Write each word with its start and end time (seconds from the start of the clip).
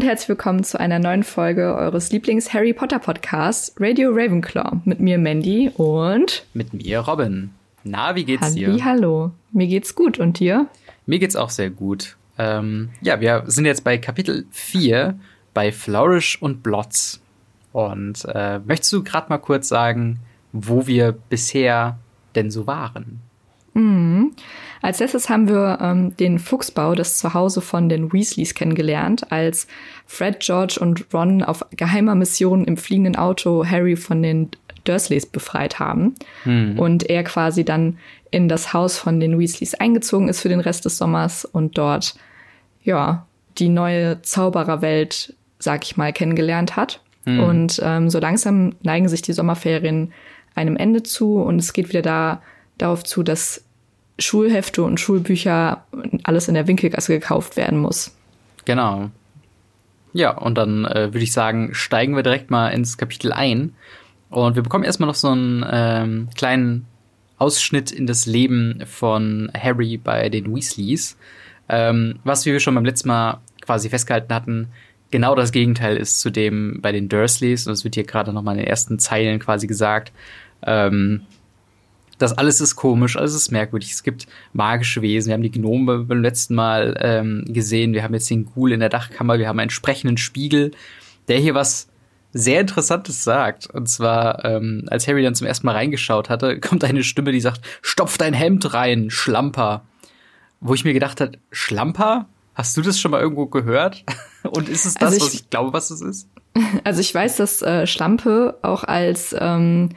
Und 0.00 0.06
herzlich 0.06 0.30
willkommen 0.30 0.64
zu 0.64 0.80
einer 0.80 0.98
neuen 0.98 1.24
Folge 1.24 1.74
eures 1.74 2.10
Lieblings-Harry 2.10 2.72
Potter 2.72 2.98
Podcasts 2.98 3.74
Radio 3.78 4.08
Ravenclaw 4.10 4.78
mit 4.86 4.98
mir 4.98 5.18
Mandy 5.18 5.70
und 5.76 6.46
mit 6.54 6.72
mir 6.72 7.00
Robin. 7.00 7.50
Na, 7.84 8.16
wie 8.16 8.24
geht's 8.24 8.40
Halli, 8.40 8.64
dir? 8.64 8.82
Hallo, 8.86 9.32
mir 9.52 9.66
geht's 9.66 9.94
gut 9.94 10.18
und 10.18 10.38
dir? 10.38 10.68
Mir 11.04 11.18
geht's 11.18 11.36
auch 11.36 11.50
sehr 11.50 11.68
gut. 11.68 12.16
Ähm, 12.38 12.88
ja, 13.02 13.20
wir 13.20 13.42
sind 13.48 13.66
jetzt 13.66 13.84
bei 13.84 13.98
Kapitel 13.98 14.46
4 14.52 15.18
bei 15.52 15.70
Flourish 15.70 16.40
und 16.40 16.62
Blotz. 16.62 17.20
Und 17.74 18.24
äh, 18.24 18.58
möchtest 18.60 18.94
du 18.94 19.04
gerade 19.04 19.28
mal 19.28 19.36
kurz 19.36 19.68
sagen, 19.68 20.20
wo 20.54 20.86
wir 20.86 21.12
bisher 21.12 21.98
denn 22.34 22.50
so 22.50 22.66
waren? 22.66 23.20
Mhm. 23.74 24.32
Als 24.82 24.98
letztes 25.00 25.28
haben 25.28 25.48
wir 25.48 25.78
ähm, 25.80 26.16
den 26.16 26.38
Fuchsbau, 26.38 26.94
das 26.94 27.18
Zuhause 27.18 27.60
von 27.60 27.88
den 27.88 28.12
Weasleys 28.12 28.54
kennengelernt, 28.54 29.30
als 29.30 29.66
Fred, 30.06 30.40
George 30.40 30.78
und 30.80 31.12
Ron 31.12 31.42
auf 31.42 31.64
geheimer 31.76 32.14
Mission 32.14 32.64
im 32.64 32.76
fliegenden 32.76 33.16
Auto 33.16 33.64
Harry 33.66 33.96
von 33.96 34.22
den 34.22 34.50
Dursleys 34.84 35.26
befreit 35.26 35.78
haben. 35.78 36.14
Mhm. 36.44 36.78
Und 36.78 37.10
er 37.10 37.24
quasi 37.24 37.64
dann 37.64 37.98
in 38.30 38.48
das 38.48 38.72
Haus 38.72 38.96
von 38.96 39.20
den 39.20 39.38
Weasleys 39.38 39.74
eingezogen 39.74 40.28
ist 40.28 40.40
für 40.40 40.48
den 40.48 40.60
Rest 40.60 40.84
des 40.84 40.96
Sommers 40.96 41.44
und 41.44 41.76
dort, 41.76 42.14
ja, 42.82 43.26
die 43.58 43.68
neue 43.68 44.22
Zaubererwelt, 44.22 45.34
sag 45.58 45.84
ich 45.84 45.96
mal, 45.96 46.12
kennengelernt 46.12 46.76
hat. 46.76 47.00
Mhm. 47.26 47.40
Und 47.40 47.80
ähm, 47.84 48.08
so 48.08 48.18
langsam 48.18 48.74
neigen 48.82 49.08
sich 49.08 49.20
die 49.20 49.32
Sommerferien 49.34 50.12
einem 50.54 50.76
Ende 50.76 51.02
zu 51.02 51.36
und 51.42 51.58
es 51.58 51.72
geht 51.72 51.90
wieder 51.90 52.02
da 52.02 52.42
darauf 52.78 53.04
zu, 53.04 53.22
dass 53.22 53.64
Schulhefte 54.20 54.82
und 54.82 55.00
Schulbücher 55.00 55.84
alles 56.24 56.48
in 56.48 56.54
der 56.54 56.66
Winkelgasse 56.66 57.12
gekauft 57.12 57.56
werden 57.56 57.78
muss. 57.78 58.14
Genau. 58.64 59.10
Ja, 60.12 60.36
und 60.36 60.56
dann 60.56 60.84
äh, 60.84 61.12
würde 61.12 61.20
ich 61.20 61.32
sagen, 61.32 61.70
steigen 61.72 62.16
wir 62.16 62.22
direkt 62.22 62.50
mal 62.50 62.68
ins 62.68 62.98
Kapitel 62.98 63.32
ein. 63.32 63.74
Und 64.28 64.54
wir 64.56 64.62
bekommen 64.62 64.84
erstmal 64.84 65.08
noch 65.08 65.14
so 65.14 65.28
einen 65.28 65.64
ähm, 65.70 66.28
kleinen 66.36 66.86
Ausschnitt 67.38 67.90
in 67.90 68.06
das 68.06 68.26
Leben 68.26 68.82
von 68.86 69.50
Harry 69.56 69.96
bei 69.96 70.28
den 70.28 70.54
Weasleys. 70.54 71.16
Ähm, 71.68 72.18
was 72.24 72.44
wir 72.44 72.58
schon 72.60 72.74
beim 72.74 72.84
letzten 72.84 73.08
Mal 73.08 73.40
quasi 73.62 73.88
festgehalten 73.88 74.34
hatten, 74.34 74.68
genau 75.10 75.34
das 75.34 75.52
Gegenteil 75.52 75.96
ist 75.96 76.20
zu 76.20 76.30
dem 76.30 76.80
bei 76.80 76.92
den 76.92 77.08
Dursleys. 77.08 77.66
Und 77.66 77.72
das 77.72 77.84
wird 77.84 77.94
hier 77.94 78.04
gerade 78.04 78.32
noch 78.32 78.42
mal 78.42 78.52
in 78.52 78.58
den 78.58 78.66
ersten 78.66 78.98
Zeilen 78.98 79.38
quasi 79.38 79.66
gesagt. 79.66 80.12
Ähm, 80.62 81.22
das 82.20 82.36
alles 82.36 82.60
ist 82.60 82.76
komisch, 82.76 83.16
alles 83.16 83.34
ist 83.34 83.50
merkwürdig. 83.50 83.92
Es 83.92 84.02
gibt 84.02 84.26
magische 84.52 85.00
Wesen. 85.00 85.28
Wir 85.28 85.34
haben 85.34 85.42
die 85.42 85.50
Gnome 85.50 86.00
beim 86.00 86.20
letzten 86.20 86.54
Mal 86.54 86.94
ähm, 87.00 87.44
gesehen. 87.48 87.94
Wir 87.94 88.02
haben 88.02 88.12
jetzt 88.12 88.28
den 88.28 88.44
Ghoul 88.44 88.72
in 88.72 88.80
der 88.80 88.90
Dachkammer. 88.90 89.38
Wir 89.38 89.48
haben 89.48 89.58
einen 89.58 89.64
entsprechenden 89.64 90.18
Spiegel, 90.18 90.72
der 91.28 91.38
hier 91.38 91.54
was 91.54 91.88
sehr 92.32 92.60
Interessantes 92.60 93.24
sagt. 93.24 93.68
Und 93.68 93.88
zwar, 93.88 94.44
ähm, 94.44 94.84
als 94.90 95.08
Harry 95.08 95.22
dann 95.22 95.34
zum 95.34 95.46
ersten 95.46 95.66
Mal 95.66 95.72
reingeschaut 95.72 96.28
hatte, 96.28 96.60
kommt 96.60 96.84
eine 96.84 97.04
Stimme, 97.04 97.32
die 97.32 97.40
sagt, 97.40 97.62
stopf 97.80 98.18
dein 98.18 98.34
Hemd 98.34 98.74
rein, 98.74 99.08
Schlamper. 99.08 99.86
Wo 100.60 100.74
ich 100.74 100.84
mir 100.84 100.92
gedacht 100.92 101.22
habe, 101.22 101.32
Schlamper? 101.50 102.26
Hast 102.54 102.76
du 102.76 102.82
das 102.82 103.00
schon 103.00 103.12
mal 103.12 103.22
irgendwo 103.22 103.46
gehört? 103.46 104.04
Und 104.42 104.68
ist 104.68 104.84
es 104.84 104.92
das, 104.94 105.14
also 105.14 105.16
ich, 105.16 105.22
was 105.22 105.34
ich 105.34 105.48
glaube, 105.48 105.72
was 105.72 105.90
es 105.90 106.02
ist? 106.02 106.28
Also 106.84 107.00
ich 107.00 107.14
weiß, 107.14 107.36
dass 107.36 107.62
äh, 107.62 107.86
Schlampe 107.86 108.58
auch 108.62 108.82
als 108.82 109.34
ähm, 109.38 109.90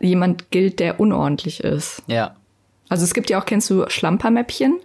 jemand 0.00 0.50
gilt, 0.50 0.80
der 0.80 1.00
unordentlich 1.00 1.62
ist. 1.62 2.02
Ja. 2.06 2.36
Also 2.88 3.04
es 3.04 3.14
gibt 3.14 3.30
ja 3.30 3.40
auch, 3.40 3.46
kennst 3.46 3.70
du 3.70 3.84
Schlampermäppchen? 3.88 4.80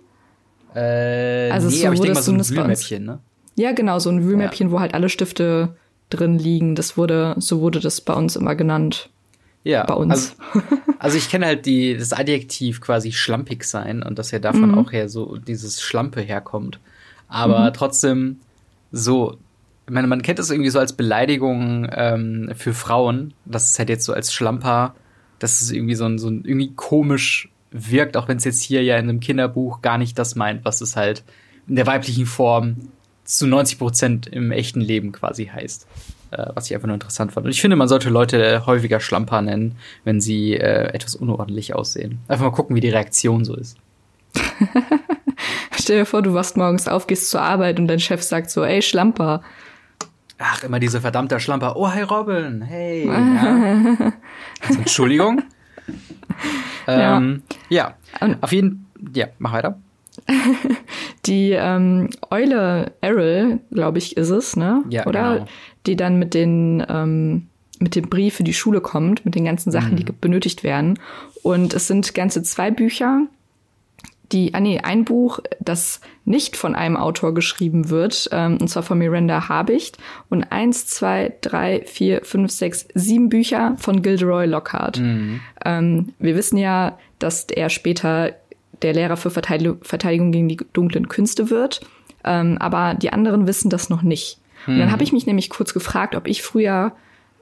Äh, 0.75 1.49
also 1.51 1.69
nee, 1.69 1.75
so, 1.75 1.85
aber 1.87 1.93
ich 1.95 2.01
denke 2.01 2.15
mal 2.15 2.21
so 2.21 2.31
ein 2.31 2.49
Wühlmäppchen, 2.49 3.05
ne? 3.05 3.19
Ja, 3.55 3.73
genau, 3.73 3.99
so 3.99 4.09
ein 4.09 4.23
Wühlmäppchen, 4.23 4.67
ja. 4.67 4.73
wo 4.73 4.79
halt 4.79 4.93
alle 4.93 5.09
Stifte 5.09 5.75
drin 6.09 6.39
liegen. 6.39 6.75
Das 6.75 6.97
wurde, 6.97 7.35
so 7.39 7.59
wurde 7.61 7.79
das 7.79 8.01
bei 8.01 8.13
uns 8.13 8.35
immer 8.35 8.55
genannt. 8.55 9.09
Ja. 9.63 9.83
Bei 9.85 9.95
uns. 9.95 10.35
Also, 10.53 10.65
also 10.99 11.17
ich 11.17 11.29
kenne 11.29 11.45
halt 11.45 11.66
die, 11.66 11.97
das 11.97 12.13
Adjektiv 12.13 12.79
quasi 12.81 13.11
schlampig 13.11 13.66
sein 13.66 14.01
und 14.01 14.17
dass 14.17 14.31
ja 14.31 14.39
davon 14.39 14.71
mhm. 14.71 14.77
auch 14.77 14.91
her 14.91 15.09
so 15.09 15.37
dieses 15.37 15.81
Schlampe 15.81 16.21
herkommt. 16.21 16.79
Aber 17.27 17.69
mhm. 17.69 17.73
trotzdem 17.73 18.39
so, 18.91 19.37
ich 19.89 19.94
meine, 19.94 20.05
man 20.05 20.22
kennt 20.22 20.38
das 20.38 20.51
irgendwie 20.51 20.69
so 20.69 20.77
als 20.77 20.94
Beleidigung 20.94 21.89
ähm, 21.91 22.51
für 22.55 22.75
Frauen. 22.75 23.33
Das 23.45 23.66
ist 23.66 23.79
halt 23.79 23.89
jetzt 23.89 24.05
so 24.05 24.13
als 24.13 24.31
Schlamper, 24.31 24.94
dass 25.39 25.63
es 25.63 25.72
irgendwie 25.72 25.95
so 25.95 26.05
ein, 26.05 26.19
so 26.19 26.29
ein 26.29 26.45
irgendwie 26.45 26.75
komisch 26.75 27.50
wirkt, 27.72 28.16
auch 28.16 28.28
wenn 28.28 28.38
es 28.38 28.44
jetzt 28.44 28.61
hier 28.61 28.83
ja 28.83 28.97
in 28.97 29.09
einem 29.09 29.19
Kinderbuch 29.19 29.81
gar 29.81 29.97
nicht 29.97 30.19
das 30.19 30.35
meint, 30.35 30.63
was 30.63 30.81
es 30.81 30.95
halt 30.95 31.23
in 31.67 31.75
der 31.75 31.88
weiblichen 31.88 32.28
Form 32.28 32.75
zu 33.23 33.47
90 33.47 33.79
Prozent 33.79 34.28
im 34.28 34.51
echten 34.51 34.79
Leben 34.79 35.11
quasi 35.11 35.47
heißt. 35.47 35.88
Äh, 36.29 36.45
was 36.53 36.67
ich 36.67 36.75
einfach 36.75 36.85
nur 36.85 36.94
interessant 36.94 37.31
fand. 37.31 37.47
Und 37.47 37.51
ich 37.51 37.59
finde, 37.59 37.75
man 37.75 37.88
sollte 37.88 38.11
Leute 38.11 38.67
häufiger 38.67 38.99
Schlamper 38.99 39.41
nennen, 39.41 39.75
wenn 40.03 40.22
sie 40.22 40.53
äh, 40.53 40.94
etwas 40.94 41.16
unordentlich 41.16 41.73
aussehen. 41.73 42.19
Einfach 42.28 42.45
mal 42.45 42.51
gucken, 42.51 42.75
wie 42.75 42.81
die 42.81 42.89
Reaktion 42.89 43.44
so 43.44 43.55
ist. 43.55 43.75
Stell 45.79 45.97
dir 45.97 46.05
vor, 46.05 46.22
du 46.22 46.35
wachst 46.35 46.57
morgens 46.57 46.88
auf, 46.88 47.07
gehst 47.07 47.31
zur 47.31 47.41
Arbeit 47.41 47.79
und 47.79 47.88
dein 47.88 47.99
Chef 47.99 48.22
sagt 48.22 48.51
so, 48.51 48.63
ey, 48.63 48.83
Schlamper. 48.83 49.41
Ach, 50.39 50.63
immer 50.63 50.79
diese 50.79 51.01
verdammte 51.01 51.39
Schlamper. 51.39 51.75
Oh, 51.75 51.89
hi 51.89 52.01
Robin. 52.01 52.61
Hey. 52.61 53.05
Ja. 53.09 54.13
also, 54.67 54.79
Entschuldigung. 54.79 55.44
ähm, 56.88 57.44
ja. 57.69 57.95
ja. 58.22 58.35
Auf 58.41 58.51
jeden 58.51 58.88
Ja, 59.13 59.28
mach 59.38 59.53
weiter. 59.53 59.79
Die 61.25 61.51
ähm, 61.51 62.09
Eule 62.29 62.94
Errol, 63.01 63.59
glaube 63.72 63.97
ich, 63.97 64.17
ist 64.17 64.29
es, 64.29 64.55
ne? 64.55 64.83
Ja, 64.89 65.05
Oder? 65.05 65.33
Genau. 65.33 65.47
Die 65.85 65.95
dann 65.95 66.19
mit 66.19 66.33
den 66.33 66.85
ähm, 66.88 67.47
mit 67.79 67.95
dem 67.95 68.09
Brief 68.09 68.35
für 68.35 68.44
die 68.44 68.53
Schule 68.53 68.81
kommt, 68.81 69.25
mit 69.25 69.35
den 69.35 69.45
ganzen 69.45 69.72
Sachen, 69.72 69.91
mhm. 69.91 69.95
die 69.97 70.05
benötigt 70.11 70.63
werden. 70.63 70.99
Und 71.44 71.73
es 71.73 71.88
sind 71.88 72.13
ganze 72.13 72.44
zwei 72.44 72.72
Bücher 72.72 73.28
die, 74.31 74.53
ah 74.53 74.59
nee, 74.59 74.79
ein 74.79 75.06
Buch, 75.06 75.40
das 75.59 76.01
nicht 76.25 76.56
von 76.56 76.75
einem 76.75 76.97
Autor 76.97 77.34
geschrieben 77.34 77.90
wird, 77.90 78.29
ähm, 78.31 78.57
und 78.62 78.67
zwar 78.67 78.84
von 78.84 78.97
Miranda 78.97 79.50
Habicht. 79.50 79.97
Und 80.29 80.44
eins, 80.51 80.85
zwei, 80.85 81.34
drei, 81.41 81.84
vier, 81.85 82.22
fünf, 82.23 82.51
sechs, 82.51 82.88
sieben 82.94 83.29
Bücher 83.29 83.75
von 83.79 84.01
Gilderoy 84.01 84.45
Lockhart. 84.45 85.00
Mhm. 85.00 85.40
Ähm, 85.66 86.13
wir 86.19 86.35
wissen 86.35 86.57
ja, 86.57 86.97
dass 87.17 87.45
er 87.45 87.69
später 87.69 88.35
der 88.81 88.94
Lehrer 88.94 89.17
für 89.17 89.31
Verteidigung 89.31 90.31
gegen 90.31 90.47
die 90.47 90.57
dunklen 90.73 91.09
Künste 91.09 91.50
wird. 91.50 91.81
Ähm, 92.23 92.57
aber 92.59 92.94
die 92.94 93.11
anderen 93.11 93.47
wissen 93.47 93.69
das 93.69 93.90
noch 93.90 94.03
nicht. 94.03 94.40
Mhm. 94.66 94.73
Und 94.73 94.79
dann 94.79 94.88
mhm. 94.90 94.91
habe 94.94 95.03
ich 95.03 95.11
mich 95.11 95.25
nämlich 95.25 95.50
kurz 95.50 95.73
gefragt, 95.73 96.16
ob 96.16 96.28
ich 96.28 96.44
früher 96.44 96.94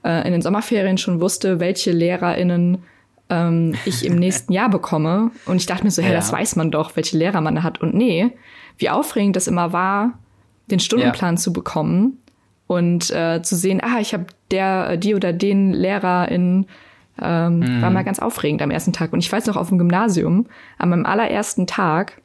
äh, 0.04 0.26
in 0.26 0.32
den 0.32 0.42
Sommerferien 0.42 0.98
schon 0.98 1.20
wusste, 1.20 1.60
welche 1.60 1.92
LehrerInnen 1.92 2.84
ähm, 3.30 3.76
ich 3.86 4.06
im 4.06 4.16
nächsten 4.16 4.54
Jahr 4.54 4.70
bekomme. 4.70 5.32
Und 5.46 5.58
ich 5.58 5.66
dachte 5.66 5.84
mir 5.84 5.92
so, 5.92 6.02
hey, 6.02 6.12
ja. 6.12 6.18
das 6.18 6.32
weiß 6.32 6.56
man 6.56 6.72
doch, 6.72 6.96
welche 6.96 7.18
Lehrer 7.18 7.42
man 7.42 7.56
da 7.56 7.64
hat. 7.64 7.82
Und 7.82 7.94
nee, 7.94 8.32
wie 8.78 8.90
aufregend 8.90 9.36
das 9.36 9.48
immer 9.48 9.74
war, 9.74 10.14
den 10.70 10.80
Stundenplan 10.80 11.36
ja. 11.36 11.42
zu 11.42 11.54
bekommen 11.54 12.20
und 12.68 13.10
äh, 13.12 13.42
zu 13.42 13.56
sehen, 13.56 13.82
ah, 13.82 14.00
ich 14.00 14.14
habe 14.14 14.28
der, 14.52 14.98
die 14.98 15.16
oder 15.16 15.34
den 15.34 15.74
Lehrer 15.74 16.30
in 16.30 16.68
ähm, 17.20 17.60
mhm. 17.60 17.82
war 17.82 17.90
mal 17.90 18.04
ganz 18.04 18.20
aufregend 18.20 18.62
am 18.62 18.72
ersten 18.72 18.94
Tag. 18.94 19.14
Und 19.14 19.20
ich 19.20 19.32
weiß 19.32 19.48
noch 19.48 19.56
auf 19.56 19.70
dem 19.70 19.78
Gymnasium, 19.78 20.46
an 20.78 20.90
meinem 20.90 21.06
allerersten 21.06 21.66
Tag 21.68 22.22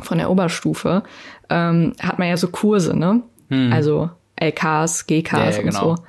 von 0.00 0.18
der 0.18 0.30
Oberstufe, 0.30 1.02
ähm, 1.50 1.92
hat 2.00 2.18
man 2.18 2.28
ja 2.28 2.36
so 2.36 2.48
Kurse, 2.48 2.96
ne? 2.96 3.22
Mhm. 3.48 3.72
Also 3.72 4.10
LKs, 4.36 5.06
GKs 5.06 5.32
ja, 5.32 5.50
ja, 5.50 5.58
und 5.58 5.64
genau. 5.64 5.96
so. 5.96 6.02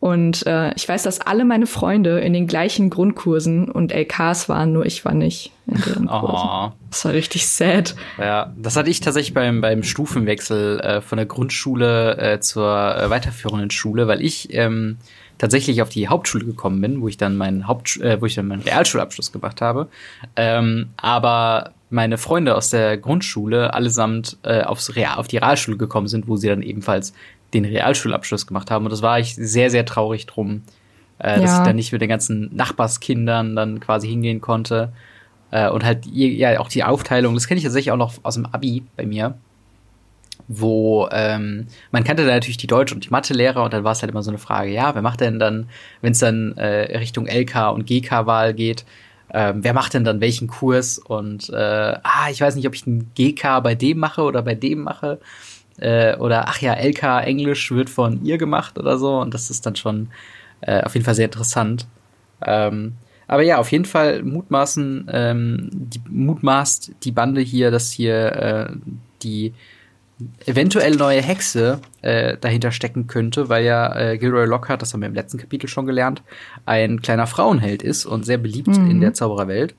Und 0.00 0.46
äh, 0.46 0.72
ich 0.74 0.88
weiß, 0.88 1.02
dass 1.02 1.20
alle 1.20 1.44
meine 1.44 1.66
Freunde 1.66 2.20
in 2.20 2.32
den 2.32 2.46
gleichen 2.46 2.88
Grundkursen 2.88 3.68
und 3.68 3.90
LKs 3.90 4.48
waren, 4.48 4.72
nur 4.72 4.86
ich 4.86 5.04
war 5.04 5.12
nicht 5.12 5.50
in 5.66 5.82
deren 5.82 6.06
Kursen. 6.06 6.48
Oh. 6.48 6.72
Das 6.90 7.04
war 7.04 7.12
richtig 7.12 7.48
sad. 7.48 7.96
Ja, 8.16 8.52
das 8.56 8.76
hatte 8.76 8.90
ich 8.90 9.00
tatsächlich 9.00 9.34
beim, 9.34 9.60
beim 9.60 9.82
Stufenwechsel 9.82 10.80
äh, 10.80 11.00
von 11.00 11.16
der 11.16 11.26
Grundschule 11.26 12.16
äh, 12.16 12.40
zur 12.40 12.96
äh, 12.96 13.10
weiterführenden 13.10 13.70
Schule, 13.70 14.06
weil 14.06 14.22
ich 14.22 14.54
ähm, 14.54 14.98
tatsächlich 15.38 15.82
auf 15.82 15.88
die 15.88 16.08
Hauptschule 16.08 16.44
gekommen 16.44 16.80
bin, 16.80 17.00
wo 17.00 17.08
ich 17.08 17.16
dann 17.16 17.36
meinen 17.36 17.66
Haupt, 17.66 18.00
äh, 18.00 18.20
wo 18.20 18.26
ich 18.26 18.36
dann 18.36 18.46
meinen 18.46 18.62
Realschulabschluss 18.62 19.32
gemacht 19.32 19.60
habe. 19.60 19.88
Ähm, 20.36 20.90
aber 20.96 21.72
meine 21.90 22.18
Freunde 22.18 22.54
aus 22.54 22.70
der 22.70 22.98
Grundschule 22.98 23.72
allesamt 23.74 24.36
äh, 24.42 24.62
aufs 24.62 24.94
Real, 24.94 25.16
auf 25.16 25.28
die 25.28 25.38
Realschule 25.38 25.76
gekommen 25.76 26.06
sind, 26.06 26.28
wo 26.28 26.36
sie 26.36 26.48
dann 26.48 26.62
ebenfalls 26.62 27.14
den 27.54 27.64
Realschulabschluss 27.64 28.46
gemacht 28.46 28.70
haben. 28.70 28.84
Und 28.84 28.90
das 28.90 29.02
war 29.02 29.18
ich 29.18 29.34
sehr, 29.34 29.70
sehr 29.70 29.84
traurig 29.84 30.26
drum, 30.26 30.62
äh, 31.18 31.36
ja. 31.36 31.40
dass 31.40 31.58
ich 31.58 31.64
dann 31.64 31.76
nicht 31.76 31.92
mit 31.92 32.00
den 32.00 32.08
ganzen 32.08 32.54
Nachbarskindern 32.54 33.56
dann 33.56 33.80
quasi 33.80 34.08
hingehen 34.08 34.40
konnte. 34.40 34.92
Äh, 35.50 35.70
und 35.70 35.84
halt, 35.84 36.06
ja, 36.06 36.60
auch 36.60 36.68
die 36.68 36.84
Aufteilung, 36.84 37.34
das 37.34 37.48
kenne 37.48 37.58
ich 37.58 37.64
tatsächlich 37.64 37.92
auch 37.92 37.96
noch 37.96 38.14
aus 38.22 38.34
dem 38.34 38.46
Abi 38.46 38.82
bei 38.96 39.06
mir, 39.06 39.38
wo 40.46 41.08
ähm, 41.10 41.66
man 41.90 42.04
kannte 42.04 42.26
da 42.26 42.32
natürlich 42.32 42.58
die 42.58 42.66
Deutsch- 42.66 42.92
und 42.92 43.06
die 43.06 43.10
Mathelehrer 43.10 43.62
und 43.64 43.72
dann 43.72 43.84
war 43.84 43.92
es 43.92 44.02
halt 44.02 44.10
immer 44.10 44.22
so 44.22 44.30
eine 44.30 44.38
Frage, 44.38 44.70
ja, 44.70 44.94
wer 44.94 45.02
macht 45.02 45.20
denn 45.20 45.38
dann, 45.38 45.68
wenn 46.02 46.12
es 46.12 46.18
dann 46.18 46.52
äh, 46.56 46.98
Richtung 46.98 47.26
LK 47.26 47.72
und 47.72 47.86
GK-Wahl 47.86 48.52
geht, 48.54 48.84
ähm, 49.30 49.62
wer 49.62 49.74
macht 49.74 49.94
denn 49.94 50.04
dann 50.04 50.20
welchen 50.20 50.48
Kurs? 50.48 50.98
Und 50.98 51.50
äh, 51.50 51.54
ah, 52.02 52.30
ich 52.30 52.40
weiß 52.40 52.54
nicht, 52.56 52.66
ob 52.66 52.74
ich 52.74 52.86
einen 52.86 53.10
GK 53.14 53.60
bei 53.60 53.74
dem 53.74 53.98
mache 53.98 54.22
oder 54.22 54.42
bei 54.42 54.54
dem 54.54 54.82
mache. 54.82 55.20
Äh, 55.78 56.16
oder 56.16 56.48
ach 56.48 56.60
ja, 56.60 56.74
LK 56.74 57.24
Englisch 57.24 57.70
wird 57.70 57.90
von 57.90 58.24
ihr 58.24 58.38
gemacht 58.38 58.78
oder 58.78 58.98
so. 58.98 59.20
Und 59.20 59.34
das 59.34 59.50
ist 59.50 59.66
dann 59.66 59.76
schon 59.76 60.08
äh, 60.60 60.82
auf 60.82 60.94
jeden 60.94 61.04
Fall 61.04 61.14
sehr 61.14 61.26
interessant. 61.26 61.86
Ähm, 62.44 62.94
aber 63.26 63.42
ja, 63.42 63.58
auf 63.58 63.70
jeden 63.70 63.84
Fall 63.84 64.22
mutmaßen, 64.22 65.08
ähm, 65.12 65.68
die, 65.72 66.00
mutmaßt 66.08 66.92
die 67.02 67.12
Bande 67.12 67.42
hier, 67.42 67.70
dass 67.70 67.90
hier 67.90 68.32
äh, 68.32 68.72
die 69.22 69.52
eventuell 70.46 70.96
neue 70.96 71.22
Hexe 71.22 71.80
äh, 72.02 72.36
dahinter 72.40 72.72
stecken 72.72 73.06
könnte, 73.06 73.48
weil 73.48 73.64
ja 73.64 73.94
äh, 73.94 74.18
Gilroy 74.18 74.46
Lockhart, 74.46 74.82
das 74.82 74.92
haben 74.92 75.02
wir 75.02 75.08
im 75.08 75.14
letzten 75.14 75.38
Kapitel 75.38 75.68
schon 75.68 75.86
gelernt, 75.86 76.22
ein 76.66 77.02
kleiner 77.02 77.26
Frauenheld 77.26 77.82
ist 77.82 78.06
und 78.06 78.24
sehr 78.24 78.38
beliebt 78.38 78.68
mhm. 78.68 78.90
in 78.90 79.00
der 79.00 79.14
Zaubererwelt. 79.14 79.74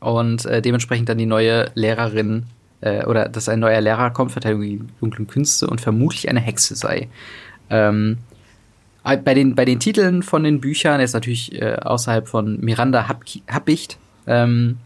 Und 0.00 0.46
äh, 0.46 0.62
dementsprechend 0.62 1.08
dann 1.08 1.18
die 1.18 1.26
neue 1.26 1.70
Lehrerin 1.74 2.46
äh, 2.82 3.04
oder 3.06 3.28
dass 3.28 3.48
ein 3.48 3.60
neuer 3.60 3.80
Lehrer 3.80 4.10
kommt, 4.10 4.32
Verteidigung 4.32 4.62
gegen 4.62 4.88
dunklen 5.00 5.26
Künste 5.26 5.66
und 5.66 5.80
vermutlich 5.80 6.28
eine 6.28 6.40
Hexe 6.40 6.76
sei. 6.76 7.08
Ähm, 7.70 8.18
bei 9.02 9.34
den, 9.34 9.54
bei 9.54 9.64
den 9.64 9.80
Titeln 9.80 10.22
von 10.22 10.44
den 10.44 10.60
Büchern, 10.60 11.00
ist 11.00 11.14
natürlich 11.14 11.60
äh, 11.60 11.76
außerhalb 11.76 12.28
von 12.28 12.60
Miranda 12.60 13.08
Habicht, 13.08 13.98
ähm, 14.26 14.78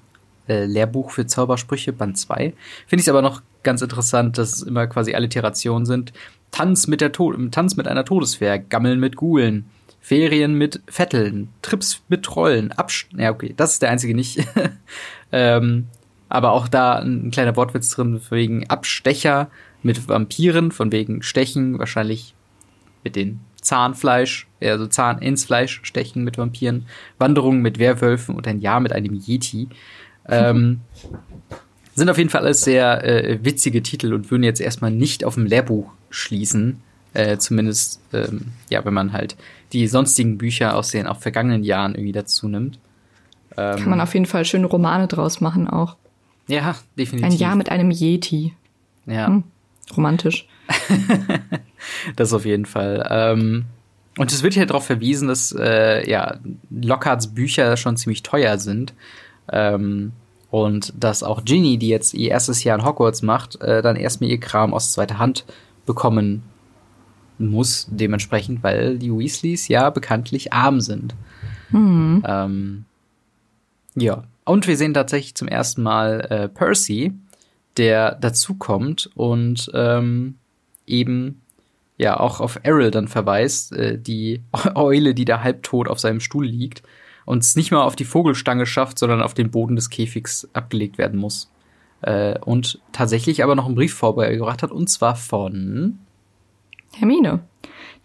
äh, 0.49 0.65
Lehrbuch 0.65 1.11
für 1.11 1.27
Zaubersprüche, 1.27 1.93
Band 1.93 2.17
2. 2.17 2.55
Finde 2.87 3.01
ich 3.01 3.03
es 3.03 3.09
aber 3.09 3.21
noch 3.21 3.43
ganz 3.63 3.83
interessant, 3.83 4.39
dass 4.39 4.55
es 4.55 4.63
immer 4.63 4.87
quasi 4.87 5.15
Alliterationen 5.15 5.85
sind. 5.85 6.13
Tanz 6.51 6.87
mit 6.87 7.01
der 7.01 7.13
Tod 7.13 7.37
Tanz 7.53 7.77
mit 7.77 7.89
einer 7.89 8.05
Todeswehr, 8.05 8.59
Gammeln 8.59 9.01
mit 9.01 9.17
Gulen, 9.17 9.67
Ferien 10.01 10.55
mit 10.55 10.81
Vetteln, 10.87 11.49
Trips 11.63 12.01
mit 12.09 12.23
Trollen, 12.23 12.73
Absch 12.73 13.09
ja 13.17 13.33
okay, 13.33 13.53
das 13.57 13.73
ist 13.73 13.83
der 13.83 13.91
einzige 13.91 14.15
nicht. 14.15 14.47
ähm, 15.33 15.89
aber 16.29 16.53
auch 16.53 16.69
da 16.69 16.99
ein 16.99 17.31
kleiner 17.31 17.57
Wortwitz 17.57 17.91
drin 17.91 18.21
wegen 18.31 18.69
Abstecher 18.69 19.49
mit 19.83 20.09
Vampiren, 20.09 20.73
von 20.73 20.91
wegen 20.93 21.23
Stechen, 21.23 21.79
wahrscheinlich 21.79 22.35
mit 23.05 23.17
den 23.17 23.41
Zahnfleisch, 23.61 24.47
also 24.61 24.87
Zahn 24.87 25.19
ins 25.19 25.45
Fleisch 25.45 25.81
stechen 25.83 26.25
mit 26.25 26.39
Vampiren, 26.39 26.87
Wanderungen 27.19 27.63
mit 27.63 27.79
Werwölfen 27.79 28.35
und 28.35 28.47
ein 28.47 28.61
Jahr 28.61 28.81
mit 28.81 28.93
einem 28.93 29.15
Yeti. 29.15 29.69
Ähm, 30.29 30.81
sind 31.95 32.11
auf 32.11 32.19
jeden 32.19 32.31
Fall 32.31 32.43
alles 32.43 32.63
sehr 32.63 33.05
äh, 33.05 33.39
witzige 33.43 33.83
Titel 33.83 34.13
und 34.13 34.31
würden 34.31 34.43
jetzt 34.43 34.61
erstmal 34.61 34.91
nicht 34.91 35.25
auf 35.25 35.35
dem 35.35 35.47
Lehrbuch 35.47 35.91
schließen. 36.11 36.83
Äh, 37.15 37.39
zumindest, 37.39 38.01
ähm, 38.13 38.53
ja, 38.69 38.85
wenn 38.85 38.93
man 38.93 39.13
halt 39.13 39.37
die 39.73 39.89
sonstigen 39.89 40.37
Bücher 40.37 40.77
aus 40.77 40.91
den 40.91 41.07
auch 41.07 41.19
vergangenen 41.19 41.65
Jahren 41.65 41.95
irgendwie 41.95 42.13
dazu 42.13 42.47
nimmt. 42.47 42.79
Ähm, 43.57 43.77
Kann 43.79 43.89
man 43.89 44.01
auf 44.03 44.13
jeden 44.13 44.27
Fall 44.27 44.45
schöne 44.45 44.67
Romane 44.67 45.07
draus 45.07 45.41
machen 45.41 45.69
auch. 45.69 45.97
Ja, 46.49 46.77
definitiv. 46.99 47.33
Ein 47.33 47.39
Jahr 47.39 47.57
mit 47.57 47.71
einem 47.71 47.91
Yeti. 47.91 48.55
Ja. 49.07 49.29
Hm, 49.29 49.45
romantisch. 49.97 50.47
das 52.17 52.33
auf 52.33 52.45
jeden 52.45 52.67
Fall. 52.67 53.07
Ähm, 53.11 53.65
und 54.19 54.33
es 54.33 54.43
wird 54.43 54.55
hier 54.55 54.67
darauf 54.67 54.87
verwiesen, 54.87 55.29
dass 55.29 55.55
äh, 55.59 56.09
ja, 56.09 56.37
Lockharts 56.71 57.29
Bücher 57.29 57.77
schon 57.77 57.97
ziemlich 57.97 58.23
teuer 58.23 58.59
sind. 58.59 58.95
Ähm, 59.51 60.13
und 60.51 60.95
dass 60.99 61.23
auch 61.23 61.45
Ginny, 61.45 61.77
die 61.77 61.89
jetzt 61.89 62.15
ihr 62.15 62.31
erstes 62.31 62.65
Jahr 62.65 62.79
in 62.79 62.85
Hogwarts 62.85 63.23
macht, 63.23 63.61
äh, 63.61 63.83
dann 63.83 63.97
erstmal 63.97 64.31
ihr 64.31 64.41
Kram 64.41 64.73
aus 64.73 64.93
zweiter 64.93 65.19
Hand 65.19 65.45
bekommen 65.85 66.43
muss, 67.39 67.87
dementsprechend, 67.91 68.63
weil 68.63 68.99
die 68.99 69.13
Weasleys 69.13 69.69
ja 69.69 69.91
bekanntlich 69.91 70.53
arm 70.53 70.81
sind. 70.81 71.15
Mhm. 71.71 72.23
Ähm, 72.27 72.85
ja. 73.95 74.25
Und 74.47 74.67
wir 74.67 74.77
sehen 74.77 74.95
tatsächlich 74.95 75.35
zum 75.35 75.49
ersten 75.49 75.83
Mal 75.83 76.21
äh, 76.31 76.49
Percy, 76.49 77.13
der 77.77 78.15
dazukommt 78.15 79.11
und 79.15 79.71
ähm, 79.75 80.37
eben 80.87 81.43
ja 81.99 82.19
auch 82.19 82.41
auf 82.41 82.61
Errol 82.63 82.91
dann 82.91 83.09
verweist, 83.09 83.73
äh, 83.73 83.99
die 83.99 84.43
Eule, 84.75 85.15
die 85.15 85.25
da 85.25 85.43
halbtot 85.43 85.89
auf 85.89 85.99
seinem 85.99 86.21
Stuhl 86.21 86.47
liegt 86.47 86.85
und 87.25 87.43
es 87.43 87.57
nicht 87.57 87.73
mal 87.73 87.83
auf 87.83 87.97
die 87.97 88.05
Vogelstange 88.05 88.67
schafft, 88.67 89.01
sondern 89.01 89.21
auf 89.21 89.35
den 89.35 89.51
Boden 89.51 89.75
des 89.75 89.91
Käfigs 89.91 90.49
abgelegt 90.53 90.97
werden 90.97 91.19
muss. 91.19 91.51
Äh, 92.03 92.39
und 92.39 92.81
tatsächlich 92.93 93.43
aber 93.43 93.57
noch 93.57 93.67
einen 93.67 93.75
Brief 93.75 93.95
vorgebracht 93.95 94.63
hat, 94.63 94.71
und 94.71 94.89
zwar 94.89 95.17
von 95.17 95.99
Hermine, 96.95 97.41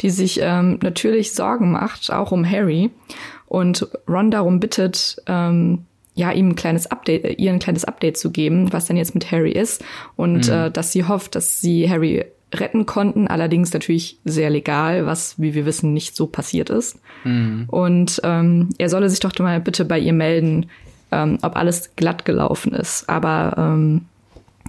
die 0.02 0.10
sich 0.10 0.40
ähm, 0.42 0.80
natürlich 0.82 1.34
Sorgen 1.34 1.72
macht, 1.72 2.12
auch 2.12 2.32
um 2.32 2.50
Harry, 2.50 2.90
und 3.46 3.88
Ron 4.08 4.32
darum 4.32 4.60
bittet, 4.60 5.22
ähm, 5.28 5.86
ja, 6.14 6.32
ihm 6.32 6.50
ein 6.50 6.56
kleines 6.56 6.88
Update, 6.88 7.24
äh, 7.24 7.34
ihr 7.34 7.52
ein 7.52 7.60
kleines 7.60 7.86
Update 7.86 8.18
zu 8.18 8.32
geben, 8.32 8.72
was 8.74 8.86
denn 8.86 8.98
jetzt 8.98 9.14
mit 9.14 9.32
Harry 9.32 9.52
ist. 9.52 9.84
Und 10.16 10.48
mhm. 10.48 10.54
äh, 10.54 10.72
dass 10.72 10.92
sie 10.92 11.06
hofft, 11.06 11.36
dass 11.36 11.62
sie 11.62 11.90
Harry 11.90 12.26
retten 12.54 12.86
konnten, 12.86 13.28
allerdings 13.28 13.72
natürlich 13.72 14.18
sehr 14.26 14.50
legal, 14.50 15.06
was, 15.06 15.40
wie 15.40 15.54
wir 15.54 15.66
wissen, 15.66 15.94
nicht 15.94 16.16
so 16.16 16.28
passiert 16.28 16.70
ist. 16.70 17.00
Mhm. 17.24 17.66
Und 17.68 18.20
ähm, 18.24 18.70
er 18.78 18.90
solle 18.90 19.10
sich 19.10 19.22
doch 19.22 19.38
mal 19.40 19.62
bitte 19.62 19.86
bei 19.86 19.98
ihr 19.98 20.14
melden, 20.14 20.66
ähm, 21.12 21.38
ob 21.42 21.56
alles 21.56 21.96
glatt 21.96 22.26
gelaufen 22.26 22.74
ist. 22.74 23.08
Aber 23.10 23.56
ähm, 23.58 24.06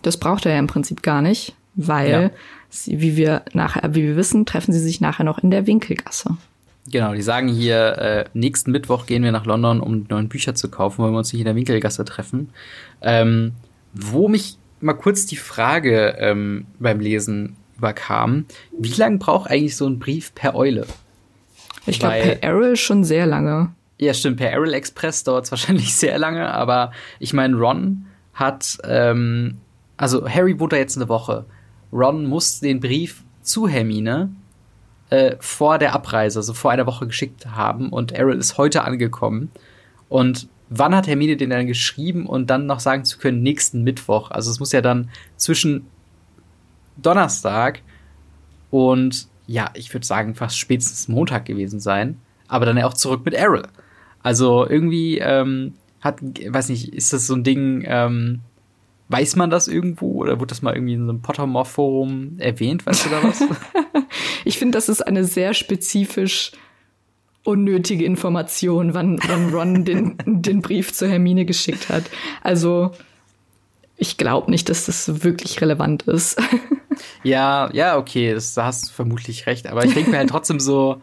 das 0.02 0.16
braucht 0.16 0.46
er 0.46 0.52
ja 0.52 0.58
im 0.58 0.68
Prinzip 0.68 1.02
gar 1.02 1.22
nicht, 1.22 1.54
weil, 1.74 2.10
ja. 2.10 2.30
sie, 2.68 3.00
wie 3.00 3.16
wir 3.16 3.42
nachher, 3.52 3.94
wie 3.94 4.02
wir 4.02 4.16
wissen, 4.16 4.46
treffen 4.46 4.72
sie 4.72 4.80
sich 4.80 5.00
nachher 5.00 5.24
noch 5.24 5.38
in 5.38 5.50
der 5.50 5.66
Winkelgasse. 5.66 6.36
Genau, 6.90 7.14
die 7.14 7.22
sagen 7.22 7.48
hier, 7.48 7.98
äh, 7.98 8.24
nächsten 8.34 8.72
Mittwoch 8.72 9.06
gehen 9.06 9.22
wir 9.22 9.30
nach 9.30 9.46
London, 9.46 9.80
um 9.80 10.04
neue 10.08 10.24
Bücher 10.24 10.54
zu 10.54 10.68
kaufen, 10.68 10.98
wollen 10.98 11.14
wir 11.14 11.18
uns 11.18 11.32
nicht 11.32 11.40
in 11.40 11.46
der 11.46 11.54
Winkelgasse 11.54 12.04
treffen. 12.04 12.50
Ähm, 13.00 13.52
wo 13.94 14.28
mich 14.28 14.58
mal 14.80 14.94
kurz 14.94 15.26
die 15.26 15.36
Frage 15.36 16.16
ähm, 16.18 16.66
beim 16.80 16.98
Lesen 16.98 17.56
überkam, 17.78 18.46
wie 18.76 18.92
lange 18.94 19.18
braucht 19.18 19.50
eigentlich 19.50 19.76
so 19.76 19.86
ein 19.86 20.00
Brief 20.00 20.34
per 20.34 20.56
Eule? 20.56 20.86
Ich 21.86 22.00
glaube, 22.00 22.16
per 22.16 22.42
Errol 22.42 22.76
schon 22.76 23.04
sehr 23.04 23.26
lange. 23.26 23.72
Ja, 23.98 24.12
stimmt, 24.14 24.38
per 24.38 24.50
Errol 24.50 24.74
Express 24.74 25.22
dauert 25.22 25.44
es 25.44 25.50
wahrscheinlich 25.52 25.94
sehr 25.94 26.18
lange, 26.18 26.52
aber 26.52 26.90
ich 27.20 27.32
meine, 27.32 27.56
Ron 27.56 28.06
hat, 28.34 28.78
ähm, 28.84 29.58
also 29.96 30.28
Harry 30.28 30.58
wohnt 30.58 30.72
da 30.72 30.76
jetzt 30.76 30.96
eine 30.96 31.08
Woche. 31.08 31.44
Ron 31.92 32.24
muss 32.26 32.58
den 32.60 32.80
Brief 32.80 33.22
zu 33.42 33.68
Hermine 33.68 34.30
äh, 35.12 35.36
vor 35.40 35.76
der 35.76 35.92
Abreise, 35.92 36.38
also 36.38 36.54
vor 36.54 36.70
einer 36.70 36.86
Woche 36.86 37.06
geschickt 37.06 37.46
haben 37.46 37.90
und 37.90 38.12
Errol 38.12 38.38
ist 38.38 38.56
heute 38.56 38.82
angekommen. 38.82 39.50
Und 40.08 40.48
wann 40.70 40.94
hat 40.94 41.06
Hermine 41.06 41.36
den 41.36 41.50
dann 41.50 41.66
geschrieben 41.66 42.24
und 42.24 42.48
dann 42.48 42.64
noch 42.64 42.80
sagen 42.80 43.04
zu 43.04 43.18
können, 43.18 43.42
nächsten 43.42 43.82
Mittwoch? 43.82 44.30
Also 44.30 44.50
es 44.50 44.58
muss 44.58 44.72
ja 44.72 44.80
dann 44.80 45.10
zwischen 45.36 45.86
Donnerstag 46.96 47.82
und 48.70 49.28
ja, 49.46 49.70
ich 49.74 49.92
würde 49.92 50.06
sagen 50.06 50.34
fast 50.34 50.56
spätestens 50.56 51.08
Montag 51.08 51.44
gewesen 51.44 51.78
sein, 51.78 52.18
aber 52.48 52.64
dann 52.64 52.78
ja 52.78 52.86
auch 52.86 52.94
zurück 52.94 53.22
mit 53.26 53.34
Errol. 53.34 53.64
Also 54.22 54.66
irgendwie 54.66 55.18
ähm, 55.18 55.74
hat, 56.00 56.22
weiß 56.22 56.70
nicht, 56.70 56.94
ist 56.94 57.12
das 57.12 57.26
so 57.26 57.34
ein 57.34 57.44
Ding, 57.44 57.84
ähm, 57.86 58.40
weiß 59.12 59.36
man 59.36 59.50
das 59.50 59.68
irgendwo 59.68 60.22
oder 60.22 60.40
wird 60.40 60.50
das 60.50 60.62
mal 60.62 60.74
irgendwie 60.74 60.94
in 60.94 61.04
so 61.04 61.10
einem 61.10 61.22
Pottermore-Forum 61.22 62.38
erwähnt, 62.38 62.86
weißt 62.86 63.06
du 63.06 63.10
da 63.10 63.22
was? 63.22 63.44
ich 64.44 64.58
finde, 64.58 64.76
das 64.76 64.88
ist 64.88 65.06
eine 65.06 65.24
sehr 65.24 65.54
spezifisch 65.54 66.52
unnötige 67.44 68.04
Information, 68.04 68.94
wann, 68.94 69.18
wann 69.26 69.52
Ron 69.52 69.84
den, 69.84 70.16
den 70.26 70.62
Brief 70.62 70.92
zur 70.92 71.08
Hermine 71.08 71.44
geschickt 71.44 71.88
hat. 71.88 72.04
Also 72.42 72.92
ich 73.96 74.16
glaube 74.16 74.50
nicht, 74.50 74.68
dass 74.68 74.86
das 74.86 75.22
wirklich 75.22 75.60
relevant 75.60 76.02
ist. 76.04 76.40
Ja, 77.22 77.70
ja, 77.72 77.96
okay, 77.96 78.34
das, 78.34 78.54
da 78.54 78.66
hast 78.66 78.88
du 78.88 78.92
vermutlich 78.92 79.46
recht. 79.46 79.66
Aber 79.66 79.84
ich 79.84 79.94
denke 79.94 80.10
mir 80.10 80.18
halt 80.18 80.30
trotzdem 80.30 80.60
so, 80.60 81.00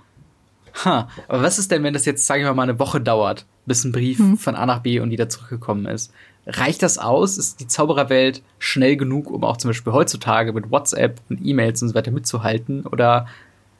ha, 0.86 1.10
aber 1.28 1.42
was 1.42 1.60
ist 1.60 1.72
denn, 1.72 1.84
wenn 1.84 1.94
das 1.94 2.06
jetzt, 2.06 2.26
sagen 2.26 2.44
wir 2.44 2.54
mal, 2.54 2.64
eine 2.64 2.80
Woche 2.80 3.02
dauert, 3.02 3.46
bis 3.66 3.84
ein 3.84 3.92
Brief 3.92 4.20
hm. 4.20 4.38
von 4.38 4.56
A 4.56 4.66
nach 4.66 4.82
B 4.82 5.00
und 5.00 5.12
wieder 5.12 5.30
zurückgekommen 5.30 5.86
ist? 5.86 6.14
Reicht 6.52 6.82
das 6.82 6.98
aus? 6.98 7.38
Ist 7.38 7.60
die 7.60 7.68
Zaubererwelt 7.68 8.42
schnell 8.58 8.98
genug, 8.98 9.30
um 9.30 9.44
auch 9.44 9.58
zum 9.58 9.70
Beispiel 9.70 9.94
heutzutage 9.94 10.52
mit 10.52 10.72
WhatsApp 10.72 11.22
und 11.30 11.46
E-Mails 11.46 11.82
und 11.82 11.90
so 11.90 11.96
weiter 11.96 12.12
mitzuhalten? 12.12 12.86
Oder 12.86 13.28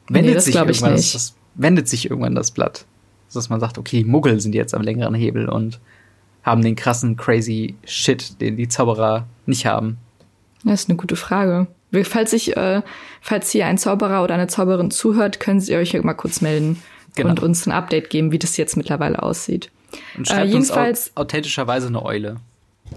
wendet 0.08 0.34
nee, 0.34 0.40
sich 0.40 0.54
irgendwann 0.54 0.92
das, 0.92 1.12
das, 1.12 1.34
wendet 1.54 1.88
sich 1.88 2.08
irgendwann 2.08 2.34
das 2.34 2.52
Blatt? 2.52 2.86
Dass 3.32 3.48
man 3.48 3.60
sagt, 3.60 3.78
okay, 3.78 3.98
die 3.98 4.08
Muggel 4.08 4.40
sind 4.40 4.54
jetzt 4.54 4.74
am 4.74 4.82
längeren 4.82 5.14
Hebel 5.14 5.48
und 5.48 5.80
haben 6.42 6.62
den 6.62 6.76
krassen, 6.76 7.16
crazy 7.16 7.74
Shit, 7.84 8.40
den 8.40 8.56
die 8.56 8.68
Zauberer 8.68 9.26
nicht 9.46 9.66
haben. 9.66 9.98
Das 10.64 10.82
ist 10.82 10.88
eine 10.88 10.96
gute 10.96 11.16
Frage. 11.16 11.66
Falls 12.04 12.32
ich, 12.32 12.56
äh, 12.56 12.82
falls 13.20 13.50
hier 13.50 13.66
ein 13.66 13.78
Zauberer 13.78 14.22
oder 14.22 14.34
eine 14.34 14.46
Zauberin 14.46 14.90
zuhört, 14.90 15.40
können 15.40 15.60
Sie 15.60 15.74
euch 15.76 15.92
ja 15.92 16.02
mal 16.02 16.14
kurz 16.14 16.40
melden 16.40 16.80
genau. 17.16 17.30
und 17.30 17.40
uns 17.40 17.66
ein 17.66 17.72
Update 17.72 18.10
geben, 18.10 18.30
wie 18.30 18.38
das 18.38 18.56
jetzt 18.56 18.76
mittlerweile 18.76 19.22
aussieht. 19.22 19.70
Und 20.16 20.28
schreibt 20.28 20.46
äh, 20.46 20.52
jedenfalls, 20.52 21.08
uns 21.08 21.16
authentischerweise 21.16 21.88
eine 21.88 22.04
Eule. 22.04 22.36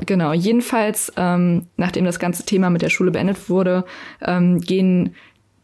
Genau, 0.05 0.33
jedenfalls, 0.33 1.11
ähm, 1.17 1.67
nachdem 1.77 2.05
das 2.05 2.19
ganze 2.19 2.45
Thema 2.45 2.69
mit 2.69 2.81
der 2.81 2.89
Schule 2.89 3.11
beendet 3.11 3.49
wurde, 3.49 3.85
ähm, 4.21 4.59
gehen 4.59 5.15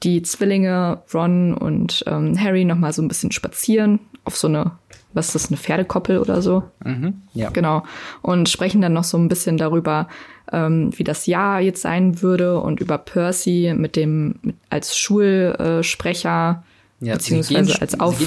die 0.03 0.21
Zwillinge 0.21 1.01
Ron 1.13 1.53
und 1.53 2.03
ähm, 2.07 2.39
Harry 2.39 2.63
noch 2.63 2.77
mal 2.77 2.93
so 2.93 3.01
ein 3.01 3.07
bisschen 3.07 3.31
spazieren 3.31 3.99
auf 4.23 4.37
so 4.37 4.47
eine 4.47 4.71
was 5.13 5.27
ist 5.27 5.35
das, 5.35 5.47
eine 5.47 5.57
Pferdekoppel 5.57 6.19
oder 6.19 6.41
so? 6.41 6.63
Mhm, 6.83 7.21
ja. 7.33 7.49
Genau. 7.49 7.83
Und 8.21 8.47
sprechen 8.47 8.81
dann 8.81 8.93
noch 8.93 9.03
so 9.03 9.17
ein 9.17 9.27
bisschen 9.27 9.57
darüber, 9.57 10.07
ähm, 10.51 10.91
wie 10.95 11.03
das 11.03 11.25
Jahr 11.25 11.61
jetzt 11.61 11.81
sein 11.81 12.21
würde 12.21 12.59
und 12.59 12.79
über 12.79 12.97
Percy 12.97 13.73
mit 13.75 13.95
dem 13.95 14.35
mit, 14.41 14.55
als 14.69 14.97
Schulsprecher 14.97 16.63
ja, 16.99 17.13
beziehungsweise 17.13 17.71
gehen, 17.71 17.81
als 17.81 17.99
Auf 17.99 18.21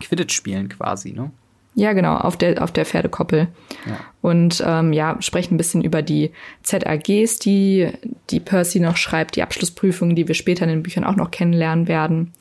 Quidditch 0.00 0.34
spielen 0.34 0.68
quasi, 0.68 1.12
ne? 1.12 1.30
Ja, 1.80 1.94
genau, 1.94 2.14
auf 2.14 2.36
der, 2.36 2.62
auf 2.62 2.72
der 2.72 2.84
Pferdekoppel. 2.84 3.48
Ja. 3.86 4.00
Und 4.20 4.62
ähm, 4.66 4.92
ja, 4.92 5.16
sprechen 5.20 5.54
ein 5.54 5.56
bisschen 5.56 5.82
über 5.82 6.02
die 6.02 6.30
ZAGs, 6.62 7.38
die, 7.38 7.88
die 8.28 8.38
Percy 8.38 8.80
noch 8.80 8.98
schreibt, 8.98 9.36
die 9.36 9.42
Abschlussprüfungen, 9.42 10.14
die 10.14 10.28
wir 10.28 10.34
später 10.34 10.64
in 10.64 10.68
den 10.68 10.82
Büchern 10.82 11.04
auch 11.04 11.16
noch 11.16 11.30
kennenlernen 11.30 11.88
werden. 11.88 12.32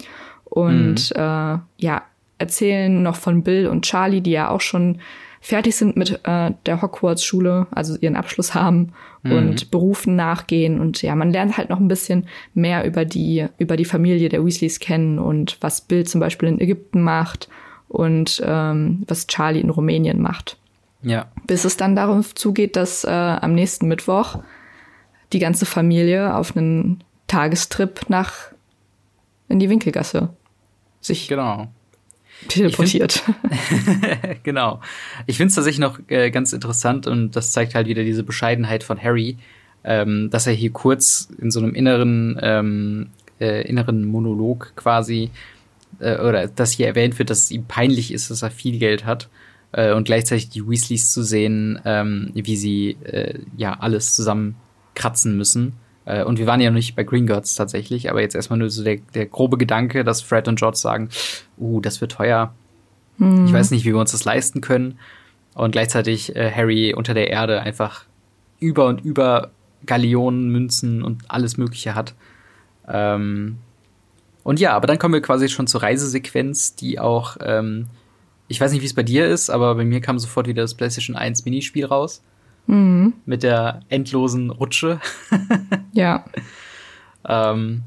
Und 0.43 1.15
mhm. 1.15 1.21
äh, 1.21 1.59
ja, 1.77 2.01
erzählen 2.37 3.01
noch 3.01 3.15
von 3.15 3.41
Bill 3.41 3.67
und 3.67 3.85
Charlie, 3.85 4.19
die 4.19 4.31
ja 4.31 4.49
auch 4.49 4.59
schon 4.59 4.99
fertig 5.39 5.73
sind 5.73 5.95
mit 5.95 6.19
äh, 6.25 6.51
der 6.65 6.81
Hogwarts-Schule, 6.81 7.67
also 7.71 7.95
ihren 7.95 8.17
Abschluss 8.17 8.53
haben 8.53 8.91
mhm. 9.23 9.31
und 9.31 9.71
Berufen 9.71 10.17
nachgehen. 10.17 10.81
Und 10.81 11.01
ja, 11.01 11.15
man 11.15 11.31
lernt 11.31 11.55
halt 11.55 11.69
noch 11.69 11.79
ein 11.79 11.87
bisschen 11.87 12.27
mehr 12.53 12.83
über 12.83 13.05
die, 13.05 13.47
über 13.57 13.77
die 13.77 13.85
Familie 13.85 14.27
der 14.27 14.45
Weasleys 14.45 14.81
kennen 14.81 15.17
und 15.17 15.55
was 15.61 15.79
Bill 15.79 16.05
zum 16.05 16.19
Beispiel 16.19 16.49
in 16.49 16.59
Ägypten 16.59 17.01
macht 17.01 17.47
und 17.89 18.41
ähm, 18.45 19.03
was 19.07 19.27
Charlie 19.27 19.59
in 19.59 19.69
Rumänien 19.69 20.21
macht. 20.21 20.57
Ja. 21.01 21.29
Bis 21.45 21.65
es 21.65 21.75
dann 21.75 21.95
darauf 21.95 22.35
zugeht, 22.35 22.75
dass 22.75 23.03
äh, 23.03 23.09
am 23.09 23.53
nächsten 23.53 23.87
Mittwoch 23.87 24.39
die 25.33 25.39
ganze 25.39 25.65
Familie 25.65 26.35
auf 26.35 26.55
einen 26.55 27.03
Tagestrip 27.27 28.09
nach 28.09 28.33
in 29.47 29.59
die 29.59 29.69
Winkelgasse 29.69 30.29
sich 31.01 31.27
genau. 31.27 31.67
teleportiert. 32.47 33.23
Ich 33.51 34.43
genau. 34.43 34.81
Ich 35.25 35.37
finde 35.37 35.49
es 35.49 35.55
tatsächlich 35.55 35.79
noch 35.79 35.99
äh, 36.07 36.31
ganz 36.31 36.53
interessant 36.53 37.07
und 37.07 37.35
das 37.35 37.51
zeigt 37.51 37.75
halt 37.75 37.87
wieder 37.87 38.03
diese 38.03 38.23
Bescheidenheit 38.23 38.83
von 38.83 39.01
Harry, 39.01 39.37
ähm, 39.83 40.29
dass 40.29 40.47
er 40.47 40.53
hier 40.53 40.71
kurz 40.71 41.29
in 41.39 41.51
so 41.51 41.59
einem 41.59 41.73
inneren, 41.73 42.37
ähm, 42.41 43.09
äh, 43.39 43.67
inneren 43.67 44.05
Monolog 44.05 44.73
quasi 44.75 45.31
äh, 45.99 46.17
oder 46.19 46.47
dass 46.47 46.71
hier 46.71 46.87
erwähnt 46.87 47.17
wird, 47.19 47.29
dass 47.29 47.43
es 47.43 47.51
ihm 47.51 47.65
peinlich 47.65 48.13
ist, 48.13 48.31
dass 48.31 48.41
er 48.41 48.51
viel 48.51 48.79
Geld 48.79 49.05
hat 49.05 49.29
äh, 49.71 49.93
und 49.93 50.05
gleichzeitig 50.05 50.49
die 50.49 50.67
Weasleys 50.67 51.11
zu 51.11 51.23
sehen, 51.23 51.79
ähm, 51.85 52.31
wie 52.33 52.55
sie 52.55 52.97
äh, 53.03 53.39
ja 53.57 53.79
alles 53.79 54.15
zusammenkratzen 54.15 55.37
müssen. 55.37 55.73
Äh, 56.05 56.23
und 56.23 56.39
wir 56.39 56.47
waren 56.47 56.61
ja 56.61 56.69
noch 56.69 56.75
nicht 56.75 56.95
bei 56.95 57.03
Gringotts 57.03 57.55
tatsächlich, 57.55 58.09
aber 58.09 58.21
jetzt 58.21 58.35
erstmal 58.35 58.59
nur 58.59 58.69
so 58.69 58.83
der, 58.83 58.97
der 59.13 59.27
grobe 59.27 59.57
Gedanke, 59.57 60.03
dass 60.03 60.21
Fred 60.21 60.47
und 60.47 60.57
George 60.57 60.77
sagen, 60.77 61.09
uh, 61.57 61.81
das 61.81 62.01
wird 62.01 62.13
teuer. 62.13 62.53
Mhm. 63.17 63.45
Ich 63.45 63.53
weiß 63.53 63.71
nicht, 63.71 63.85
wie 63.85 63.93
wir 63.93 63.99
uns 63.99 64.11
das 64.11 64.25
leisten 64.25 64.61
können. 64.61 64.97
Und 65.53 65.71
gleichzeitig 65.71 66.35
äh, 66.35 66.51
Harry 66.51 66.93
unter 66.93 67.13
der 67.13 67.29
Erde 67.29 67.61
einfach 67.61 68.05
über 68.59 68.87
und 68.87 69.01
über 69.01 69.51
Galeonen, 69.85 70.49
Münzen 70.49 71.03
und 71.03 71.23
alles 71.27 71.57
Mögliche 71.57 71.95
hat. 71.95 72.13
Ähm, 72.87 73.57
und 74.43 74.59
ja, 74.59 74.73
aber 74.73 74.87
dann 74.87 74.99
kommen 74.99 75.13
wir 75.13 75.21
quasi 75.21 75.49
schon 75.49 75.67
zur 75.67 75.83
Reisesequenz, 75.83 76.75
die 76.75 76.99
auch, 76.99 77.37
ähm, 77.41 77.87
ich 78.47 78.59
weiß 78.59 78.71
nicht, 78.71 78.81
wie 78.81 78.85
es 78.85 78.93
bei 78.93 79.03
dir 79.03 79.27
ist, 79.27 79.49
aber 79.49 79.75
bei 79.75 79.85
mir 79.85 80.01
kam 80.01 80.17
sofort 80.19 80.47
wieder 80.47 80.61
das 80.61 80.75
PlayStation 80.75 81.15
1 81.15 81.45
Minispiel 81.45 81.85
raus. 81.85 82.23
Mhm. 82.67 83.13
Mit 83.25 83.43
der 83.43 83.81
endlosen 83.89 84.51
Rutsche. 84.51 84.99
ja. 85.93 86.25
ähm, 87.27 87.83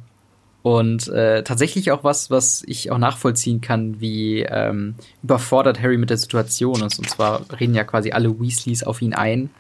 und 0.62 1.09
äh, 1.09 1.42
tatsächlich 1.42 1.90
auch 1.90 2.04
was, 2.04 2.30
was 2.30 2.62
ich 2.66 2.92
auch 2.92 2.99
nachvollziehen 2.99 3.61
kann, 3.61 4.00
wie 4.00 4.42
ähm, 4.42 4.94
überfordert 5.23 5.82
Harry 5.82 5.99
mit 5.99 6.11
der 6.11 6.16
Situation 6.16 6.82
ist. 6.82 6.99
Und 6.99 7.11
zwar 7.11 7.44
reden 7.59 7.75
ja 7.75 7.82
quasi 7.82 8.12
alle 8.12 8.40
Weasleys 8.40 8.85
auf 8.85 9.02
ihn 9.02 9.12
ein 9.12 9.50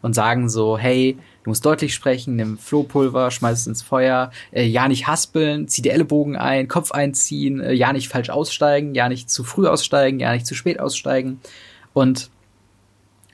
und 0.00 0.14
sagen 0.14 0.48
so, 0.48 0.78
hey, 0.78 1.18
du 1.44 1.50
musst 1.50 1.64
deutlich 1.64 1.94
sprechen, 1.94 2.36
nimm 2.36 2.58
Flohpulver, 2.58 3.30
schmeiß 3.30 3.60
es 3.60 3.66
ins 3.66 3.82
Feuer, 3.82 4.32
äh, 4.50 4.64
ja 4.64 4.88
nicht 4.88 5.06
haspeln, 5.06 5.68
zieh 5.68 5.82
die 5.82 5.90
Ellenbogen 5.90 6.36
ein, 6.36 6.68
Kopf 6.68 6.90
einziehen, 6.90 7.60
äh, 7.60 7.72
ja 7.72 7.92
nicht 7.92 8.08
falsch 8.08 8.30
aussteigen, 8.30 8.94
ja 8.94 9.08
nicht 9.08 9.30
zu 9.30 9.44
früh 9.44 9.68
aussteigen, 9.68 10.18
ja 10.18 10.32
nicht 10.32 10.46
zu 10.46 10.54
spät 10.54 10.80
aussteigen. 10.80 11.40
Und 11.92 12.30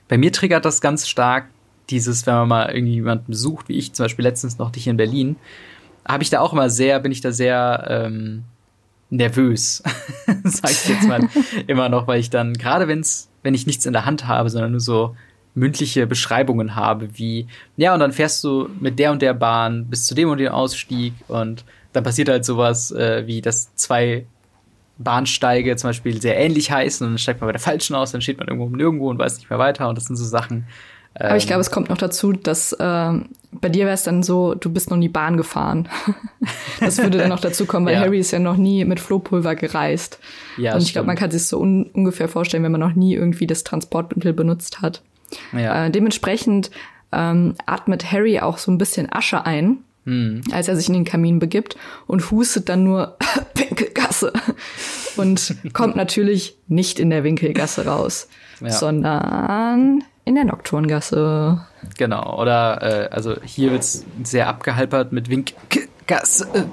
bei 0.07 0.17
mir 0.17 0.31
triggert 0.31 0.65
das 0.65 0.81
ganz 0.81 1.07
stark 1.07 1.47
dieses, 1.89 2.25
wenn 2.27 2.35
man 2.35 2.47
mal 2.47 2.75
irgendwie 2.75 2.95
jemanden 2.95 3.31
besucht, 3.31 3.69
wie 3.69 3.77
ich 3.77 3.93
zum 3.93 4.05
Beispiel 4.05 4.23
letztens 4.23 4.57
noch 4.57 4.71
dich 4.71 4.87
in 4.87 4.97
Berlin, 4.97 5.37
habe 6.05 6.23
ich 6.23 6.29
da 6.29 6.41
auch 6.41 6.53
immer 6.53 6.69
sehr, 6.69 6.99
bin 6.99 7.11
ich 7.11 7.21
da 7.21 7.31
sehr 7.31 7.85
ähm, 7.89 8.43
nervös, 9.09 9.83
sag 10.43 10.71
ich 10.71 10.87
jetzt 10.87 11.07
mal 11.07 11.29
immer 11.67 11.89
noch, 11.89 12.07
weil 12.07 12.19
ich 12.19 12.29
dann, 12.29 12.53
gerade 12.53 12.87
wenn's, 12.87 13.29
wenn 13.43 13.53
ich 13.53 13.67
nichts 13.67 13.85
in 13.85 13.93
der 13.93 14.05
Hand 14.05 14.27
habe, 14.27 14.49
sondern 14.49 14.71
nur 14.71 14.79
so 14.81 15.15
mündliche 15.53 16.07
Beschreibungen 16.07 16.75
habe, 16.75 17.09
wie, 17.17 17.47
ja, 17.77 17.93
und 17.93 17.99
dann 17.99 18.11
fährst 18.11 18.43
du 18.43 18.69
mit 18.79 18.99
der 18.99 19.11
und 19.11 19.21
der 19.21 19.33
Bahn 19.33 19.85
bis 19.87 20.05
zu 20.05 20.15
dem 20.15 20.29
und 20.29 20.37
dem 20.37 20.51
Ausstieg 20.51 21.13
und 21.27 21.65
dann 21.93 22.03
passiert 22.03 22.29
halt 22.29 22.45
sowas, 22.45 22.91
äh, 22.91 23.27
wie 23.27 23.41
dass 23.41 23.75
zwei 23.75 24.25
Bahnsteige 24.97 25.75
zum 25.75 25.89
Beispiel 25.89 26.21
sehr 26.21 26.37
ähnlich 26.37 26.71
heißen 26.71 27.05
und 27.05 27.13
dann 27.13 27.17
steigt 27.17 27.41
man 27.41 27.47
bei 27.47 27.53
der 27.53 27.61
falschen 27.61 27.95
aus, 27.95 28.11
dann 28.11 28.21
steht 28.21 28.37
man 28.37 28.47
irgendwo 28.47 28.69
nirgendwo 28.69 29.09
und 29.09 29.19
weiß 29.19 29.37
nicht 29.37 29.49
mehr 29.49 29.59
weiter 29.59 29.89
und 29.89 29.97
das 29.97 30.05
sind 30.05 30.15
so 30.15 30.25
Sachen. 30.25 30.67
Ähm, 31.19 31.27
Aber 31.27 31.37
ich 31.37 31.47
glaube, 31.47 31.61
es 31.61 31.71
kommt 31.71 31.89
noch 31.89 31.97
dazu, 31.97 32.31
dass 32.31 32.71
äh, 32.71 33.11
bei 33.51 33.69
dir 33.69 33.83
wäre 33.85 33.93
es 33.93 34.03
dann 34.03 34.23
so, 34.23 34.55
du 34.55 34.71
bist 34.71 34.89
noch 34.89 34.97
nie 34.97 35.09
Bahn 35.09 35.35
gefahren. 35.35 35.89
das 36.79 36.99
würde 36.99 37.17
dann 37.17 37.29
noch 37.29 37.41
dazu 37.41 37.65
kommen, 37.65 37.85
weil 37.85 37.95
ja. 37.95 37.99
Harry 37.99 38.19
ist 38.19 38.31
ja 38.31 38.39
noch 38.39 38.55
nie 38.55 38.85
mit 38.85 39.01
Flohpulver 39.01 39.55
gereist. 39.55 40.19
Ja, 40.57 40.73
und 40.75 40.83
ich 40.83 40.93
glaube, 40.93 41.07
man 41.07 41.17
kann 41.17 41.31
sich 41.31 41.45
so 41.45 41.59
un 41.59 41.89
ungefähr 41.91 42.29
vorstellen, 42.29 42.63
wenn 42.63 42.71
man 42.71 42.79
noch 42.79 42.95
nie 42.95 43.13
irgendwie 43.13 43.47
das 43.47 43.65
Transportmittel 43.65 44.31
benutzt 44.31 44.81
hat. 44.81 45.01
Ja. 45.53 45.85
Äh, 45.85 45.91
dementsprechend 45.91 46.71
ähm, 47.11 47.55
atmet 47.65 48.11
Harry 48.11 48.39
auch 48.39 48.57
so 48.57 48.71
ein 48.71 48.77
bisschen 48.77 49.11
Asche 49.11 49.45
ein, 49.45 49.79
mhm. 50.05 50.41
als 50.51 50.67
er 50.67 50.75
sich 50.75 50.87
in 50.87 50.93
den 50.93 51.05
Kamin 51.05 51.39
begibt 51.39 51.75
und 52.07 52.31
hustet 52.31 52.69
dann 52.69 52.83
nur 52.83 53.17
Winkelgasse 53.55 54.33
und 55.17 55.55
kommt 55.73 55.95
natürlich 55.95 56.57
nicht 56.67 56.99
in 56.99 57.09
der 57.09 57.23
Winkelgasse 57.23 57.85
raus, 57.85 58.27
ja. 58.61 58.69
sondern 58.69 60.03
in 60.23 60.35
der 60.35 60.45
Nocturngasse. 60.45 61.65
Genau, 61.97 62.39
oder 62.39 62.81
äh, 62.81 63.09
also 63.09 63.35
hier 63.43 63.71
wird's 63.71 64.05
sehr 64.23 64.47
abgehalpert 64.47 65.11
mit 65.11 65.29
Winkelgasse 65.29 66.69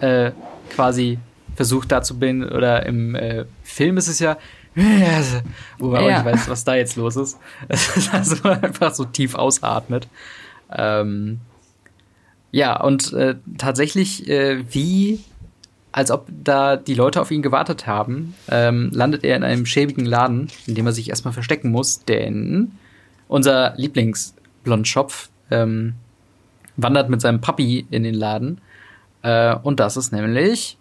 äh, 0.00 0.32
quasi 0.74 1.18
versucht 1.54 1.90
dazu 1.92 2.18
bin 2.18 2.44
oder 2.44 2.84
im 2.86 3.14
äh, 3.14 3.44
Film 3.62 3.96
ist 3.96 4.08
es 4.08 4.18
ja 4.18 4.36
wo 5.78 5.88
man 5.88 6.04
ja. 6.04 6.20
auch 6.20 6.24
nicht 6.24 6.34
weiß, 6.34 6.48
was 6.50 6.64
da 6.64 6.74
jetzt 6.74 6.96
los 6.96 7.16
ist. 7.16 7.38
Es 7.68 7.96
ist 7.96 8.12
also 8.12 8.48
einfach 8.48 8.94
so 8.94 9.04
tief 9.04 9.34
ausatmet. 9.34 10.06
Ähm, 10.70 11.40
ja, 12.52 12.80
und 12.80 13.12
äh, 13.12 13.36
tatsächlich, 13.58 14.28
äh, 14.28 14.64
wie, 14.72 15.20
als 15.92 16.10
ob 16.10 16.26
da 16.28 16.76
die 16.76 16.94
Leute 16.94 17.20
auf 17.20 17.30
ihn 17.30 17.42
gewartet 17.42 17.86
haben, 17.86 18.34
ähm, 18.50 18.90
landet 18.92 19.24
er 19.24 19.36
in 19.36 19.44
einem 19.44 19.66
schäbigen 19.66 20.04
Laden, 20.04 20.48
in 20.66 20.74
dem 20.74 20.86
er 20.86 20.92
sich 20.92 21.08
erstmal 21.08 21.34
verstecken 21.34 21.70
muss, 21.70 22.04
denn 22.04 22.72
unser 23.28 23.74
Lieblingsblondschopf 23.76 25.30
ähm, 25.50 25.94
wandert 26.76 27.08
mit 27.08 27.20
seinem 27.20 27.40
Papi 27.40 27.86
in 27.90 28.02
den 28.02 28.14
Laden. 28.14 28.60
Äh, 29.22 29.54
und 29.54 29.80
das 29.80 29.96
ist 29.96 30.12
nämlich 30.12 30.76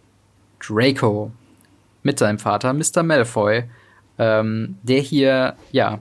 Draco 0.59 1.31
mit 2.03 2.19
seinem 2.19 2.39
Vater, 2.39 2.73
Mr. 2.73 3.03
Malfoy 3.03 3.63
ähm, 4.17 4.77
der 4.83 4.99
hier, 4.99 5.55
ja, 5.71 5.99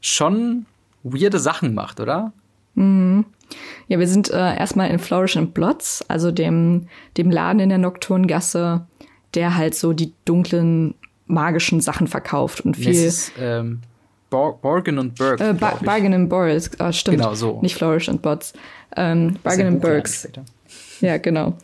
schon 0.00 0.66
weirde 1.02 1.38
Sachen 1.38 1.74
macht, 1.74 2.00
oder? 2.00 2.32
Mhm. 2.74 3.24
Ja, 3.88 3.98
wir 3.98 4.08
sind 4.08 4.30
äh, 4.30 4.56
erstmal 4.56 4.90
in 4.90 4.98
Flourish 4.98 5.36
and 5.36 5.54
Blots, 5.54 6.04
also 6.08 6.30
dem, 6.30 6.88
dem 7.16 7.30
Laden 7.30 7.60
in 7.60 7.68
der 7.68 7.78
Nocturngasse, 7.78 8.86
der 9.34 9.56
halt 9.56 9.74
so 9.74 9.92
die 9.92 10.12
dunklen, 10.24 10.94
magischen 11.26 11.80
Sachen 11.80 12.06
verkauft 12.06 12.62
und 12.62 12.76
viel. 12.76 12.94
Ist, 12.94 13.32
ähm, 13.38 13.80
Bar 14.30 14.58
Bargain 14.60 14.98
und 14.98 15.14
Burke. 15.14 15.50
Äh, 15.50 15.52
ba 15.52 15.78
Bargain 15.84 16.12
and 16.12 16.28
Burks, 16.28 16.68
äh, 16.78 16.92
stimmt. 16.92 17.18
Genau 17.18 17.34
so. 17.34 17.60
Nicht 17.62 17.76
Flourish 17.76 18.08
and 18.08 18.20
Bots. 18.20 18.52
Ähm, 18.96 19.36
Bargain 19.42 19.66
and 19.68 19.80
Burks. 19.80 20.28
Ja, 21.00 21.18
genau. 21.18 21.54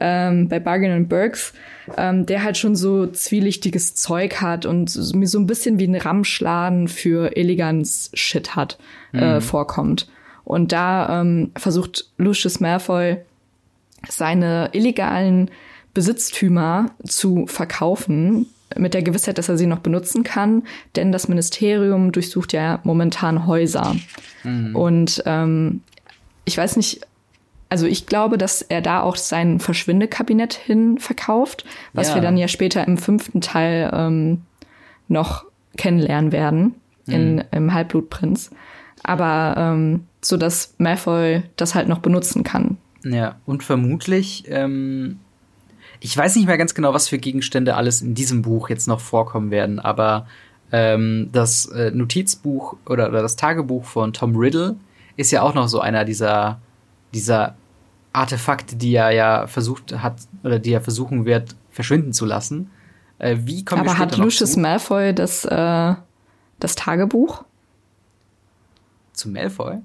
Ähm, 0.00 0.48
bei 0.48 0.60
Bargain 0.60 0.92
and 0.92 1.08
Burks, 1.08 1.52
ähm, 1.96 2.26
der 2.26 2.42
halt 2.42 2.56
schon 2.56 2.76
so 2.76 3.06
zwielichtiges 3.06 3.94
Zeug 3.94 4.40
hat 4.40 4.66
und 4.66 5.14
mir 5.14 5.26
so 5.26 5.38
ein 5.38 5.46
bisschen 5.46 5.78
wie 5.78 5.86
ein 5.86 5.94
Ramschladen 5.94 6.88
für 6.88 7.36
Eleganz-Shit 7.36 8.56
hat, 8.56 8.78
äh, 9.12 9.34
mhm. 9.34 9.40
vorkommt. 9.40 10.08
Und 10.44 10.72
da 10.72 11.20
ähm, 11.20 11.50
versucht 11.56 12.10
Lucius 12.16 12.60
Malfoy 12.60 13.18
seine 14.08 14.70
illegalen 14.72 15.50
Besitztümer 15.92 16.92
zu 17.04 17.46
verkaufen, 17.46 18.46
mit 18.76 18.94
der 18.94 19.02
Gewissheit, 19.02 19.38
dass 19.38 19.48
er 19.48 19.56
sie 19.56 19.66
noch 19.66 19.78
benutzen 19.78 20.24
kann, 20.24 20.62
denn 20.96 21.12
das 21.12 21.28
Ministerium 21.28 22.12
durchsucht 22.12 22.52
ja 22.52 22.80
momentan 22.84 23.46
Häuser. 23.46 23.96
Mhm. 24.44 24.76
Und 24.76 25.22
ähm, 25.26 25.80
ich 26.44 26.56
weiß 26.56 26.76
nicht, 26.76 27.00
also 27.68 27.86
ich 27.86 28.06
glaube, 28.06 28.38
dass 28.38 28.62
er 28.62 28.80
da 28.80 29.02
auch 29.02 29.16
sein 29.16 29.60
Verschwindekabinett 29.60 30.54
hin 30.54 30.98
verkauft, 30.98 31.64
was 31.92 32.08
ja. 32.08 32.14
wir 32.16 32.22
dann 32.22 32.36
ja 32.36 32.48
später 32.48 32.86
im 32.86 32.98
fünften 32.98 33.40
Teil 33.40 33.90
ähm, 33.92 34.42
noch 35.08 35.44
kennenlernen 35.76 36.32
werden 36.32 36.74
in, 37.06 37.36
mhm. 37.36 37.42
im 37.50 37.74
Halbblutprinz. 37.74 38.50
Aber 39.02 39.54
ähm, 39.56 40.04
so 40.20 40.36
dass 40.36 40.74
Malfoy 40.78 41.42
das 41.56 41.74
halt 41.74 41.88
noch 41.88 41.98
benutzen 41.98 42.42
kann. 42.42 42.78
Ja, 43.04 43.36
und 43.46 43.62
vermutlich, 43.62 44.44
ähm, 44.48 45.20
ich 46.00 46.16
weiß 46.16 46.36
nicht 46.36 46.46
mehr 46.46 46.58
ganz 46.58 46.74
genau, 46.74 46.94
was 46.94 47.08
für 47.08 47.18
Gegenstände 47.18 47.76
alles 47.76 48.02
in 48.02 48.14
diesem 48.14 48.42
Buch 48.42 48.68
jetzt 48.68 48.88
noch 48.88 49.00
vorkommen 49.00 49.50
werden, 49.50 49.78
aber 49.78 50.26
ähm, 50.72 51.30
das 51.32 51.66
äh, 51.66 51.90
Notizbuch 51.92 52.76
oder, 52.86 53.08
oder 53.08 53.22
das 53.22 53.36
Tagebuch 53.36 53.84
von 53.84 54.12
Tom 54.12 54.36
Riddle 54.36 54.76
ist 55.16 55.30
ja 55.30 55.42
auch 55.42 55.54
noch 55.54 55.68
so 55.68 55.80
einer 55.80 56.04
dieser, 56.04 56.60
dieser 57.14 57.56
Artefakte, 58.18 58.76
die 58.76 58.94
er 58.94 59.10
ja 59.12 59.46
versucht 59.46 59.92
hat, 60.02 60.16
oder 60.42 60.58
die 60.58 60.72
er 60.72 60.80
versuchen 60.80 61.24
wird, 61.24 61.54
verschwinden 61.70 62.12
zu 62.12 62.26
lassen. 62.26 62.70
Äh, 63.18 63.36
wie 63.44 63.64
kommt 63.64 63.82
Aber 63.82 63.96
hat 63.98 64.16
Lucius 64.16 64.52
zu? 64.52 64.60
Malfoy 64.60 65.14
das, 65.14 65.44
äh, 65.44 65.94
das 66.58 66.74
Tagebuch? 66.74 67.44
Zu 69.12 69.28
Malfoy? 69.28 69.78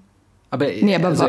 Aber, 0.50 0.66
nee, 0.66 0.96
aber 0.96 1.10
also, 1.10 1.28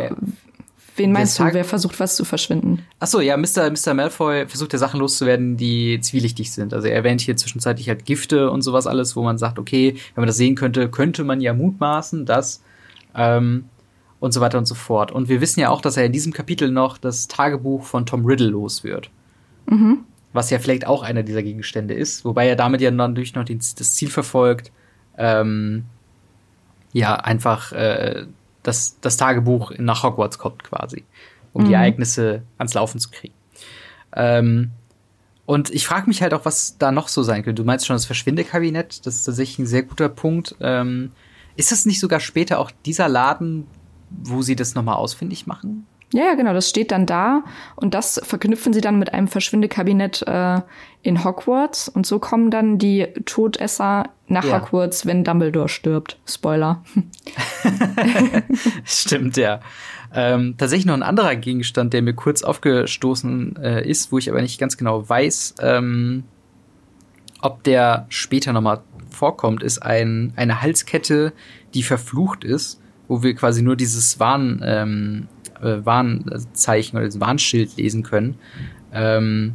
wen 0.96 1.12
meinst 1.12 1.38
du, 1.38 1.44
wer 1.44 1.64
versucht 1.64 2.00
was 2.00 2.16
zu 2.16 2.24
verschwinden? 2.24 2.84
Ach 3.00 3.06
so, 3.06 3.20
ja, 3.20 3.36
Mr. 3.36 3.70
Mr. 3.70 3.94
Malfoy 3.94 4.46
versucht 4.46 4.72
ja 4.72 4.78
Sachen 4.78 5.00
loszuwerden, 5.00 5.56
die 5.56 6.00
zwielichtig 6.00 6.52
sind. 6.52 6.72
Also 6.72 6.88
er 6.88 6.94
erwähnt 6.94 7.20
hier 7.20 7.36
zwischenzeitlich 7.36 7.88
halt 7.88 8.04
Gifte 8.06 8.50
und 8.50 8.62
sowas 8.62 8.86
alles, 8.86 9.14
wo 9.16 9.22
man 9.22 9.38
sagt, 9.38 9.58
okay, 9.58 9.94
wenn 10.14 10.22
man 10.22 10.26
das 10.26 10.36
sehen 10.36 10.54
könnte, 10.54 10.90
könnte 10.90 11.24
man 11.24 11.40
ja 11.40 11.52
mutmaßen, 11.52 12.26
dass 12.26 12.62
ähm, 13.14 13.66
und 14.24 14.32
so 14.32 14.40
weiter 14.40 14.56
und 14.56 14.64
so 14.64 14.74
fort. 14.74 15.12
Und 15.12 15.28
wir 15.28 15.42
wissen 15.42 15.60
ja 15.60 15.68
auch, 15.68 15.82
dass 15.82 15.98
er 15.98 16.06
in 16.06 16.12
diesem 16.12 16.32
Kapitel 16.32 16.70
noch 16.70 16.96
das 16.96 17.28
Tagebuch 17.28 17.84
von 17.84 18.06
Tom 18.06 18.24
Riddle 18.24 18.48
los 18.48 18.82
wird. 18.82 19.10
Mhm. 19.66 19.98
Was 20.32 20.48
ja 20.48 20.58
vielleicht 20.58 20.86
auch 20.86 21.02
einer 21.02 21.22
dieser 21.22 21.42
Gegenstände 21.42 21.92
ist, 21.92 22.24
wobei 22.24 22.48
er 22.48 22.56
damit 22.56 22.80
ja 22.80 22.90
natürlich 22.90 23.34
noch 23.34 23.44
das 23.44 23.74
Ziel 23.74 24.08
verfolgt, 24.08 24.72
ähm, 25.18 25.84
ja, 26.94 27.16
einfach 27.16 27.72
äh, 27.72 28.24
das, 28.62 28.98
das 29.02 29.18
Tagebuch 29.18 29.72
nach 29.76 30.02
Hogwarts 30.02 30.38
kommt 30.38 30.64
quasi, 30.64 31.04
um 31.52 31.64
mhm. 31.64 31.68
die 31.68 31.74
Ereignisse 31.74 32.44
ans 32.56 32.72
Laufen 32.72 33.00
zu 33.00 33.10
kriegen. 33.10 33.34
Ähm, 34.16 34.70
und 35.44 35.68
ich 35.68 35.86
frage 35.86 36.06
mich 36.06 36.22
halt 36.22 36.32
auch, 36.32 36.46
was 36.46 36.78
da 36.78 36.92
noch 36.92 37.08
so 37.08 37.22
sein 37.22 37.42
könnte. 37.42 37.60
Du 37.60 37.66
meinst 37.66 37.84
schon 37.84 37.94
das 37.94 38.06
Verschwindekabinett, 38.06 39.04
das 39.04 39.16
ist 39.16 39.24
tatsächlich 39.24 39.58
ein 39.58 39.66
sehr 39.66 39.82
guter 39.82 40.08
Punkt. 40.08 40.56
Ähm, 40.60 41.12
ist 41.56 41.72
das 41.72 41.84
nicht 41.84 42.00
sogar 42.00 42.20
später 42.20 42.58
auch 42.58 42.70
dieser 42.86 43.10
Laden, 43.10 43.66
wo 44.10 44.42
sie 44.42 44.56
das 44.56 44.74
nochmal 44.74 44.96
ausfindig 44.96 45.46
machen? 45.46 45.86
Ja, 46.14 46.26
ja, 46.26 46.34
genau, 46.34 46.52
das 46.52 46.70
steht 46.70 46.92
dann 46.92 47.06
da 47.06 47.42
und 47.74 47.92
das 47.92 48.20
verknüpfen 48.22 48.72
sie 48.72 48.80
dann 48.80 49.00
mit 49.00 49.12
einem 49.12 49.26
Verschwindekabinett 49.26 50.22
äh, 50.28 50.60
in 51.02 51.24
Hogwarts 51.24 51.88
und 51.88 52.06
so 52.06 52.20
kommen 52.20 52.52
dann 52.52 52.78
die 52.78 53.08
Todesser 53.24 54.10
nach 54.28 54.44
ja. 54.44 54.60
Hogwarts, 54.60 55.06
wenn 55.06 55.24
Dumbledore 55.24 55.68
stirbt. 55.68 56.18
Spoiler. 56.24 56.84
Stimmt, 58.84 59.36
ja. 59.36 59.58
Ähm, 60.14 60.54
tatsächlich 60.56 60.86
noch 60.86 60.94
ein 60.94 61.02
anderer 61.02 61.34
Gegenstand, 61.34 61.92
der 61.92 62.02
mir 62.02 62.14
kurz 62.14 62.44
aufgestoßen 62.44 63.56
äh, 63.56 63.88
ist, 63.88 64.12
wo 64.12 64.18
ich 64.18 64.30
aber 64.30 64.40
nicht 64.40 64.60
ganz 64.60 64.76
genau 64.76 65.08
weiß, 65.08 65.56
ähm, 65.60 66.22
ob 67.42 67.64
der 67.64 68.06
später 68.08 68.52
nochmal 68.52 68.82
vorkommt, 69.10 69.64
ist 69.64 69.80
ein, 69.80 70.32
eine 70.36 70.62
Halskette, 70.62 71.32
die 71.74 71.82
verflucht 71.82 72.44
ist 72.44 72.80
wo 73.08 73.22
wir 73.22 73.34
quasi 73.34 73.62
nur 73.62 73.76
dieses 73.76 74.18
Warn, 74.20 74.62
ähm, 74.64 75.28
äh, 75.60 75.84
Warnzeichen 75.84 76.96
oder 76.96 77.06
das 77.06 77.20
Warnschild 77.20 77.76
lesen 77.76 78.02
können. 78.02 78.36
Ähm, 78.92 79.54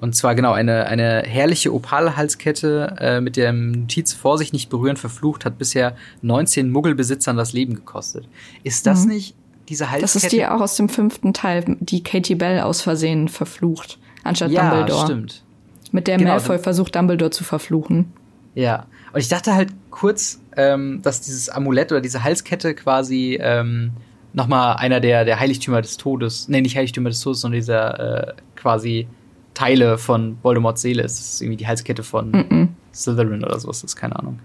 und 0.00 0.16
zwar 0.16 0.34
genau 0.34 0.52
eine, 0.52 0.86
eine 0.86 1.22
herrliche 1.26 1.74
Opalhalskette 1.74 2.96
äh, 2.98 3.20
mit 3.20 3.36
der 3.36 3.52
Notiz 3.52 4.14
Vorsicht 4.14 4.52
nicht 4.52 4.70
berühren 4.70 4.96
verflucht 4.96 5.44
hat 5.44 5.58
bisher 5.58 5.94
19 6.22 6.70
Muggelbesitzern 6.70 7.36
das 7.36 7.52
Leben 7.52 7.74
gekostet. 7.74 8.26
Ist 8.62 8.86
das 8.86 9.04
mhm. 9.04 9.12
nicht 9.12 9.34
diese 9.68 9.90
Halskette? 9.90 10.12
Das 10.12 10.16
ist 10.16 10.32
die 10.32 10.46
auch 10.46 10.60
aus 10.60 10.76
dem 10.76 10.88
fünften 10.88 11.34
Teil, 11.34 11.76
die 11.80 12.02
Katie 12.02 12.34
Bell 12.34 12.60
aus 12.60 12.80
Versehen 12.80 13.28
verflucht, 13.28 13.98
anstatt 14.24 14.50
ja, 14.50 14.70
Dumbledore. 14.70 15.00
Ja, 15.00 15.06
stimmt. 15.06 15.44
Mit 15.92 16.06
der 16.06 16.16
genau, 16.16 16.30
Malfoy 16.30 16.58
versucht, 16.58 16.94
Dumbledore 16.96 17.30
zu 17.30 17.44
verfluchen. 17.44 18.12
Ja, 18.54 18.86
und 19.12 19.20
ich 19.20 19.28
dachte 19.28 19.54
halt 19.54 19.72
kurz, 19.90 20.40
ähm, 20.56 21.00
dass 21.02 21.20
dieses 21.20 21.48
Amulett 21.48 21.92
oder 21.92 22.00
diese 22.00 22.22
Halskette 22.22 22.74
quasi 22.74 23.38
ähm, 23.40 23.92
nochmal 24.32 24.76
einer 24.76 25.00
der, 25.00 25.24
der 25.24 25.40
Heiligtümer 25.40 25.82
des 25.82 25.96
Todes, 25.96 26.48
nee, 26.48 26.60
nicht 26.60 26.76
Heiligtümer 26.76 27.08
des 27.08 27.20
Todes, 27.20 27.40
sondern 27.40 27.60
dieser 27.60 28.28
äh, 28.28 28.32
quasi 28.56 29.08
Teile 29.54 29.98
von 29.98 30.38
Voldemorts 30.42 30.82
Seele 30.82 31.02
ist. 31.02 31.18
Das 31.18 31.34
ist 31.34 31.42
irgendwie 31.42 31.56
die 31.56 31.66
Halskette 31.66 32.02
von 32.02 32.30
mm 32.30 32.34
-mm. 32.34 32.68
Slytherin 32.94 33.44
oder 33.44 33.58
sowas, 33.58 33.80
das 33.80 33.92
ist 33.92 33.96
keine 33.96 34.16
Ahnung. 34.16 34.38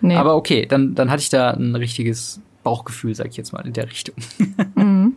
Nee. 0.00 0.16
Aber 0.16 0.36
okay, 0.36 0.66
dann, 0.66 0.94
dann 0.94 1.10
hatte 1.10 1.22
ich 1.22 1.30
da 1.30 1.50
ein 1.50 1.74
richtiges 1.74 2.40
Bauchgefühl, 2.62 3.14
sag 3.14 3.28
ich 3.28 3.36
jetzt 3.36 3.52
mal, 3.52 3.66
in 3.66 3.72
der 3.72 3.88
Richtung. 3.88 4.14
Mhm. 4.74 5.14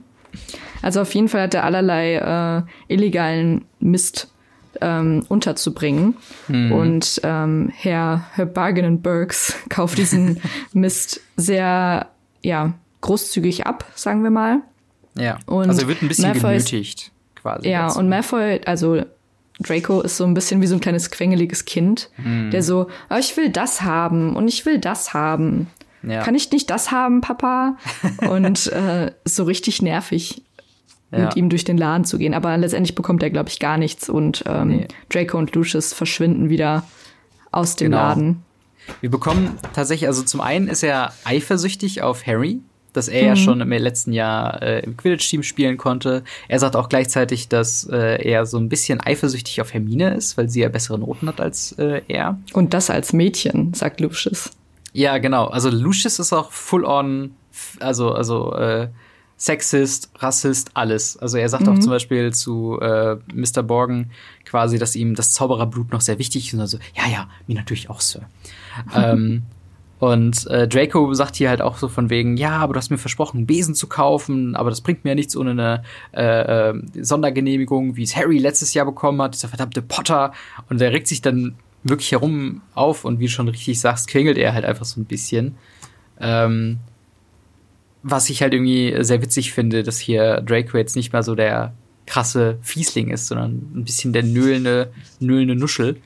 Also 0.82 1.02
auf 1.02 1.14
jeden 1.14 1.28
Fall 1.28 1.42
hat 1.42 1.54
er 1.54 1.66
allerlei 1.66 2.16
äh, 2.16 2.62
illegalen 2.88 3.66
Mist 3.80 4.34
ähm, 4.82 5.26
unterzubringen. 5.30 6.18
Mhm. 6.48 6.72
Und 6.72 7.22
ähm, 7.24 7.72
Herr, 7.74 8.26
Herr 8.34 8.46
Bargain 8.46 9.02
Burks 9.02 9.56
kauft 9.70 9.98
diesen 9.98 10.40
Mist 10.74 11.22
sehr, 11.38 12.08
ja, 12.42 12.74
großzügig 13.02 13.66
ab, 13.66 13.86
sagen 13.96 14.24
wir 14.24 14.32
mal. 14.32 14.62
Ja, 15.18 15.40
und 15.46 15.70
also 15.70 15.82
er 15.82 15.88
wird 15.88 16.02
ein 16.02 16.08
bisschen 16.08 16.30
Malfoy 16.30 16.54
genötigt, 16.54 17.12
quasi. 17.36 17.70
Ja, 17.70 17.88
dazu. 17.88 18.00
und 18.00 18.10
Malfoy, 18.10 18.62
also 18.66 19.02
Draco 19.60 20.02
ist 20.02 20.18
so 20.18 20.24
ein 20.24 20.34
bisschen 20.34 20.62
wie 20.62 20.68
so 20.68 20.76
ein 20.76 20.82
kleines 20.82 21.12
quengeliges 21.12 21.66
Kind, 21.66 22.10
mhm. 22.18 22.52
der 22.52 22.64
so, 22.64 22.88
oh, 23.10 23.18
ich 23.20 23.36
will 23.38 23.50
das 23.50 23.82
haben 23.82 24.36
und 24.36 24.48
ich 24.48 24.66
will 24.66 24.80
das 24.80 25.14
haben. 25.14 25.68
Ja. 26.04 26.24
Kann 26.24 26.34
ich 26.34 26.52
nicht 26.52 26.70
das 26.70 26.92
haben, 26.92 27.22
Papa? 27.22 27.78
und 28.30 28.68
äh, 28.68 29.12
so 29.26 29.44
richtig 29.44 29.82
nervig 29.82 30.44
ja. 31.12 31.26
mit 31.26 31.36
ihm 31.36 31.50
durch 31.50 31.64
den 31.64 31.78
Laden 31.78 32.06
zu 32.06 32.18
gehen. 32.18 32.34
Aber 32.34 32.56
letztendlich 32.58 32.96
bekommt 32.96 33.24
er, 33.24 33.30
glaube 33.30 33.50
ich, 33.50 33.60
gar 33.60 33.78
nichts 33.78 34.10
und 34.10 34.44
ähm, 34.48 34.68
nee. 34.68 34.88
Draco 35.10 35.38
und 35.38 35.54
Lucius 35.56 35.94
verschwinden 35.94 36.50
wieder 36.50 36.84
aus 37.52 37.76
dem 37.76 37.92
genau. 37.92 38.04
Laden. 38.04 38.44
Wir 39.00 39.12
bekommen 39.12 39.58
tatsächlich, 39.74 40.08
also 40.08 40.24
zum 40.24 40.42
einen 40.42 40.68
ist 40.68 40.84
er 40.84 41.14
eifersüchtig 41.24 42.02
auf 42.02 42.26
Harry, 42.26 42.60
dass 42.94 43.08
er 43.08 43.22
mhm. 43.22 43.28
ja 43.28 43.36
schon 43.36 43.62
im 43.62 43.70
letzten 43.70 44.12
Jahr 44.12 44.62
äh, 44.62 44.80
im 44.82 44.98
Quidditch-Team 44.98 45.44
spielen 45.44 45.78
konnte. 45.78 46.24
Er 46.48 46.60
sagt 46.60 46.76
auch 46.76 46.90
gleichzeitig, 46.90 47.48
dass 47.48 47.88
äh, 47.90 48.22
er 48.24 48.46
so 48.46 48.58
ein 48.58 48.70
bisschen 48.70 49.00
eifersüchtig 49.00 49.62
auf 49.62 49.74
Hermine 49.74 50.16
ist, 50.16 50.38
weil 50.38 50.50
sie 50.50 50.62
ja 50.62 50.70
bessere 50.70 51.00
Noten 51.00 51.28
hat 51.28 51.40
als 51.40 51.74
äh, 51.74 52.02
er. 52.08 52.40
Und 52.54 52.74
das 52.74 52.90
als 52.90 53.14
Mädchen, 53.14 53.74
sagt 53.74 54.02
Lucius. 54.02 54.52
Ja, 54.94 55.20
genau. 55.20 55.46
Also 55.46 55.70
Lucius 55.70 56.20
ist 56.20 56.34
auch 56.34 56.52
full 56.52 56.84
on, 56.84 57.36
also, 57.80 58.12
also 58.12 58.56
äh, 58.56 58.90
Sexist, 59.42 60.12
Rassist, 60.20 60.70
alles. 60.76 61.18
Also 61.18 61.40
er 61.40 61.50
sagt 61.50 61.66
mhm. 61.66 61.74
auch 61.74 61.80
zum 61.80 61.90
Beispiel 61.90 62.32
zu 62.32 62.80
äh, 62.80 63.16
Mr. 63.34 63.64
Borgen 63.64 64.12
quasi, 64.46 64.78
dass 64.78 64.96
ihm 64.96 65.16
das 65.16 65.34
Zaubererblut 65.34 65.92
noch 65.92 66.02
sehr 66.02 66.20
wichtig 66.20 66.46
ist. 66.46 66.54
Und 66.54 66.60
also, 66.60 66.78
ja, 66.96 67.12
ja, 67.12 67.28
mir 67.48 67.56
natürlich 67.56 67.90
auch, 67.90 68.02
Sir. 68.02 68.22
ähm, 68.96 69.42
und 69.98 70.46
äh, 70.46 70.68
Draco 70.68 71.12
sagt 71.16 71.38
hier 71.38 71.50
halt 71.50 71.64
auch 71.64 71.80
so 71.80 71.88
von 71.88 72.12
wegen, 72.12 72.38
ja, 72.38 72.52
aber 72.52 72.74
du 72.74 72.78
hast 72.78 72.92
mir 72.92 73.00
versprochen, 73.00 73.38
einen 73.38 73.48
Besen 73.48 73.74
zu 73.74 73.88
kaufen, 73.88 74.56
aber 74.56 74.70
das 74.70 74.82
bringt 74.82 75.06
mir 75.06 75.12
ja 75.12 75.16
nichts 75.16 75.36
ohne 75.36 75.52
eine 75.52 75.84
äh, 76.14 76.70
äh, 76.70 76.82
Sondergenehmigung, 77.02 77.96
wie 77.96 78.04
es 78.04 78.16
Harry 78.16 78.38
letztes 78.38 78.76
Jahr 78.76 78.86
bekommen 78.86 79.20
hat, 79.24 79.34
dieser 79.34 79.48
verdammte 79.48 79.82
Potter. 79.82 80.34
Und 80.70 80.80
er 80.82 80.92
regt 80.92 81.08
sich 81.08 81.24
dann 81.24 81.56
wirklich 81.84 82.12
herum 82.12 82.62
auf 82.76 83.06
und 83.06 83.18
wie 83.18 83.26
du 83.26 83.32
schon 83.32 83.48
richtig 83.48 83.80
sagst, 83.80 84.08
quengelt 84.08 84.38
er 84.38 84.54
halt 84.54 84.66
einfach 84.66 84.86
so 84.86 85.02
ein 85.02 85.06
bisschen. 85.06 85.56
Ähm, 86.20 86.78
was 88.04 88.30
ich 88.30 88.42
halt 88.42 88.54
irgendwie 88.54 88.96
sehr 89.04 89.22
witzig 89.22 89.54
finde, 89.54 89.84
dass 89.84 90.00
hier 90.00 90.42
Draco 90.42 90.78
jetzt 90.78 90.96
nicht 90.96 91.14
mal 91.14 91.24
so 91.24 91.36
der 91.36 91.74
krasse 92.06 92.58
Fiesling 92.62 93.10
ist, 93.10 93.28
sondern 93.28 93.72
ein 93.76 93.84
bisschen 93.86 94.14
der 94.14 94.24
nöhlende, 94.24 94.92
nöhlende 95.20 95.56
Nuschel, 95.56 95.98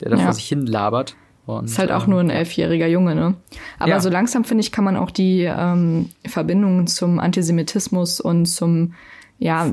der 0.00 0.10
da 0.10 0.16
ja. 0.16 0.24
vor 0.24 0.32
sich 0.32 0.48
hin 0.48 0.66
labert. 0.66 1.14
Und, 1.46 1.66
ist 1.66 1.78
halt 1.78 1.92
auch 1.92 2.04
ähm, 2.04 2.10
nur 2.10 2.20
ein 2.20 2.30
elfjähriger 2.30 2.88
Junge, 2.88 3.14
ne? 3.14 3.34
Aber 3.78 3.90
ja. 3.90 4.00
so 4.00 4.10
langsam, 4.10 4.44
finde 4.44 4.62
ich, 4.62 4.72
kann 4.72 4.82
man 4.82 4.96
auch 4.96 5.12
die 5.12 5.42
ähm, 5.42 6.08
Verbindungen 6.26 6.88
zum 6.88 7.20
Antisemitismus 7.20 8.20
und 8.20 8.46
zum, 8.46 8.94
ja, 9.38 9.70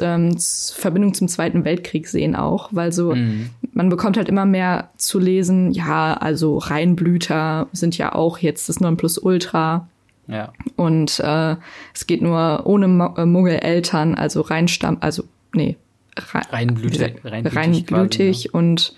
ähm, 0.00 0.36
Verbindung 0.74 1.14
zum 1.14 1.28
Zweiten 1.28 1.64
Weltkrieg 1.64 2.08
sehen 2.08 2.34
auch, 2.34 2.70
weil 2.72 2.90
so, 2.90 3.14
mhm. 3.14 3.50
man 3.72 3.88
bekommt 3.88 4.16
halt 4.16 4.28
immer 4.28 4.46
mehr 4.46 4.90
zu 4.96 5.20
lesen, 5.20 5.70
ja, 5.70 6.14
also 6.14 6.58
Reinblüter 6.58 7.68
sind 7.72 7.96
ja 7.96 8.12
auch 8.12 8.38
jetzt 8.38 8.68
das 8.68 8.80
Nonplusultra 8.80 9.86
ja. 10.30 10.52
Und 10.76 11.20
äh, 11.20 11.56
es 11.94 12.06
geht 12.06 12.22
nur 12.22 12.66
ohne 12.66 12.86
äh, 13.16 13.26
Muggeleltern, 13.26 14.14
also 14.14 14.40
reinstamm, 14.40 14.98
also 15.00 15.24
nee, 15.52 15.76
rein, 16.16 16.42
reinblütig, 16.50 17.24
reinblütig, 17.24 17.56
reinblütig 17.56 18.36
quasi, 18.44 18.50
und 18.50 18.94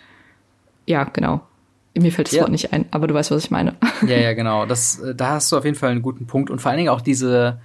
ja, 0.87 1.05
genau. 1.05 1.41
Mir 1.95 2.11
fällt 2.11 2.29
das 2.29 2.35
ja. 2.35 2.43
Wort 2.43 2.53
nicht 2.53 2.73
ein, 2.73 2.87
aber 2.91 3.07
du 3.07 3.15
weißt, 3.15 3.31
was 3.31 3.45
ich 3.45 3.51
meine. 3.51 3.75
Ja, 4.07 4.17
ja, 4.17 4.33
genau. 4.35 4.65
Das, 4.67 4.99
äh, 5.01 5.15
da 5.15 5.33
hast 5.33 5.53
du 5.53 5.57
auf 5.57 5.65
jeden 5.65 5.77
Fall 5.77 5.91
einen 5.91 6.03
guten 6.03 6.27
Punkt 6.27 6.51
und 6.51 6.61
vor 6.61 6.71
allen 6.71 6.79
Dingen 6.79 6.89
auch 6.89 7.03
diese, 7.03 7.61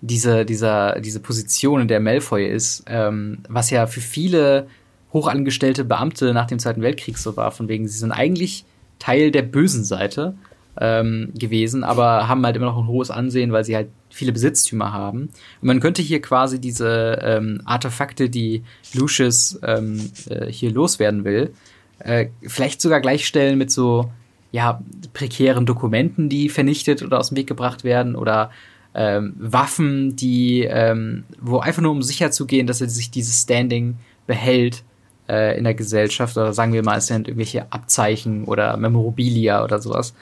diese, 0.00 0.44
dieser, 0.44 1.00
diese 1.00 1.20
Position, 1.20 1.82
in 1.82 1.88
der 1.88 2.00
Malfoy 2.00 2.46
ist, 2.46 2.84
ähm, 2.88 3.38
was 3.48 3.70
ja 3.70 3.86
für 3.86 4.00
viele 4.00 4.66
hochangestellte 5.12 5.84
Beamte 5.84 6.32
nach 6.32 6.46
dem 6.46 6.58
Zweiten 6.58 6.82
Weltkrieg 6.82 7.18
so 7.18 7.36
war, 7.36 7.52
von 7.52 7.68
wegen, 7.68 7.86
sie 7.86 7.98
sind 7.98 8.12
eigentlich 8.12 8.64
Teil 8.98 9.30
der 9.30 9.42
bösen 9.42 9.84
Seite 9.84 10.34
ähm, 10.80 11.32
gewesen, 11.34 11.84
aber 11.84 12.28
haben 12.28 12.44
halt 12.44 12.56
immer 12.56 12.66
noch 12.66 12.78
ein 12.78 12.86
hohes 12.86 13.10
Ansehen, 13.10 13.52
weil 13.52 13.64
sie 13.64 13.76
halt 13.76 13.88
viele 14.10 14.32
Besitztümer 14.32 14.92
haben. 14.92 15.22
Und 15.60 15.66
man 15.66 15.80
könnte 15.80 16.02
hier 16.02 16.20
quasi 16.20 16.60
diese 16.60 17.18
ähm, 17.22 17.60
Artefakte, 17.64 18.30
die 18.30 18.62
Lucius 18.94 19.58
ähm, 19.62 20.10
äh, 20.28 20.46
hier 20.46 20.70
loswerden 20.70 21.24
will, 21.24 21.52
äh, 21.98 22.26
vielleicht 22.42 22.80
sogar 22.80 23.00
gleichstellen 23.00 23.58
mit 23.58 23.70
so 23.70 24.10
ja 24.50 24.82
prekären 25.14 25.66
Dokumenten, 25.66 26.28
die 26.28 26.48
vernichtet 26.48 27.02
oder 27.02 27.18
aus 27.18 27.30
dem 27.30 27.38
Weg 27.38 27.46
gebracht 27.46 27.84
werden 27.84 28.16
oder 28.16 28.50
ähm, 28.94 29.34
Waffen, 29.38 30.16
die 30.16 30.64
ähm, 30.68 31.24
wo 31.40 31.58
einfach 31.58 31.82
nur 31.82 31.92
um 31.92 32.02
sicher 32.02 32.30
zu 32.30 32.46
gehen, 32.46 32.66
dass 32.66 32.80
er 32.80 32.88
sich 32.88 33.10
dieses 33.10 33.40
Standing 33.42 33.96
behält 34.26 34.84
äh, 35.28 35.56
in 35.56 35.64
der 35.64 35.74
Gesellschaft 35.74 36.36
oder 36.36 36.52
sagen 36.52 36.72
wir 36.72 36.82
mal, 36.82 36.98
es 36.98 37.06
sind 37.06 37.28
irgendwelche 37.28 37.70
Abzeichen 37.72 38.44
oder 38.44 38.76
Memorabilia 38.76 39.64
oder 39.64 39.80
sowas, 39.80 40.14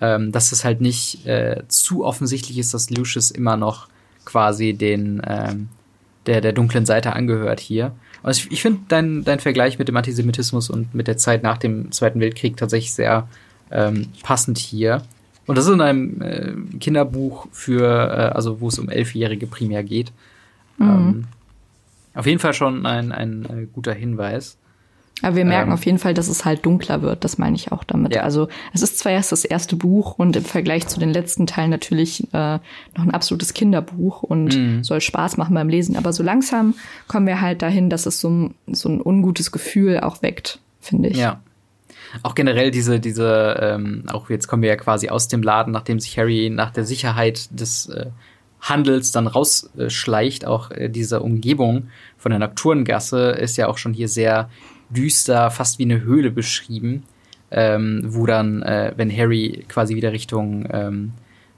ähm, 0.00 0.32
dass 0.32 0.52
es 0.52 0.64
halt 0.64 0.80
nicht 0.80 1.26
äh, 1.26 1.62
zu 1.68 2.04
offensichtlich 2.04 2.58
ist, 2.58 2.74
dass 2.74 2.90
Lucius 2.90 3.30
immer 3.30 3.56
noch 3.56 3.88
quasi 4.24 4.74
den 4.74 5.22
ähm, 5.26 5.68
der 6.26 6.40
der 6.40 6.52
dunklen 6.52 6.86
Seite 6.86 7.14
angehört 7.14 7.60
hier. 7.60 7.92
Also 8.22 8.42
ich, 8.44 8.52
ich 8.52 8.62
finde 8.62 8.80
dein 8.88 9.24
dein 9.24 9.40
Vergleich 9.40 9.78
mit 9.78 9.88
dem 9.88 9.96
Antisemitismus 9.96 10.70
und 10.70 10.94
mit 10.94 11.08
der 11.08 11.16
Zeit 11.16 11.42
nach 11.42 11.58
dem 11.58 11.90
Zweiten 11.90 12.20
Weltkrieg 12.20 12.56
tatsächlich 12.56 12.94
sehr 12.94 13.26
ähm, 13.70 14.08
passend 14.22 14.58
hier. 14.58 15.02
Und 15.46 15.58
das 15.58 15.66
ist 15.66 15.72
in 15.72 15.80
einem 15.80 16.22
äh, 16.22 16.78
Kinderbuch 16.78 17.48
für, 17.50 17.88
äh, 17.88 18.34
also 18.34 18.60
wo 18.60 18.68
es 18.68 18.78
um 18.78 18.88
Elfjährige 18.88 19.46
primär 19.46 19.82
geht. 19.82 20.12
Mhm. 20.78 20.88
Ähm, 20.88 21.24
auf 22.14 22.26
jeden 22.26 22.38
Fall 22.38 22.54
schon 22.54 22.86
ein, 22.86 23.12
ein 23.12 23.44
äh, 23.44 23.66
guter 23.72 23.94
Hinweis. 23.94 24.58
Aber 25.20 25.36
wir 25.36 25.44
merken 25.44 25.70
ähm, 25.70 25.74
auf 25.74 25.86
jeden 25.86 25.98
Fall, 25.98 26.14
dass 26.14 26.28
es 26.28 26.44
halt 26.44 26.66
dunkler 26.66 27.00
wird. 27.02 27.22
Das 27.22 27.38
meine 27.38 27.54
ich 27.54 27.70
auch 27.70 27.84
damit. 27.84 28.14
Ja. 28.14 28.22
Also 28.22 28.48
es 28.72 28.82
ist 28.82 28.98
zwar 28.98 29.12
erst 29.12 29.30
das 29.30 29.44
erste 29.44 29.76
Buch 29.76 30.18
und 30.18 30.34
im 30.36 30.44
Vergleich 30.44 30.88
zu 30.88 30.98
den 30.98 31.10
letzten 31.10 31.46
Teilen 31.46 31.70
natürlich 31.70 32.24
äh, 32.32 32.58
noch 32.96 33.04
ein 33.04 33.10
absolutes 33.12 33.54
Kinderbuch 33.54 34.22
und 34.22 34.56
mhm. 34.56 34.84
soll 34.84 35.00
Spaß 35.00 35.36
machen 35.36 35.54
beim 35.54 35.68
Lesen. 35.68 35.96
Aber 35.96 36.12
so 36.12 36.22
langsam 36.22 36.74
kommen 37.06 37.26
wir 37.26 37.40
halt 37.40 37.62
dahin, 37.62 37.88
dass 37.88 38.06
es 38.06 38.20
so, 38.20 38.50
so 38.66 38.88
ein 38.88 39.00
ungutes 39.00 39.52
Gefühl 39.52 40.00
auch 40.00 40.22
weckt, 40.22 40.58
finde 40.80 41.10
ich. 41.10 41.18
Ja. 41.18 41.40
Auch 42.22 42.34
generell 42.34 42.70
diese, 42.70 42.98
diese, 43.00 43.56
ähm, 43.60 44.04
auch 44.08 44.28
jetzt 44.28 44.48
kommen 44.48 44.62
wir 44.62 44.68
ja 44.68 44.76
quasi 44.76 45.08
aus 45.08 45.28
dem 45.28 45.42
Laden, 45.42 45.72
nachdem 45.72 46.00
sich 46.00 46.18
Harry 46.18 46.50
nach 46.50 46.70
der 46.70 46.84
Sicherheit 46.84 47.48
des 47.58 47.86
äh, 47.86 48.06
Handels 48.62 49.10
dann 49.10 49.26
rausschleicht. 49.26 50.46
Auch 50.46 50.70
äh, 50.70 50.88
diese 50.88 51.20
Umgebung 51.20 51.88
von 52.16 52.30
der 52.30 52.38
Nocturngasse 52.38 53.32
ist 53.32 53.56
ja 53.56 53.66
auch 53.66 53.76
schon 53.76 53.92
hier 53.92 54.08
sehr 54.08 54.48
düster, 54.88 55.50
fast 55.50 55.78
wie 55.78 55.84
eine 55.84 56.02
Höhle 56.02 56.30
beschrieben, 56.30 57.02
ähm, 57.50 58.02
wo 58.06 58.24
dann, 58.24 58.62
äh, 58.62 58.92
wenn 58.96 59.14
Harry 59.14 59.64
quasi 59.68 59.96
wieder 59.96 60.12
Richtung 60.12 60.66
ähm, 60.70 61.12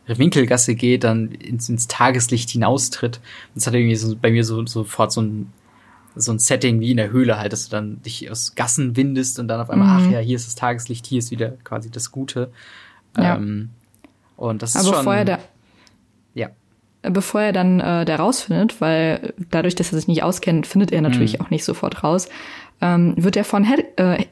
Winkelgasse 0.07 0.75
geht, 0.75 1.05
dann 1.05 1.33
ins, 1.33 1.69
ins 1.69 1.89
Tageslicht 1.89 2.51
hinaustritt. 2.51 3.21
Das 3.55 3.67
hat 3.67 3.75
irgendwie 3.75 3.97
so 3.97 4.17
bei 4.17 4.31
mir 4.31 4.45
so 4.45 4.67
sofort 4.67 5.13
so 5.13 5.23
ein 5.23 5.53
so 6.17 6.31
ein 6.31 6.39
Setting 6.39 6.79
wie 6.79 6.93
in 6.93 6.97
der 6.97 7.11
Höhle 7.11 7.39
halt, 7.39 7.53
dass 7.53 7.65
du 7.65 7.73
dann 7.73 8.01
dich 8.03 8.31
aus 8.31 8.55
Gassen 8.55 8.97
windest 8.97 9.41
und 9.41 9.49
dann 9.49 9.61
auf 9.61 9.69
einmal, 9.69 9.99
mhm. 9.99 10.07
ach 10.07 10.13
ja, 10.13 10.19
hier 10.21 10.37
ist 10.37 10.47
das 10.47 10.55
Tageslicht, 10.55 11.07
hier 11.07 11.19
ist 11.19 11.33
wieder 11.33 11.55
quasi 11.65 11.91
das 11.91 12.13
Gute. 12.13 12.53
Ja. 13.17 13.35
Ähm, 13.35 13.71
und 14.37 14.63
das 14.63 14.77
ist 14.77 14.87
Aber 14.87 14.95
schon. 14.95 15.05
Vorher 15.05 15.27
ja 15.27 15.41
bevor 17.11 17.43
er 17.43 17.53
dann 17.53 17.81
äh, 17.81 18.05
da 18.05 18.17
rausfindet, 18.17 18.81
weil 18.81 19.35
dadurch, 19.51 19.75
dass 19.75 19.93
er 19.93 19.99
sich 19.99 20.09
nicht 20.09 20.23
auskennt, 20.23 20.67
findet 20.67 20.93
er 20.93 21.01
natürlich 21.01 21.39
mhm. 21.39 21.45
auch 21.45 21.51
nicht 21.51 21.65
sofort 21.65 22.03
raus, 22.03 22.29
ähm, 22.81 23.15
wird 23.17 23.37
er 23.37 23.45
von 23.45 23.69
Hag 23.69 23.85
äh, 23.97 24.27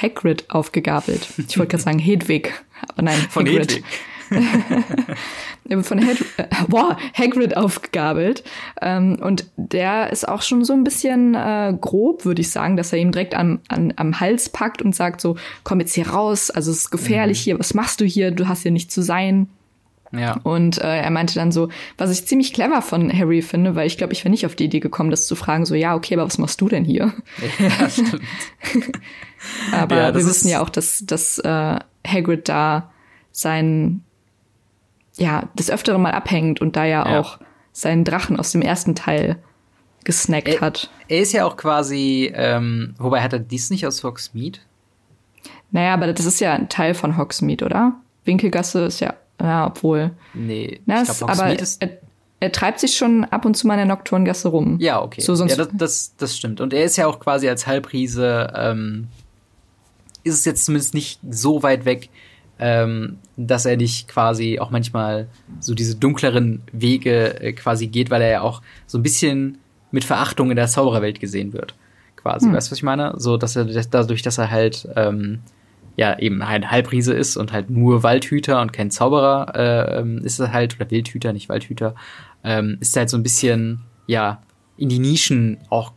Hagrid 0.00 0.46
aufgegabelt. 0.48 1.28
Ich 1.36 1.58
wollte 1.58 1.72
gerade 1.72 1.82
sagen 1.82 1.98
Hedwig, 1.98 2.52
aber 2.88 3.02
nein, 3.02 3.18
von 3.30 3.46
Hagrid. 3.46 3.82
von 5.82 6.06
Hag 6.06 6.16
äh, 6.36 6.46
boah, 6.68 6.96
Hagrid 7.14 7.56
aufgegabelt. 7.56 8.44
Ähm, 8.80 9.18
und 9.20 9.46
der 9.56 10.10
ist 10.10 10.28
auch 10.28 10.42
schon 10.42 10.64
so 10.64 10.72
ein 10.72 10.84
bisschen 10.84 11.34
äh, 11.34 11.74
grob, 11.78 12.24
würde 12.24 12.40
ich 12.40 12.50
sagen, 12.50 12.76
dass 12.76 12.92
er 12.92 12.98
ihm 12.98 13.12
direkt 13.12 13.34
am, 13.34 13.60
an, 13.68 13.92
am 13.96 14.20
Hals 14.20 14.48
packt 14.48 14.82
und 14.82 14.94
sagt 14.94 15.20
so, 15.20 15.36
komm 15.64 15.80
jetzt 15.80 15.94
hier 15.94 16.08
raus, 16.08 16.50
also 16.50 16.70
es 16.70 16.78
ist 16.78 16.90
gefährlich 16.90 17.40
mhm. 17.40 17.44
hier, 17.44 17.58
was 17.58 17.74
machst 17.74 18.00
du 18.00 18.04
hier, 18.04 18.30
du 18.30 18.48
hast 18.48 18.62
hier 18.62 18.72
nicht 18.72 18.92
zu 18.92 19.02
sein. 19.02 19.48
Ja. 20.12 20.38
Und 20.42 20.78
äh, 20.78 21.02
er 21.02 21.10
meinte 21.10 21.34
dann 21.34 21.52
so, 21.52 21.68
was 21.96 22.10
ich 22.10 22.26
ziemlich 22.26 22.52
clever 22.52 22.82
von 22.82 23.12
Harry 23.12 23.42
finde, 23.42 23.74
weil 23.74 23.86
ich 23.86 23.98
glaube, 23.98 24.12
ich 24.12 24.24
wäre 24.24 24.30
nicht 24.30 24.46
auf 24.46 24.54
die 24.54 24.64
Idee 24.64 24.80
gekommen, 24.80 25.10
das 25.10 25.26
zu 25.26 25.36
fragen, 25.36 25.66
so, 25.66 25.74
ja, 25.74 25.94
okay, 25.94 26.14
aber 26.14 26.24
was 26.24 26.38
machst 26.38 26.60
du 26.60 26.68
denn 26.68 26.84
hier? 26.84 27.12
Ja, 27.58 27.90
stimmt. 27.90 28.22
aber 29.72 29.96
ja, 29.96 30.14
wir 30.14 30.26
wissen 30.26 30.48
ja 30.48 30.62
auch, 30.62 30.70
dass, 30.70 31.04
dass 31.04 31.38
äh, 31.38 31.78
Hagrid 32.06 32.48
da 32.48 32.90
sein, 33.32 34.02
ja, 35.16 35.48
des 35.58 35.70
Öfteren 35.70 36.00
mal 36.00 36.12
abhängt 36.12 36.60
und 36.60 36.76
da 36.76 36.84
ja, 36.84 37.10
ja. 37.10 37.20
auch 37.20 37.38
seinen 37.72 38.04
Drachen 38.04 38.38
aus 38.38 38.52
dem 38.52 38.62
ersten 38.62 38.94
Teil 38.94 39.36
gesnackt 40.04 40.48
er, 40.48 40.60
hat. 40.60 40.90
Er 41.08 41.20
ist 41.20 41.32
ja 41.32 41.44
auch 41.44 41.56
quasi, 41.56 42.32
ähm, 42.34 42.94
wobei 42.98 43.20
hat 43.20 43.32
er 43.34 43.38
dies 43.40 43.70
nicht 43.70 43.86
aus 43.86 44.02
Hogsmeade? 44.02 44.60
Naja, 45.70 45.92
aber 45.92 46.10
das 46.12 46.24
ist 46.24 46.40
ja 46.40 46.54
ein 46.54 46.70
Teil 46.70 46.94
von 46.94 47.18
Hogsmeade, 47.18 47.64
oder? 47.64 47.94
Winkelgasse 48.24 48.84
ist 48.84 49.00
ja 49.00 49.14
ja, 49.40 49.66
obwohl. 49.66 50.10
Nee, 50.34 50.80
Na, 50.86 51.02
ich 51.02 51.16
glaub, 51.16 51.30
aber 51.30 51.46
er, 51.48 51.98
er, 52.40 52.52
treibt 52.52 52.80
sich 52.80 52.96
schon 52.96 53.24
ab 53.24 53.44
und 53.44 53.56
zu 53.56 53.66
mal 53.66 53.74
in 53.74 53.78
der 53.78 53.96
Nocturngasse 53.96 54.48
rum. 54.48 54.78
Ja, 54.80 55.02
okay. 55.02 55.20
So, 55.20 55.34
sonst 55.34 55.56
ja, 55.56 55.64
das, 55.64 55.68
das, 55.72 56.16
das 56.16 56.36
stimmt. 56.36 56.60
Und 56.60 56.72
er 56.72 56.84
ist 56.84 56.96
ja 56.96 57.06
auch 57.06 57.20
quasi 57.20 57.48
als 57.48 57.66
Halbriese, 57.66 58.52
ähm, 58.56 59.08
ist 60.24 60.34
es 60.34 60.44
jetzt 60.44 60.64
zumindest 60.64 60.94
nicht 60.94 61.20
so 61.30 61.62
weit 61.62 61.84
weg, 61.84 62.10
ähm, 62.58 63.18
dass 63.36 63.64
er 63.64 63.76
nicht 63.76 64.08
quasi 64.08 64.58
auch 64.58 64.70
manchmal 64.70 65.28
so 65.60 65.74
diese 65.74 65.94
dunkleren 65.94 66.62
Wege 66.72 67.40
äh, 67.40 67.52
quasi 67.52 67.86
geht, 67.86 68.10
weil 68.10 68.22
er 68.22 68.30
ja 68.30 68.40
auch 68.40 68.62
so 68.86 68.98
ein 68.98 69.02
bisschen 69.02 69.58
mit 69.90 70.04
Verachtung 70.04 70.50
in 70.50 70.56
der 70.56 70.66
Zaubererwelt 70.66 71.20
gesehen 71.20 71.52
wird. 71.52 71.74
Quasi, 72.16 72.46
hm. 72.46 72.54
weißt 72.54 72.68
du, 72.68 72.72
was 72.72 72.78
ich 72.78 72.82
meine? 72.82 73.14
So, 73.16 73.36
dass 73.36 73.54
er 73.54 73.64
dadurch, 73.64 74.22
dass 74.22 74.38
er 74.38 74.50
halt 74.50 74.88
ähm, 74.96 75.38
ja 75.98 76.16
eben 76.16 76.42
ein 76.42 76.70
Halbriese 76.70 77.12
ist 77.12 77.36
und 77.36 77.52
halt 77.52 77.70
nur 77.70 78.04
Waldhüter 78.04 78.62
und 78.62 78.72
kein 78.72 78.92
Zauberer 78.92 79.52
äh, 79.56 79.98
ähm, 79.98 80.18
ist 80.18 80.38
er 80.38 80.52
halt, 80.52 80.76
oder 80.76 80.88
Wildhüter, 80.92 81.32
nicht 81.32 81.48
Waldhüter, 81.48 81.96
ähm, 82.44 82.78
ist 82.78 82.96
er 82.96 83.00
halt 83.00 83.10
so 83.10 83.16
ein 83.18 83.24
bisschen, 83.24 83.80
ja, 84.06 84.40
in 84.76 84.88
die 84.88 85.00
Nischen 85.00 85.58
auch 85.70 85.92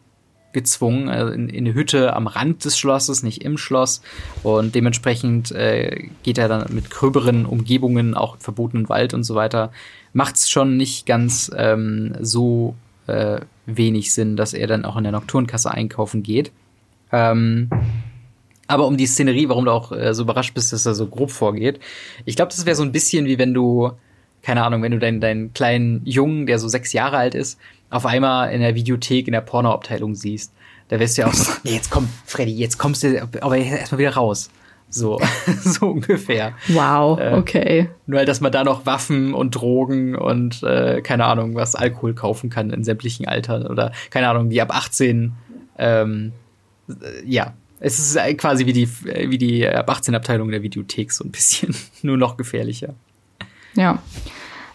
gezwungen, 0.54 1.08
also 1.08 1.32
in, 1.32 1.50
in 1.50 1.66
eine 1.66 1.76
Hütte 1.76 2.16
am 2.16 2.26
Rand 2.26 2.66
des 2.66 2.80
Schlosses, 2.80 3.22
nicht 3.22 3.44
im 3.44 3.60
Schloss. 3.60 4.02
Und 4.42 4.74
dementsprechend 4.74 5.52
äh, 5.52 6.10
geht 6.24 6.40
er 6.40 6.48
dann 6.48 6.74
mit 6.74 6.90
gröberen 6.90 7.46
Umgebungen, 7.46 8.16
auch 8.16 8.38
verbotenen 8.40 8.90
Wald 8.90 9.14
und 9.14 9.24
so 9.24 9.36
weiter. 9.36 9.72
Macht 10.14 10.36
es 10.36 10.50
schon 10.50 10.78
nicht 10.78 11.06
ganz 11.06 11.52
ähm, 11.56 12.16
so 12.20 12.74
äh, 13.06 13.42
wenig 13.68 14.14
Sinn, 14.14 14.36
dass 14.36 14.56
er 14.56 14.66
dann 14.66 14.84
auch 14.84 14.98
in 14.98 15.04
der 15.04 15.12
Nocturnkasse 15.12 15.70
einkaufen 15.70 16.24
geht. 16.24 16.52
Ähm, 17.12 17.70
aber 18.72 18.88
um 18.88 18.96
die 18.96 19.06
Szenerie, 19.06 19.50
warum 19.50 19.66
du 19.66 19.72
auch 19.72 19.92
äh, 19.92 20.14
so 20.14 20.24
überrascht 20.24 20.54
bist, 20.54 20.72
dass 20.72 20.86
er 20.86 20.96
so 20.96 21.08
grob 21.08 21.30
vorgeht. 21.30 21.80
Ich 22.26 22.36
glaube, 22.36 22.52
das 22.52 22.66
wäre 22.66 22.76
so 22.76 22.84
ein 22.84 22.94
bisschen 22.94 23.26
wie 23.26 23.38
wenn 23.38 23.54
du, 23.54 23.92
keine 24.42 24.64
Ahnung, 24.64 24.82
wenn 24.82 24.94
du 24.94 25.00
deinen, 25.00 25.20
deinen 25.20 25.54
kleinen 25.54 26.02
Jungen, 26.06 26.46
der 26.46 26.58
so 26.58 26.68
sechs 26.68 26.94
Jahre 26.94 27.18
alt 27.18 27.36
ist, 27.36 27.60
auf 27.90 28.06
einmal 28.06 28.54
in 28.54 28.62
der 28.62 28.74
Videothek 28.74 29.28
in 29.28 29.34
der 29.34 29.42
Pornoabteilung 29.42 30.16
siehst. 30.16 30.54
Da 30.88 31.00
wirst 31.00 31.18
du 31.18 31.24
ja 31.24 31.28
auch 31.28 31.34
so, 31.34 31.52
nee, 31.64 31.74
jetzt 31.74 31.92
komm, 31.92 32.08
Freddy, 32.26 32.54
jetzt 32.54 32.78
kommst 32.78 33.04
du 33.04 33.28
aber 33.42 33.58
erstmal 33.58 34.00
wieder 34.00 34.16
raus. 34.16 34.50
So, 34.90 35.20
so 35.64 35.88
ungefähr. 35.88 36.54
Wow, 36.70 37.20
äh, 37.20 37.34
okay. 37.34 37.90
Nur 38.08 38.20
halt, 38.20 38.30
dass 38.30 38.40
man 38.40 38.54
da 38.54 38.64
noch 38.64 38.86
Waffen 38.86 39.34
und 39.34 39.56
Drogen 39.56 40.16
und 40.16 40.64
äh, 40.64 41.02
keine 41.02 41.26
Ahnung, 41.26 41.56
was 41.56 41.76
Alkohol 41.76 42.14
kaufen 42.14 42.50
kann 42.50 42.72
in 42.72 42.84
sämtlichen 42.86 43.28
Altern 43.28 43.68
oder 43.68 43.92
keine 44.10 44.30
Ahnung, 44.30 44.50
wie 44.50 44.62
ab 44.62 44.74
18 44.74 45.34
ähm, 45.78 46.32
äh, 46.88 46.94
ja, 47.26 47.54
es 47.82 48.00
ist 48.00 48.38
quasi 48.38 48.66
wie 48.66 48.74
die, 48.74 48.88
wie 49.04 49.38
die 49.38 49.68
ab 49.68 49.90
18 49.90 50.16
Abteilung 50.16 50.52
der 50.52 50.62
Videothek 50.62 51.12
so 51.12 51.26
ein 51.26 51.32
bisschen, 51.32 51.76
nur 52.04 52.16
noch 52.16 52.38
gefährlicher. 52.38 52.94
Ja. 53.76 54.02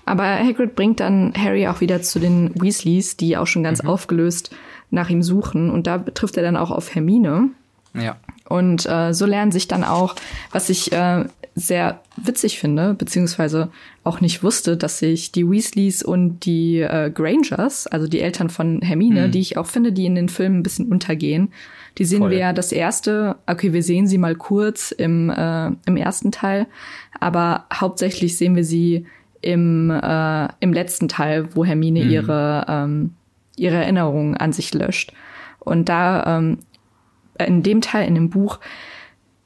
Aber 0.04 0.24
Hagrid 0.24 0.76
bringt 0.76 1.00
dann 1.00 1.32
Harry 1.36 1.66
auch 1.66 1.80
wieder 1.80 2.02
zu 2.02 2.18
den 2.18 2.52
Weasleys, 2.60 3.16
die 3.16 3.36
auch 3.36 3.46
schon 3.46 3.62
ganz 3.62 3.82
mhm. 3.82 3.88
aufgelöst 3.88 4.54
nach 4.90 5.08
ihm 5.08 5.22
suchen. 5.22 5.70
Und 5.70 5.86
da 5.86 5.98
trifft 5.98 6.36
er 6.36 6.42
dann 6.42 6.56
auch 6.56 6.70
auf 6.70 6.94
Hermine. 6.94 7.48
Ja. 7.94 8.16
Und 8.48 8.86
äh, 8.86 9.12
so 9.12 9.26
lernen 9.26 9.50
sich 9.50 9.66
dann 9.66 9.82
auch, 9.82 10.14
was 10.52 10.68
ich 10.68 10.92
äh, 10.92 11.24
sehr 11.56 12.00
witzig 12.16 12.60
finde, 12.60 12.94
beziehungsweise 12.94 13.70
auch 14.04 14.20
nicht 14.20 14.42
wusste, 14.42 14.76
dass 14.76 14.98
sich 14.98 15.32
die 15.32 15.48
Weasleys 15.48 16.02
und 16.02 16.44
die 16.44 16.80
äh, 16.80 17.10
Grangers, 17.10 17.86
also 17.86 18.06
die 18.06 18.20
Eltern 18.20 18.50
von 18.50 18.82
Hermine, 18.82 19.28
mhm. 19.28 19.30
die 19.32 19.40
ich 19.40 19.56
auch 19.56 19.66
finde, 19.66 19.92
die 19.92 20.06
in 20.06 20.14
den 20.14 20.28
Filmen 20.28 20.58
ein 20.58 20.62
bisschen 20.62 20.86
untergehen, 20.86 21.52
die 21.98 22.04
sehen 22.04 22.18
Voll. 22.18 22.30
wir 22.30 22.38
ja 22.38 22.52
das 22.52 22.72
erste, 22.72 23.36
okay, 23.46 23.72
wir 23.72 23.82
sehen 23.82 24.06
sie 24.06 24.18
mal 24.18 24.34
kurz 24.34 24.90
im, 24.92 25.30
äh, 25.30 25.66
im 25.86 25.96
ersten 25.96 26.30
Teil, 26.30 26.66
aber 27.18 27.66
hauptsächlich 27.72 28.36
sehen 28.36 28.56
wir 28.56 28.64
sie 28.64 29.06
im, 29.40 29.90
äh, 29.90 30.48
im 30.60 30.72
letzten 30.72 31.08
Teil, 31.08 31.54
wo 31.54 31.64
Hermine 31.64 32.04
mhm. 32.04 32.10
ihre, 32.10 32.66
ähm, 32.68 33.14
ihre 33.56 33.76
Erinnerungen 33.76 34.36
an 34.36 34.52
sich 34.52 34.74
löscht. 34.74 35.12
Und 35.58 35.88
da 35.88 36.38
ähm, 36.38 36.58
äh, 37.38 37.46
in 37.46 37.62
dem 37.62 37.80
Teil 37.80 38.06
in 38.06 38.14
dem 38.14 38.30
Buch, 38.30 38.60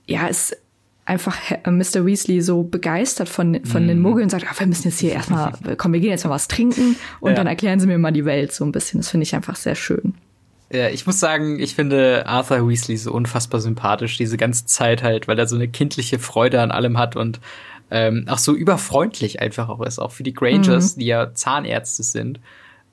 ja, 0.07 0.27
ist 0.27 0.57
einfach 1.05 1.37
äh, 1.51 1.71
Mr. 1.71 2.07
Weasley 2.07 2.41
so 2.41 2.63
begeistert 2.63 3.29
von, 3.29 3.65
von 3.65 3.85
mm. 3.85 3.89
den 3.89 4.01
Muggeln 4.01 4.25
und 4.25 4.31
sagt, 4.31 4.47
ah, 4.49 4.55
wir 4.57 4.67
müssen 4.67 4.89
jetzt 4.89 5.01
hier 5.01 5.13
erstmal, 5.13 5.53
komm, 5.77 5.93
wir 5.93 6.01
gehen 6.01 6.11
jetzt 6.11 6.25
mal 6.25 6.31
was 6.31 6.47
trinken 6.47 6.97
und 7.21 7.31
ja. 7.31 7.37
dann 7.37 7.47
erklären 7.47 7.81
sie 7.81 7.87
mir 7.87 7.99
mal 7.99 8.13
die 8.13 8.25
Welt 8.25 8.53
so 8.53 8.65
ein 8.65 8.73
bisschen. 8.73 9.01
Das 9.01 9.11
finde 9.11 9.25
ich 9.25 9.35
einfach 9.35 9.57
sehr 9.57 9.75
schön. 9.75 10.15
Ja, 10.72 10.88
ich 10.88 11.04
muss 11.04 11.18
sagen, 11.18 11.59
ich 11.59 11.74
finde 11.74 12.26
Arthur 12.26 12.68
Weasley 12.68 12.96
so 12.96 13.12
unfassbar 13.12 13.61
sympathisch, 13.61 14.16
diese 14.16 14.37
ganze 14.37 14.66
Zeit 14.66 15.02
halt, 15.02 15.26
weil 15.26 15.38
er 15.38 15.48
so 15.48 15.56
eine 15.56 15.66
kindliche 15.66 16.20
Freude 16.20 16.61
an 16.61 16.70
allem 16.70 16.96
hat 16.96 17.16
und 17.16 17.40
ähm, 17.90 18.26
auch 18.28 18.38
so 18.38 18.54
überfreundlich 18.54 19.40
einfach 19.40 19.68
auch 19.68 19.80
ist, 19.80 19.98
auch 19.98 20.12
für 20.12 20.22
die 20.22 20.33
Grangers, 20.33 20.94
mhm. 20.94 21.00
die 21.00 21.06
ja 21.06 21.35
Zahnärzte 21.35 22.04
sind. 22.04 22.38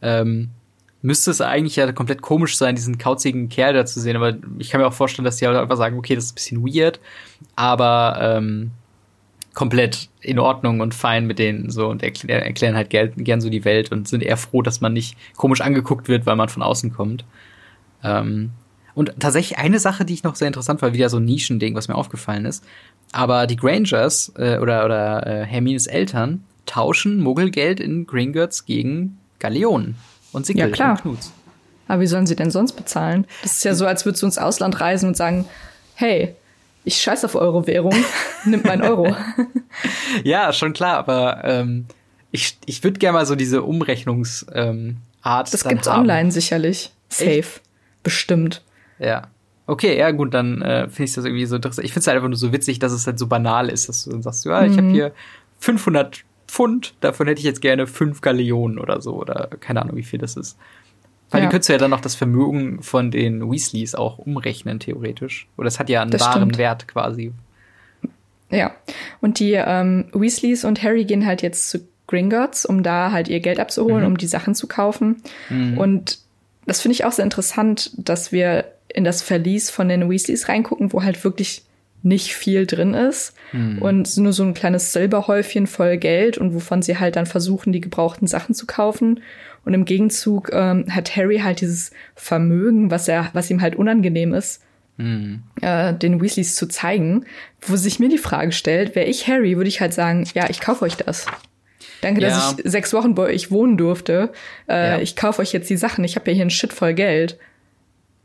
Ähm, 0.02 0.50
müsste 1.04 1.30
es 1.30 1.40
eigentlich 1.40 1.76
ja 1.76 1.92
komplett 1.92 2.24
komisch 2.24 2.58
sein, 2.58 2.76
diesen 2.76 2.98
kauzigen 2.98 3.48
Kerl 3.50 3.74
da 3.74 3.86
zu 3.86 4.00
sehen, 4.00 4.16
aber 4.16 4.36
ich 4.58 4.72
kann 4.72 4.82
mir 4.82 4.88
auch 4.88 4.94
vorstellen, 4.94 5.26
dass 5.26 5.38
die 5.38 5.46
halt 5.46 5.56
einfach 5.56 5.78
sagen, 5.78 6.00
okay, 6.00 6.16
das 6.16 6.26
ist 6.26 6.32
ein 6.32 6.36
bisschen 6.36 6.66
weird, 6.66 7.00
aber 7.56 8.18
ähm, 8.20 8.72
komplett 9.54 10.10
in 10.22 10.40
Ordnung 10.40 10.82
und 10.82 10.96
fein 10.96 11.28
mit 11.28 11.38
denen 11.38 11.70
so 11.70 11.88
und 11.88 12.02
erklären, 12.02 12.76
halt 12.76 12.90
gern, 12.90 13.12
gern 13.18 13.42
so 13.42 13.50
die 13.50 13.66
Welt 13.66 13.92
und 13.92 14.08
sind 14.08 14.24
eher 14.24 14.38
froh, 14.38 14.64
dass 14.64 14.82
man 14.82 14.94
nicht 14.94 15.16
komisch 15.36 15.62
angeguckt 15.62 16.08
wird, 16.08 16.26
weil 16.26 16.36
man 16.36 16.50
von 16.50 16.64
außen 16.64 16.92
kommt. 16.92 17.24
Ähm, 18.04 18.52
und 18.96 19.14
tatsächlich 19.20 19.60
eine 19.60 19.80
Sache, 19.80 20.06
die 20.06 20.14
ich 20.16 20.24
noch 20.24 20.36
sehr 20.36 20.48
interessant 20.48 20.82
war, 20.82 20.94
wieder 20.94 21.10
so 21.10 21.18
ein 21.18 21.26
Nischending, 21.26 21.76
was 21.76 21.88
mir 21.88 21.96
aufgefallen 21.96 22.46
ist. 22.46 22.64
Aber 23.12 23.46
die 23.46 23.56
Grangers 23.56 24.32
äh, 24.38 24.58
oder, 24.58 24.86
oder 24.86 25.28
äh, 25.28 25.46
Hermines 25.46 25.88
Eltern 25.88 26.44
tauschen 26.66 27.22
Muggelgeld 27.22 27.80
in 27.80 28.08
Gringotts 28.08 28.66
gegen 28.66 29.18
Galeonen 29.40 29.96
und 30.34 30.46
Sickel 30.46 30.62
ja, 30.62 30.70
klar. 30.70 30.92
und 30.92 31.02
Knuts. 31.02 31.32
Aber 31.88 32.02
wie 32.02 32.08
sollen 32.08 32.28
sie 32.28 32.36
denn 32.36 32.52
sonst 32.52 32.74
bezahlen? 32.74 33.26
Das 33.44 33.54
ist 33.54 33.64
ja 33.64 33.74
so, 33.74 33.86
als 33.86 34.06
würdest 34.06 34.24
du 34.24 34.26
ins 34.26 34.38
Ausland 34.38 34.80
reisen 34.82 35.10
und 35.10 35.18
sagen, 35.18 35.46
hey, 35.96 36.36
ich 36.84 37.02
scheiß 37.02 37.24
auf 37.26 37.36
eure 37.36 37.68
Währung, 37.68 37.94
nimmt 38.46 38.66
mein 38.66 38.82
Euro. 38.82 39.16
ja, 40.24 40.52
schon 40.54 40.74
klar, 40.74 40.98
aber 40.98 41.44
ähm, 41.44 41.86
ich, 42.32 42.58
ich 42.66 42.84
würde 42.84 43.00
gerne 43.00 43.20
mal 43.20 43.26
so 43.26 43.36
diese 43.36 43.64
Umrechnungsart 43.64 44.52
ähm, 44.54 44.98
Das 45.24 45.64
gibt's 45.64 45.88
haben. 45.88 46.02
online 46.02 46.32
sicherlich. 46.32 46.92
Safe. 47.10 47.32
Echt? 47.32 47.62
Bestimmt. 48.04 48.64
Ja. 49.00 49.28
Okay, 49.66 49.98
ja 49.98 50.12
gut, 50.12 50.34
dann 50.34 50.62
äh, 50.62 50.88
finde 50.88 51.04
ich 51.04 51.14
das 51.14 51.26
irgendwie 51.26 51.46
so 51.46 51.58
interessant. 51.58 51.86
Ich 51.86 51.92
finde 51.92 52.02
es 52.02 52.08
halt 52.08 52.16
einfach 52.16 52.30
nur 52.30 52.38
so 52.38 52.54
witzig, 52.54 52.80
dass 52.80 52.94
es 52.94 53.06
halt 53.06 53.20
so 53.20 53.28
banal 53.28 53.70
ist, 53.70 53.90
dass 53.90 54.06
du 54.06 54.12
dann 54.12 54.22
sagst, 54.22 54.46
ja, 54.46 54.64
ich 54.64 54.72
mhm. 54.72 54.78
habe 54.78 54.90
hier 54.90 55.12
500 55.60 56.24
Pfund, 56.48 56.94
davon 57.02 57.28
hätte 57.28 57.40
ich 57.40 57.46
jetzt 57.46 57.62
gerne 57.62 57.86
fünf 57.86 58.22
Galeonen 58.22 58.80
oder 58.80 59.02
so 59.02 59.16
oder 59.16 59.50
keine 59.60 59.82
Ahnung, 59.82 59.98
wie 59.98 60.04
viel 60.04 60.20
das 60.20 60.38
ist. 60.38 60.58
Weil 61.30 61.44
ja. 61.44 61.50
könntest 61.50 61.68
du 61.68 61.74
ja 61.74 61.80
dann 61.80 61.92
noch 61.92 62.00
das 62.00 62.16
Vermögen 62.16 62.82
von 62.82 63.12
den 63.12 63.52
Weasleys 63.52 63.96
auch 63.96 64.18
umrechnen, 64.18 64.80
theoretisch. 64.80 65.48
Oder 65.58 65.68
es 65.68 65.80
hat 65.80 65.90
ja 65.90 66.02
einen 66.02 66.12
das 66.12 66.22
wahren 66.22 66.44
stimmt. 66.44 66.58
Wert 66.58 66.88
quasi. 66.88 67.34
Ja. 68.50 68.72
Und 69.20 69.40
die 69.40 69.54
ähm, 69.54 70.06
Weasleys 70.14 70.64
und 70.64 70.82
Harry 70.82 71.04
gehen 71.04 71.26
halt 71.26 71.42
jetzt 71.42 71.70
zu 71.70 71.80
Gringotts, 72.08 72.66
um 72.66 72.82
da 72.82 73.12
halt 73.12 73.28
ihr 73.28 73.42
Geld 73.42 73.60
abzuholen, 73.60 74.02
mhm. 74.02 74.12
um 74.12 74.18
die 74.18 74.28
Sachen 74.28 74.56
zu 74.56 74.68
kaufen. 74.68 75.22
Mhm. 75.50 75.78
Und 75.78 76.20
das 76.68 76.82
finde 76.82 76.94
ich 76.94 77.06
auch 77.06 77.12
sehr 77.12 77.26
interessant, 77.26 77.92
dass 77.98 78.32
wir 78.32 78.66
in 78.90 79.04
das 79.04 79.22
Verlies 79.22 79.70
von 79.70 79.90
den 79.90 80.10
Weasleys 80.10 80.48
reingucken, 80.50 80.94
wo 80.94 81.04
halt 81.04 81.24
wirklich 81.24 81.64
nicht 82.04 82.36
viel 82.36 82.66
drin 82.66 82.94
ist 82.94 83.34
hm. 83.52 83.82
und 83.82 84.16
nur 84.18 84.34
so 84.34 84.44
ein 84.44 84.54
kleines 84.54 84.94
Silberhäufchen 84.94 85.68
voll 85.68 85.98
Geld 85.98 86.38
und 86.38 86.54
wovon 86.54 86.82
sie 86.82 87.00
halt 87.00 87.16
dann 87.16 87.26
versuchen, 87.26 87.74
die 87.74 87.82
gebrauchten 87.82 88.28
Sachen 88.28 88.54
zu 88.54 88.66
kaufen. 88.66 89.22
Und 89.66 89.74
im 89.74 89.84
Gegenzug 89.84 90.52
ähm, 90.54 90.86
hat 90.90 91.16
Harry 91.16 91.40
halt 91.40 91.62
dieses 91.62 91.92
Vermögen, 92.16 92.92
was 92.92 93.08
er, 93.08 93.30
was 93.34 93.50
ihm 93.50 93.62
halt 93.62 93.76
unangenehm 93.76 94.34
ist, 94.34 94.62
hm. 94.98 95.44
äh, 95.62 95.94
den 95.94 96.22
Weasleys 96.22 96.56
zu 96.56 96.68
zeigen, 96.68 97.26
wo 97.62 97.76
sich 97.76 98.00
mir 98.00 98.10
die 98.10 98.18
Frage 98.18 98.52
stellt, 98.52 98.96
wäre 98.96 99.08
ich 99.08 99.28
Harry, 99.28 99.58
würde 99.58 99.70
ich 99.70 99.82
halt 99.82 99.94
sagen, 99.94 100.26
ja, 100.34 100.50
ich 100.50 100.62
kaufe 100.62 100.86
euch 100.86 100.96
das. 100.96 101.26
Danke, 102.02 102.22
ja. 102.22 102.30
dass 102.30 102.56
ich 102.58 102.72
sechs 102.72 102.94
Wochen 102.94 103.16
bei 103.16 103.24
euch 103.24 103.52
wohnen 103.52 103.78
durfte. 103.78 104.32
Äh, 104.68 104.90
ja. 104.90 105.00
Ich 105.00 105.16
kaufe 105.16 105.42
euch 105.42 105.54
jetzt 105.54 105.70
die 105.70 105.78
Sachen. 105.78 106.04
Ich 106.04 106.16
habe 106.16 106.30
ja 106.30 106.36
hier 106.36 106.46
ein 106.46 106.50
Shit 106.50 106.74
voll 106.74 106.94
Geld. 106.94 107.38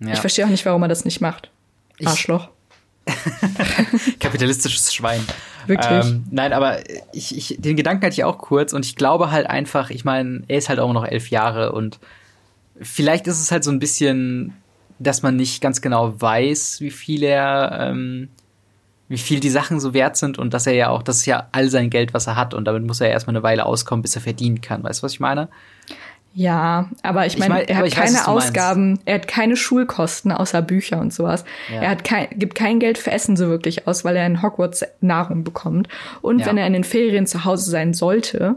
Ja. 0.00 0.12
Ich 0.12 0.20
verstehe 0.20 0.44
auch 0.44 0.50
nicht, 0.50 0.66
warum 0.66 0.82
er 0.82 0.88
das 0.88 1.04
nicht 1.04 1.20
macht. 1.20 1.50
Ich 1.98 2.06
Arschloch. 2.06 2.48
Kapitalistisches 4.20 4.92
Schwein. 4.94 5.20
Wirklich. 5.66 6.06
Ähm, 6.06 6.24
nein, 6.30 6.52
aber 6.52 6.78
ich, 7.12 7.36
ich, 7.36 7.56
den 7.58 7.76
Gedanken 7.76 8.04
hatte 8.04 8.14
ich 8.14 8.24
auch 8.24 8.38
kurz 8.38 8.72
und 8.72 8.84
ich 8.84 8.96
glaube 8.96 9.30
halt 9.30 9.46
einfach, 9.46 9.90
ich 9.90 10.04
meine, 10.04 10.42
er 10.48 10.58
ist 10.58 10.68
halt 10.68 10.80
auch 10.80 10.92
noch 10.92 11.04
elf 11.04 11.30
Jahre 11.30 11.72
und 11.72 11.98
vielleicht 12.80 13.26
ist 13.26 13.40
es 13.40 13.52
halt 13.52 13.64
so 13.64 13.70
ein 13.70 13.78
bisschen, 13.78 14.54
dass 14.98 15.22
man 15.22 15.36
nicht 15.36 15.60
ganz 15.60 15.80
genau 15.80 16.20
weiß, 16.20 16.80
wie 16.80 16.90
viel 16.90 17.22
er 17.22 17.78
ähm, 17.80 18.28
wie 19.12 19.18
viel 19.18 19.40
die 19.40 19.50
Sachen 19.50 19.78
so 19.78 19.92
wert 19.92 20.16
sind 20.16 20.38
und 20.38 20.54
dass 20.54 20.66
er 20.66 20.72
ja 20.72 20.88
auch, 20.88 21.02
das 21.02 21.18
ist 21.18 21.26
ja 21.26 21.46
all 21.52 21.68
sein 21.68 21.90
Geld, 21.90 22.14
was 22.14 22.26
er 22.26 22.34
hat 22.34 22.54
und 22.54 22.64
damit 22.64 22.82
muss 22.82 22.98
er 22.98 23.10
erstmal 23.10 23.36
eine 23.36 23.42
Weile 23.42 23.66
auskommen, 23.66 24.00
bis 24.00 24.16
er 24.16 24.22
verdienen 24.22 24.62
kann. 24.62 24.82
Weißt 24.82 25.00
du, 25.00 25.04
was 25.04 25.12
ich 25.12 25.20
meine? 25.20 25.48
Ja, 26.34 26.88
aber 27.02 27.26
ich 27.26 27.36
meine, 27.36 27.60
ich 27.60 27.68
mein, 27.68 27.76
er 27.76 27.76
hat 27.76 27.90
keine 27.90 28.14
weiß, 28.14 28.26
Ausgaben, 28.26 28.98
er 29.04 29.16
hat 29.16 29.28
keine 29.28 29.54
Schulkosten 29.54 30.32
außer 30.32 30.62
Bücher 30.62 30.98
und 30.98 31.12
sowas. 31.12 31.44
Ja. 31.70 31.82
Er 31.82 31.90
hat 31.90 32.04
kein, 32.04 32.28
gibt 32.30 32.54
kein 32.54 32.80
Geld 32.80 32.96
für 32.96 33.10
Essen 33.10 33.36
so 33.36 33.48
wirklich 33.48 33.86
aus, 33.86 34.02
weil 34.02 34.16
er 34.16 34.26
in 34.26 34.40
Hogwarts 34.40 34.82
Nahrung 35.02 35.44
bekommt. 35.44 35.88
Und 36.22 36.38
ja. 36.38 36.46
wenn 36.46 36.56
er 36.56 36.66
in 36.66 36.72
den 36.72 36.84
Ferien 36.84 37.26
zu 37.26 37.44
Hause 37.44 37.70
sein 37.70 37.92
sollte, 37.92 38.56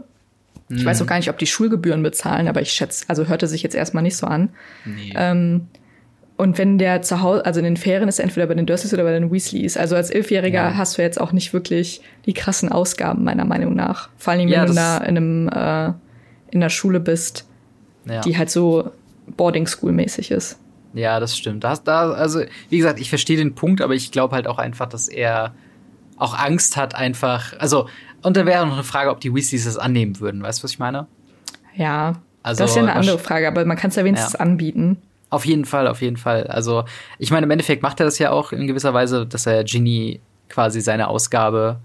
mhm. 0.70 0.78
ich 0.78 0.86
weiß 0.86 1.02
auch 1.02 1.04
mhm. 1.04 1.10
gar 1.10 1.16
nicht, 1.18 1.28
ob 1.28 1.36
die 1.36 1.46
Schulgebühren 1.46 2.02
bezahlen, 2.02 2.48
aber 2.48 2.62
ich 2.62 2.72
schätze, 2.72 3.04
also 3.08 3.26
hörte 3.26 3.46
sich 3.46 3.62
jetzt 3.62 3.76
erstmal 3.76 4.02
nicht 4.02 4.16
so 4.16 4.26
an. 4.26 4.48
Nee. 4.86 5.12
Ähm, 5.14 5.66
und 6.36 6.58
wenn 6.58 6.78
der 6.78 7.02
zu 7.02 7.22
Hause, 7.22 7.46
also 7.46 7.60
in 7.60 7.64
den 7.64 7.76
Ferien 7.76 8.08
ist, 8.08 8.18
entweder 8.18 8.46
bei 8.46 8.54
den 8.54 8.66
Dursleys 8.66 8.92
oder 8.92 9.04
bei 9.04 9.12
den 9.12 9.32
Weasleys. 9.32 9.76
Also 9.76 9.96
als 9.96 10.10
Elfjähriger 10.10 10.70
ja. 10.70 10.76
hast 10.76 10.98
du 10.98 11.02
jetzt 11.02 11.20
auch 11.20 11.32
nicht 11.32 11.52
wirklich 11.52 12.02
die 12.26 12.34
krassen 12.34 12.70
Ausgaben, 12.70 13.24
meiner 13.24 13.46
Meinung 13.46 13.74
nach. 13.74 14.10
Vor 14.18 14.32
allem, 14.32 14.42
wenn 14.42 14.48
ja, 14.48 14.66
du 14.66 14.74
da 14.74 14.98
in 14.98 15.16
einem, 15.16 15.48
äh, 15.48 15.92
in 16.50 16.60
der 16.60 16.68
Schule 16.68 17.00
bist, 17.00 17.48
ja. 18.04 18.20
die 18.20 18.36
halt 18.36 18.50
so 18.50 18.90
Boarding 19.36 19.66
School 19.66 19.92
mäßig 19.92 20.30
ist. 20.30 20.58
Ja, 20.92 21.20
das 21.20 21.36
stimmt. 21.36 21.64
Da, 21.64 21.74
da, 21.76 22.12
also, 22.12 22.40
wie 22.68 22.78
gesagt, 22.78 23.00
ich 23.00 23.08
verstehe 23.08 23.36
den 23.36 23.54
Punkt, 23.54 23.80
aber 23.80 23.94
ich 23.94 24.12
glaube 24.12 24.34
halt 24.34 24.46
auch 24.46 24.58
einfach, 24.58 24.88
dass 24.88 25.08
er 25.08 25.54
auch 26.16 26.38
Angst 26.38 26.76
hat, 26.76 26.94
einfach. 26.94 27.54
Also, 27.58 27.88
und 28.22 28.36
da 28.36 28.46
wäre 28.46 28.66
noch 28.66 28.74
eine 28.74 28.84
Frage, 28.84 29.10
ob 29.10 29.20
die 29.20 29.34
Weasleys 29.34 29.64
das 29.64 29.78
annehmen 29.78 30.20
würden. 30.20 30.42
Weißt 30.42 30.60
du, 30.60 30.64
was 30.64 30.72
ich 30.72 30.78
meine? 30.78 31.06
Ja. 31.74 32.14
Also, 32.42 32.62
das 32.62 32.70
ist 32.70 32.76
ja 32.76 32.82
eine 32.82 32.94
andere 32.94 33.18
Frage, 33.18 33.48
aber 33.48 33.64
man 33.64 33.76
kann 33.76 33.90
es 33.90 33.96
ja 33.96 34.04
wenigstens 34.04 34.36
anbieten. 34.36 34.98
Auf 35.28 35.44
jeden 35.44 35.64
Fall, 35.64 35.88
auf 35.88 36.02
jeden 36.02 36.16
Fall. 36.16 36.46
Also, 36.46 36.84
ich 37.18 37.30
meine, 37.30 37.46
im 37.46 37.50
Endeffekt 37.50 37.82
macht 37.82 38.00
er 38.00 38.06
das 38.06 38.18
ja 38.18 38.30
auch 38.30 38.52
in 38.52 38.66
gewisser 38.66 38.94
Weise, 38.94 39.26
dass 39.26 39.46
er 39.46 39.64
Ginny 39.64 40.20
quasi 40.48 40.80
seine 40.80 41.08
Ausgabe, 41.08 41.80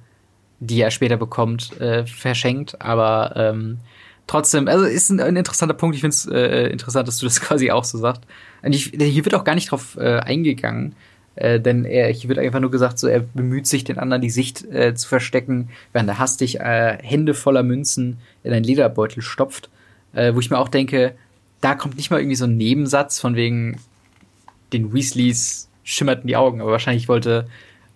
die 0.60 0.80
er 0.80 0.92
später 0.92 1.18
bekommt, 1.18 1.80
äh, 1.82 2.06
verschenkt. 2.06 2.80
Aber 2.82 3.34
ähm, 3.36 3.80
trotzdem, 4.28 4.68
also 4.68 4.86
ist 4.86 5.10
ein, 5.10 5.20
ein 5.20 5.36
interessanter 5.36 5.74
Punkt. 5.74 5.96
Ich 5.96 6.02
finde 6.02 6.14
es 6.14 6.28
äh, 6.28 6.68
interessant, 6.68 7.08
dass 7.08 7.18
du 7.18 7.26
das 7.26 7.42
quasi 7.42 7.72
auch 7.72 7.84
so 7.84 7.98
sagst. 7.98 8.22
Und 8.62 8.74
ich, 8.74 8.92
hier 8.96 9.26
wird 9.26 9.34
auch 9.34 9.44
gar 9.44 9.56
nicht 9.56 9.72
drauf 9.72 9.98
äh, 9.98 10.20
eingegangen. 10.20 10.96
Äh, 11.36 11.60
denn 11.60 11.86
er, 11.86 12.10
hier 12.10 12.30
wird 12.30 12.38
einfach 12.38 12.60
nur 12.60 12.72
gesagt, 12.72 13.00
so 13.00 13.08
er 13.08 13.22
bemüht 13.22 13.66
sich, 13.66 13.84
den 13.84 13.98
anderen 13.98 14.22
die 14.22 14.30
Sicht 14.30 14.66
äh, 14.66 14.94
zu 14.94 15.08
verstecken, 15.08 15.70
während 15.94 16.10
er 16.10 16.20
hastig 16.20 16.60
äh, 16.60 16.98
Hände 17.02 17.34
voller 17.34 17.64
Münzen 17.64 18.18
in 18.44 18.54
einen 18.54 18.66
Lederbeutel 18.66 19.24
stopft. 19.24 19.70
Äh, 20.14 20.36
wo 20.36 20.40
ich 20.40 20.50
mir 20.50 20.60
auch 20.60 20.68
denke, 20.68 21.16
da 21.62 21.76
kommt 21.76 21.98
nicht 21.98 22.12
mal 22.12 22.20
irgendwie 22.20 22.36
so 22.36 22.46
ein 22.46 22.58
Nebensatz 22.58 23.20
von 23.20 23.36
wegen 23.36 23.80
den 24.74 24.94
Weasleys 24.94 25.70
schimmerten 25.84 26.28
die 26.28 26.36
Augen, 26.36 26.62
aber 26.62 26.72
wahrscheinlich 26.72 27.08
wollte 27.08 27.48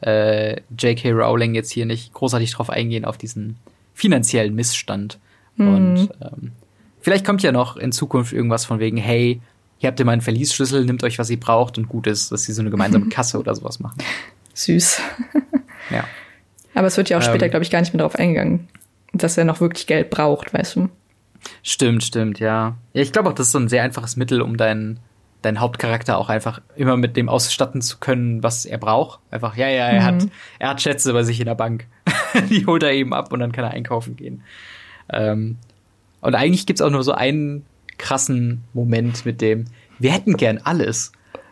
äh, 0.02 0.62
J.K. 0.78 1.12
Rowling 1.12 1.56
jetzt 1.56 1.72
hier 1.72 1.86
nicht 1.86 2.14
großartig 2.14 2.52
drauf 2.52 2.70
eingehen 2.70 3.06
auf 3.06 3.18
diesen 3.18 3.58
finanziellen 3.94 4.54
Missstand. 4.56 5.20
Mhm. 5.56 5.68
Und 5.68 6.10
ähm, 6.22 6.52
vielleicht 7.02 7.26
kommt 7.26 7.42
ja 7.44 7.52
noch 7.52 7.78
in 7.78 7.92
Zukunft 7.92 8.34
irgendwas 8.34 8.66
von 8.66 8.80
wegen, 8.80 8.98
hey, 8.98 9.42
hier 9.78 9.88
habt 9.88 10.00
ihr 10.00 10.06
meinen 10.06 10.22
Verliesschlüssel, 10.22 10.86
nimmt 10.86 11.04
euch, 11.04 11.20
was 11.20 11.30
ihr 11.30 11.40
braucht 11.40 11.78
und 11.78 11.90
gut 11.90 12.08
ist, 12.08 12.32
dass 12.32 12.44
sie 12.44 12.54
so 12.54 12.62
eine 12.62 12.70
gemeinsame 12.70 13.06
Kasse 13.10 13.40
oder 13.40 13.56
sowas 13.56 13.80
machen. 13.80 13.98
Süß. 14.54 15.00
ja. 15.90 16.06
Aber 16.74 16.88
es 16.88 16.98
wird 16.98 17.10
ja 17.10 17.18
auch 17.18 17.22
später, 17.22 17.46
ähm, 17.46 17.52
glaube 17.52 17.64
ich, 17.64 17.72
gar 17.72 17.80
nicht 17.80 17.94
mehr 17.94 18.00
darauf 18.00 18.16
eingegangen, 18.16 18.68
dass 19.14 19.38
er 19.38 19.46
noch 19.46 19.62
wirklich 19.62 19.88
Geld 19.88 20.10
braucht, 20.10 20.54
weißt 20.54 20.76
du? 20.76 20.90
Stimmt, 21.64 22.04
stimmt, 22.04 22.40
ja. 22.40 22.78
Ja, 22.94 23.02
ich 23.02 23.12
glaube 23.12 23.30
auch, 23.30 23.34
das 23.34 23.48
ist 23.48 23.52
so 23.52 23.60
ein 23.60 23.68
sehr 23.68 23.84
einfaches 23.84 24.16
Mittel, 24.16 24.42
um 24.42 24.58
deinen 24.58 25.00
deinen 25.46 25.60
Hauptcharakter 25.60 26.18
auch 26.18 26.30
einfach 26.30 26.60
immer 26.76 26.98
mit 26.98 27.16
dem 27.16 27.30
ausstatten 27.30 27.82
zu 27.82 28.00
können, 28.00 28.42
was 28.42 28.66
er 28.66 28.80
braucht. 28.80 29.20
Einfach, 29.30 29.56
ja, 29.56 29.70
ja, 29.70 29.86
er 29.88 30.02
mhm. 30.02 30.06
hat, 30.06 30.28
er 30.58 30.70
hat 30.70 30.82
Schätze 30.82 31.14
bei 31.14 31.24
sich 31.24 31.40
in 31.40 31.46
der 31.46 31.56
Bank. 31.56 31.86
Die 32.50 32.66
holt 32.66 32.84
er 32.84 32.92
eben 32.92 33.14
ab 33.14 33.32
und 33.32 33.40
dann 33.40 33.52
kann 33.52 33.64
er 33.64 33.72
einkaufen 33.72 34.16
gehen. 34.16 34.44
Ähm, 35.10 35.58
und 36.22 36.34
eigentlich 36.34 36.66
gibt's 36.66 36.82
auch 36.82 36.90
nur 36.90 37.04
so 37.04 37.12
einen 37.12 37.66
krassen 37.98 38.64
Moment 38.74 39.26
mit 39.26 39.42
dem, 39.42 39.66
wir 40.00 40.12
hätten 40.12 40.36
gern 40.36 40.58
alles, 40.58 41.12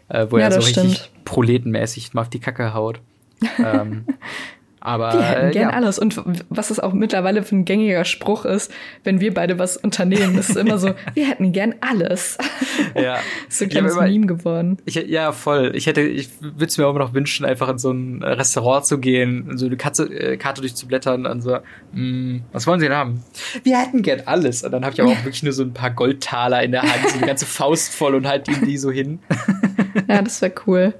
äh, 0.09 0.27
wo 0.29 0.37
ja, 0.37 0.45
er 0.45 0.51
so 0.53 0.59
richtig 0.59 0.95
stimmt. 0.97 1.25
proletenmäßig 1.25 2.13
mal 2.13 2.21
auf 2.21 2.29
die 2.29 2.39
Kacke 2.39 2.73
haut. 2.73 2.99
ähm, 3.63 4.05
Aber 4.85 5.13
wir 5.13 5.21
hätten 5.21 5.51
gern 5.51 5.69
ja. 5.69 5.75
alles. 5.77 5.97
Und 5.97 6.21
was 6.49 6.69
es 6.69 6.81
auch 6.81 6.91
mittlerweile 6.91 7.43
für 7.43 7.55
ein 7.55 7.63
gängiger 7.63 8.03
Spruch 8.03 8.43
ist, 8.43 8.69
wenn 9.05 9.21
wir 9.21 9.33
beide 9.33 9.57
was 9.57 9.77
unternehmen, 9.77 10.37
ist 10.37 10.57
immer 10.57 10.77
so, 10.77 10.93
wir 11.13 11.25
hätten 11.25 11.53
gern 11.53 11.75
alles. 11.79 12.37
Ja. 12.93 13.15
ist 13.47 13.59
so 13.59 13.63
ein 13.63 13.69
kleines 13.69 13.93
immer, 13.93 14.03
Meme 14.03 14.25
geworden. 14.25 14.77
Ich, 14.83 14.95
ja, 14.95 15.31
voll. 15.31 15.71
Ich 15.73 15.87
hätte, 15.87 16.01
ich 16.01 16.29
würde 16.41 16.65
es 16.65 16.77
mir 16.77 16.85
auch 16.85 16.95
noch 16.95 17.13
wünschen, 17.13 17.45
einfach 17.45 17.69
in 17.69 17.77
so 17.77 17.91
ein 17.91 18.23
Restaurant 18.23 18.85
zu 18.85 18.97
gehen, 18.97 19.57
so 19.57 19.67
eine 19.67 19.77
Katze, 19.77 20.03
äh, 20.03 20.35
Karte 20.35 20.59
durchzublättern 20.59 21.27
und 21.27 21.41
so, 21.41 21.59
mh, 21.93 22.41
was 22.51 22.67
wollen 22.67 22.81
Sie 22.81 22.87
denn 22.87 22.97
haben? 22.97 23.23
Wir 23.63 23.77
hätten 23.77 24.01
gern 24.01 24.23
alles. 24.25 24.63
Und 24.63 24.73
dann 24.73 24.83
habe 24.83 24.93
ich 24.93 25.01
aber 25.01 25.11
auch 25.11 25.23
wirklich 25.23 25.43
nur 25.43 25.53
so 25.53 25.63
ein 25.63 25.73
paar 25.73 25.91
Goldtaler 25.91 26.61
in 26.61 26.73
der 26.73 26.81
Hand, 26.81 27.07
so 27.07 27.19
eine 27.19 27.27
ganze 27.27 27.45
Faust 27.45 27.93
voll 27.93 28.15
und 28.15 28.27
halt 28.27 28.49
ihm 28.49 28.65
die 28.65 28.77
so 28.77 28.91
hin. 28.91 29.19
ja, 30.09 30.21
das 30.21 30.41
wäre 30.41 30.53
cool. 30.67 30.93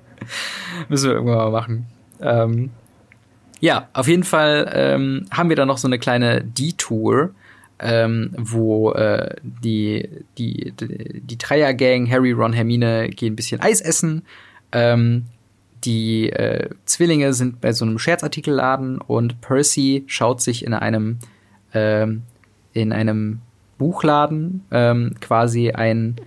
Müssen 0.87 1.09
wir 1.09 1.15
irgendwann 1.15 1.35
mal 1.35 1.51
machen. 1.51 1.85
Ähm, 2.21 2.69
ja, 3.63 3.87
auf 3.93 4.09
jeden 4.09 4.25
Fall 4.25 4.69
ähm, 4.73 5.25
haben 5.31 5.47
wir 5.47 5.55
da 5.55 5.65
noch 5.65 5.77
so 5.77 5.87
eine 5.87 5.97
kleine 5.97 6.43
Detour, 6.43 7.33
ähm, 7.79 8.31
wo 8.37 8.91
äh, 8.91 9.37
die, 9.41 10.09
die, 10.37 10.73
die, 10.77 11.21
die 11.21 11.37
Dreier-Gang, 11.37 12.11
Harry, 12.11 12.33
Ron, 12.33 12.51
Hermine, 12.51 13.07
gehen 13.07 13.31
ein 13.31 13.35
bisschen 13.37 13.61
Eis 13.61 13.79
essen. 13.79 14.23
Ähm, 14.73 15.27
die 15.85 16.29
äh, 16.29 16.71
Zwillinge 16.83 17.33
sind 17.33 17.61
bei 17.61 17.71
so 17.71 17.85
einem 17.85 17.99
Scherzartikelladen 17.99 18.99
und 18.99 19.39
Percy 19.39 20.03
schaut 20.07 20.41
sich 20.41 20.65
in 20.65 20.73
einem, 20.73 21.19
ähm, 21.73 22.23
in 22.73 22.91
einem 22.91 23.39
Buchladen 23.77 24.65
ähm, 24.71 25.15
quasi 25.21 25.71
ein 25.71 26.17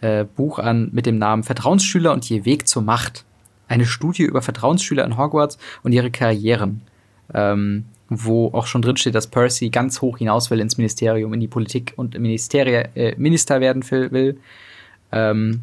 äh, 0.00 0.24
Buch 0.24 0.60
an 0.60 0.90
mit 0.92 1.06
dem 1.06 1.18
Namen 1.18 1.42
Vertrauensschüler 1.42 2.12
und 2.12 2.30
ihr 2.30 2.44
Weg 2.44 2.68
zur 2.68 2.82
Macht 2.82 3.24
eine 3.68 3.86
Studie 3.86 4.24
über 4.24 4.42
Vertrauensschüler 4.42 5.04
in 5.04 5.16
Hogwarts 5.16 5.58
und 5.82 5.92
ihre 5.92 6.10
Karrieren, 6.10 6.82
ähm, 7.34 7.84
wo 8.08 8.48
auch 8.48 8.66
schon 8.66 8.82
drin 8.82 8.96
steht, 8.96 9.14
dass 9.14 9.26
Percy 9.26 9.70
ganz 9.70 10.00
hoch 10.00 10.18
hinaus 10.18 10.50
will 10.50 10.60
ins 10.60 10.78
Ministerium, 10.78 11.32
in 11.34 11.40
die 11.40 11.48
Politik 11.48 11.92
und 11.96 12.18
Ministerie, 12.18 12.84
äh, 12.94 13.14
Minister 13.16 13.60
werden 13.60 13.88
will. 13.90 14.38
Ähm, 15.12 15.62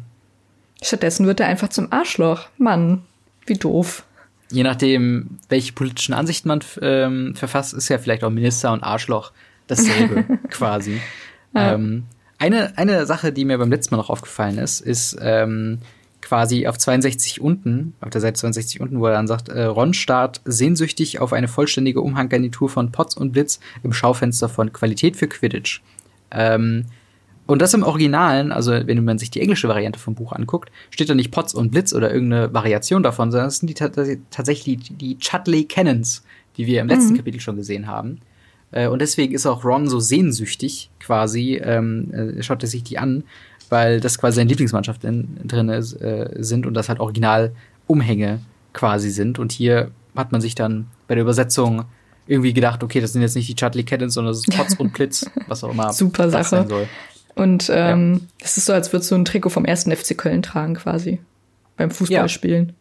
Stattdessen 0.82 1.26
wird 1.26 1.40
er 1.40 1.46
einfach 1.46 1.68
zum 1.68 1.92
Arschloch. 1.92 2.48
Mann, 2.58 3.02
wie 3.46 3.54
doof. 3.54 4.04
Je 4.50 4.62
nachdem, 4.62 5.38
welche 5.48 5.72
politischen 5.72 6.14
Ansichten 6.14 6.48
man 6.48 6.60
ähm, 6.80 7.34
verfasst, 7.34 7.74
ist 7.74 7.88
ja 7.88 7.98
vielleicht 7.98 8.22
auch 8.22 8.30
Minister 8.30 8.72
und 8.72 8.82
Arschloch 8.82 9.32
dasselbe 9.66 10.38
quasi. 10.50 11.00
Ja. 11.54 11.74
Ähm, 11.74 12.04
eine, 12.38 12.76
eine 12.76 13.06
Sache, 13.06 13.32
die 13.32 13.44
mir 13.44 13.58
beim 13.58 13.70
letzten 13.70 13.94
Mal 13.94 14.00
noch 14.00 14.10
aufgefallen 14.10 14.58
ist, 14.58 14.80
ist, 14.80 15.16
ähm, 15.20 15.78
quasi 16.26 16.66
auf 16.66 16.76
62 16.76 17.40
unten, 17.40 17.94
auf 18.00 18.10
der 18.10 18.20
Seite 18.20 18.40
62 18.40 18.80
unten, 18.80 18.98
wo 18.98 19.06
er 19.06 19.12
dann 19.12 19.28
sagt, 19.28 19.48
äh, 19.48 19.62
Ron 19.62 19.94
starrt 19.94 20.40
sehnsüchtig 20.44 21.20
auf 21.20 21.32
eine 21.32 21.46
vollständige 21.46 22.00
Umhanggarnitur 22.00 22.68
von 22.68 22.90
Potts 22.90 23.16
und 23.16 23.30
Blitz 23.30 23.60
im 23.84 23.92
Schaufenster 23.92 24.48
von 24.48 24.72
Qualität 24.72 25.16
für 25.16 25.28
Quidditch. 25.28 25.82
Ähm, 26.32 26.86
und 27.46 27.62
das 27.62 27.74
im 27.74 27.84
Originalen, 27.84 28.50
also 28.50 28.72
wenn 28.72 29.04
man 29.04 29.18
sich 29.18 29.30
die 29.30 29.40
englische 29.40 29.68
Variante 29.68 30.00
vom 30.00 30.16
Buch 30.16 30.32
anguckt, 30.32 30.72
steht 30.90 31.08
da 31.08 31.14
nicht 31.14 31.30
Potts 31.30 31.54
und 31.54 31.70
Blitz 31.70 31.92
oder 31.92 32.12
irgendeine 32.12 32.52
Variation 32.52 33.04
davon, 33.04 33.30
sondern 33.30 33.46
es 33.46 33.58
sind 33.58 33.68
die 33.68 33.74
tatsächlich 33.74 34.78
die, 34.78 34.94
die 34.94 35.18
Chudley 35.18 35.64
Cannons, 35.64 36.24
die 36.56 36.66
wir 36.66 36.80
im 36.80 36.88
letzten 36.88 37.12
mhm. 37.12 37.18
Kapitel 37.18 37.40
schon 37.40 37.54
gesehen 37.54 37.86
haben. 37.86 38.18
Äh, 38.72 38.88
und 38.88 39.00
deswegen 39.00 39.32
ist 39.32 39.46
auch 39.46 39.64
Ron 39.64 39.88
so 39.88 40.00
sehnsüchtig 40.00 40.90
quasi, 40.98 41.60
ähm, 41.62 42.12
äh, 42.12 42.42
schaut 42.42 42.64
er 42.64 42.68
sich 42.68 42.82
die 42.82 42.98
an, 42.98 43.22
weil 43.70 44.00
das 44.00 44.18
quasi 44.18 44.36
seine 44.36 44.48
Lieblingsmannschaft 44.48 45.04
in, 45.04 45.36
drin 45.44 45.68
ist, 45.68 45.94
äh, 45.94 46.30
sind 46.38 46.66
und 46.66 46.74
das 46.74 46.88
halt 46.88 47.00
original 47.00 47.52
Umhänge 47.86 48.40
quasi 48.72 49.10
sind. 49.10 49.38
Und 49.38 49.52
hier 49.52 49.90
hat 50.14 50.32
man 50.32 50.40
sich 50.40 50.54
dann 50.54 50.86
bei 51.08 51.14
der 51.14 51.22
Übersetzung 51.22 51.84
irgendwie 52.26 52.52
gedacht, 52.52 52.82
okay, 52.82 53.00
das 53.00 53.12
sind 53.12 53.22
jetzt 53.22 53.36
nicht 53.36 53.48
die 53.48 53.54
Chudley 53.54 53.84
Caddens, 53.84 54.14
sondern 54.14 54.32
das 54.32 54.38
ist 54.40 54.56
Potz 54.56 54.74
und 54.74 54.92
Blitz, 54.92 55.28
was 55.46 55.62
auch 55.62 55.70
immer 55.70 55.92
Super 55.92 56.30
Sache. 56.30 56.44
sein 56.44 56.68
soll. 56.68 56.88
Und 57.34 57.70
ähm, 57.72 58.22
ja. 58.40 58.44
ist 58.44 58.64
so, 58.64 58.72
als 58.72 58.92
würdest 58.92 59.10
du 59.10 59.14
ein 59.14 59.24
Trikot 59.24 59.50
vom 59.50 59.64
ersten 59.64 59.94
FC 59.94 60.16
Köln 60.16 60.42
tragen 60.42 60.74
quasi. 60.74 61.20
Beim 61.76 61.90
Fußballspielen. 61.90 62.72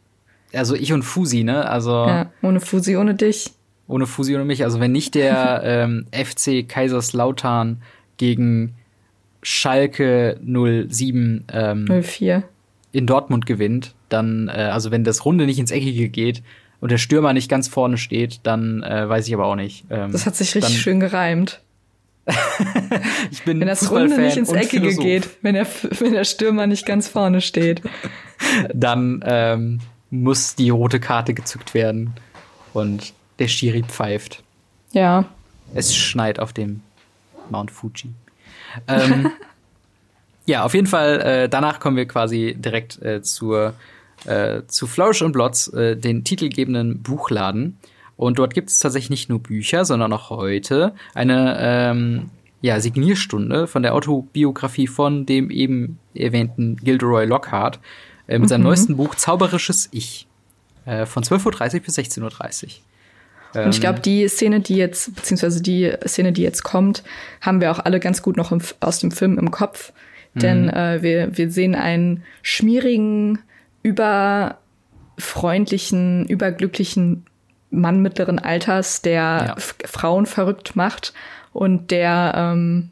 Ja. 0.51 0.59
Also 0.59 0.75
ich 0.75 0.93
und 0.93 1.03
Fusi, 1.03 1.43
ne? 1.43 1.67
Also. 1.69 1.91
Ja, 2.07 2.31
ohne 2.41 2.61
Fusi, 2.61 2.95
ohne 2.95 3.15
dich. 3.15 3.51
Ohne 3.87 4.07
Fusi, 4.07 4.33
ohne 4.33 4.45
mich. 4.45 4.63
Also 4.63 4.79
wenn 4.79 4.93
nicht 4.93 5.13
der 5.15 5.61
ähm, 5.65 6.07
FC 6.11 6.67
Kaiserslautern 6.67 7.81
gegen 8.17 8.75
Schalke 9.45 10.39
07 10.43 11.45
ähm, 11.53 12.03
04 12.03 12.43
in 12.91 13.05
Dortmund 13.05 13.45
gewinnt, 13.45 13.93
dann, 14.09 14.47
äh, 14.47 14.53
also 14.53 14.89
wenn 14.89 15.03
das 15.03 15.23
Runde 15.23 15.45
nicht 15.45 15.59
ins 15.59 15.69
Eckige 15.69 16.09
geht 16.09 16.41
und 16.79 16.91
der 16.91 16.97
Stürmer 16.97 17.31
nicht 17.33 17.47
ganz 17.47 17.67
vorne 17.67 17.97
steht, 17.97 18.39
dann 18.43 18.81
äh, 18.81 19.07
weiß 19.07 19.27
ich 19.27 19.33
aber 19.35 19.45
auch 19.45 19.55
nicht. 19.55 19.85
Ähm, 19.91 20.11
das 20.11 20.25
hat 20.25 20.35
sich 20.35 20.55
richtig 20.55 20.81
schön 20.81 20.99
gereimt. 20.99 21.61
ich 23.31 23.43
bin 23.43 23.59
wenn 23.59 23.67
das 23.67 23.91
Runde 23.91 24.19
nicht 24.19 24.37
ins 24.37 24.51
Eckige 24.51 24.89
Philosoph. 24.89 25.03
geht, 25.03 25.29
wenn 25.43 25.53
der, 25.53 25.67
wenn 25.99 26.13
der 26.13 26.23
Stürmer 26.23 26.65
nicht 26.65 26.87
ganz 26.87 27.07
vorne 27.07 27.41
steht. 27.41 27.83
dann 28.73 29.23
ähm, 29.25 29.79
muss 30.09 30.55
die 30.55 30.69
rote 30.69 30.99
Karte 30.99 31.35
gezückt 31.35 31.75
werden 31.75 32.15
und 32.73 33.13
der 33.37 33.47
Schiri 33.47 33.83
pfeift. 33.83 34.41
Ja. 34.91 35.25
Es 35.75 35.95
schneit 35.95 36.39
auf 36.39 36.51
dem 36.51 36.81
Mount 37.51 37.69
Fuji. 37.69 38.09
Ähm, 38.87 39.31
ja, 40.45 40.63
auf 40.63 40.73
jeden 40.73 40.87
Fall, 40.87 41.21
äh, 41.21 41.49
danach 41.49 41.79
kommen 41.79 41.97
wir 41.97 42.07
quasi 42.07 42.55
direkt 42.57 43.01
äh, 43.01 43.21
zur, 43.21 43.73
äh, 44.25 44.61
zu 44.67 44.87
Flourish 44.87 45.21
und 45.21 45.31
Blots, 45.31 45.67
äh, 45.69 45.95
den 45.95 46.23
titelgebenden 46.23 47.01
Buchladen. 47.01 47.77
Und 48.17 48.39
dort 48.39 48.53
gibt 48.53 48.69
es 48.69 48.79
tatsächlich 48.79 49.09
nicht 49.09 49.29
nur 49.29 49.39
Bücher, 49.39 49.85
sondern 49.85 50.13
auch 50.13 50.29
heute 50.29 50.95
eine 51.13 51.57
ähm, 51.59 52.29
ja, 52.61 52.79
Signierstunde 52.79 53.67
von 53.67 53.83
der 53.83 53.93
Autobiografie 53.93 54.87
von 54.87 55.25
dem 55.25 55.51
eben 55.51 55.99
erwähnten 56.13 56.77
Gilderoy 56.77 57.25
Lockhart 57.25 57.79
äh, 58.27 58.33
mit 58.33 58.43
mhm. 58.43 58.47
seinem 58.47 58.63
neuesten 58.63 58.97
Buch 58.97 59.15
Zauberisches 59.15 59.89
Ich 59.91 60.27
äh, 60.85 61.05
von 61.05 61.23
12.30 61.23 61.75
Uhr 61.75 61.79
bis 61.81 61.97
16.30 61.97 62.63
Uhr. 62.63 62.69
Und 63.63 63.73
ich 63.73 63.81
glaube, 63.81 63.99
die 63.99 64.27
Szene, 64.27 64.59
die 64.59 64.75
jetzt, 64.75 65.15
beziehungsweise 65.15 65.61
die 65.61 65.91
Szene, 66.05 66.33
die 66.33 66.41
jetzt 66.41 66.63
kommt, 66.63 67.03
haben 67.41 67.61
wir 67.61 67.71
auch 67.71 67.79
alle 67.79 67.99
ganz 67.99 68.21
gut 68.21 68.37
noch 68.37 68.51
im, 68.51 68.61
aus 68.79 68.99
dem 68.99 69.11
Film 69.11 69.37
im 69.37 69.51
Kopf. 69.51 69.93
Denn 70.33 70.63
mhm. 70.63 70.71
äh, 70.71 71.01
wir, 71.01 71.37
wir 71.37 71.49
sehen 71.49 71.75
einen 71.75 72.23
schmierigen, 72.41 73.39
überfreundlichen, 73.83 76.25
überglücklichen 76.27 77.25
Mann 77.69 78.01
mittleren 78.01 78.39
Alters, 78.39 79.01
der 79.01 79.45
ja. 79.47 79.55
Frauen 79.85 80.25
verrückt 80.25 80.75
macht 80.75 81.13
und 81.53 81.91
der 81.91 82.33
ähm, 82.35 82.91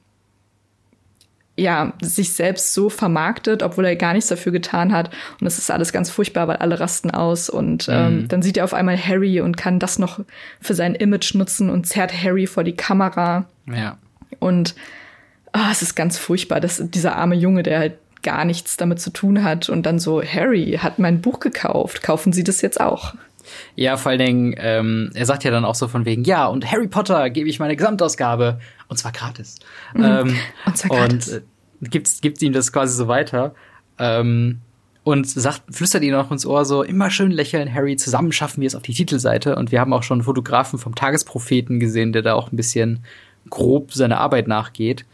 ja, 1.56 1.94
sich 2.02 2.34
selbst 2.34 2.74
so 2.74 2.90
vermarktet, 2.90 3.62
obwohl 3.62 3.86
er 3.86 3.96
gar 3.96 4.14
nichts 4.14 4.30
dafür 4.30 4.52
getan 4.52 4.92
hat. 4.92 5.12
Und 5.40 5.46
es 5.46 5.60
ist 5.60 5.70
alles 5.70 5.94
ganz 5.94 6.10
furchtbar, 6.10 6.48
weil 6.48 6.58
alle 6.58 6.80
rasten 6.80 7.12
aus. 7.12 7.50
Und 7.50 7.88
ähm, 7.90 8.22
mhm. 8.22 8.28
dann 8.28 8.42
sieht 8.42 8.58
er 8.58 8.64
auf 8.64 8.74
einmal 8.74 8.98
Harry 8.98 9.40
und 9.40 9.56
kann 9.56 9.80
das 9.80 10.00
noch 10.00 10.20
für 10.60 10.74
sein 10.74 10.96
Image 10.96 11.36
nutzen 11.36 11.70
und 11.70 11.86
zerrt 11.86 12.12
Harry 12.12 12.48
vor 12.48 12.64
die 12.64 12.76
Kamera. 12.76 13.46
Ja. 13.68 13.98
Und 14.40 14.74
oh, 15.54 15.70
es 15.72 15.84
ist 15.84 15.96
ganz 15.96 16.18
furchtbar, 16.18 16.60
dass 16.60 16.82
dieser 16.90 17.16
arme 17.18 17.36
Junge, 17.36 17.62
der 17.62 17.80
halt 17.80 17.94
gar 18.24 18.46
nichts 18.46 18.78
damit 18.78 19.00
zu 19.00 19.12
tun 19.12 19.44
hat 19.44 19.70
und 19.70 19.86
dann 19.86 20.00
so, 20.00 20.24
Harry 20.24 20.80
hat 20.82 20.98
mein 20.98 21.22
Buch 21.22 21.40
gekauft, 21.40 22.02
kaufen 22.02 22.34
Sie 22.34 22.44
das 22.44 22.62
jetzt 22.62 22.80
auch? 22.80 23.14
Ja, 23.76 23.98
vor 23.98 24.12
allen 24.12 24.20
Dingen, 24.20 24.56
ähm, 24.58 25.12
er 25.14 25.26
sagt 25.26 25.44
ja 25.44 25.52
dann 25.52 25.66
auch 25.66 25.76
so 25.76 25.88
von 25.88 26.06
wegen, 26.06 26.24
ja, 26.24 26.48
und 26.48 26.72
Harry 26.72 26.88
Potter 26.88 27.30
gebe 27.30 27.50
ich 27.50 27.60
meine 27.60 27.76
Gesamtausgabe. 27.76 28.60
Und 28.94 28.98
zwar 28.98 29.12
gratis. 29.12 29.56
Mhm. 29.96 30.04
Ähm, 30.04 30.36
und 30.68 30.78
zwar 30.78 30.96
gratis. 30.96 31.34
Und 31.34 31.38
äh, 31.38 31.90
gibt, 31.90 32.22
gibt 32.22 32.44
ihm 32.44 32.54
das 32.54 32.72
quasi 32.72 32.96
so 32.96 33.08
weiter. 33.08 33.56
Ähm, 33.98 34.60
und 35.04 35.28
sagt, 35.28 35.64
flüstert 35.72 36.04
ihn 36.04 36.14
auch 36.14 36.30
ins 36.30 36.46
Ohr 36.46 36.64
so, 36.64 36.84
immer 36.84 37.10
schön 37.10 37.32
lächeln, 37.32 37.74
Harry, 37.74 37.96
zusammen 37.96 38.32
schaffen 38.32 38.62
wir 38.62 38.68
es 38.68 38.76
auf 38.76 38.84
die 38.84 38.94
Titelseite. 38.94 39.56
Und 39.56 39.72
wir 39.72 39.80
haben 39.80 39.94
auch 39.94 40.04
schon 40.04 40.20
einen 40.20 40.26
Fotografen 40.26 40.78
vom 40.78 40.94
Tagespropheten 40.94 41.80
gesehen, 41.80 42.14
der 42.14 42.22
da 42.22 42.36
auch 42.36 42.52
ein 42.52 42.56
bisschen 42.56 43.04
grob 43.50 43.96
seiner 43.96 44.20
Arbeit 44.20 44.48
nachgeht. 44.48 45.06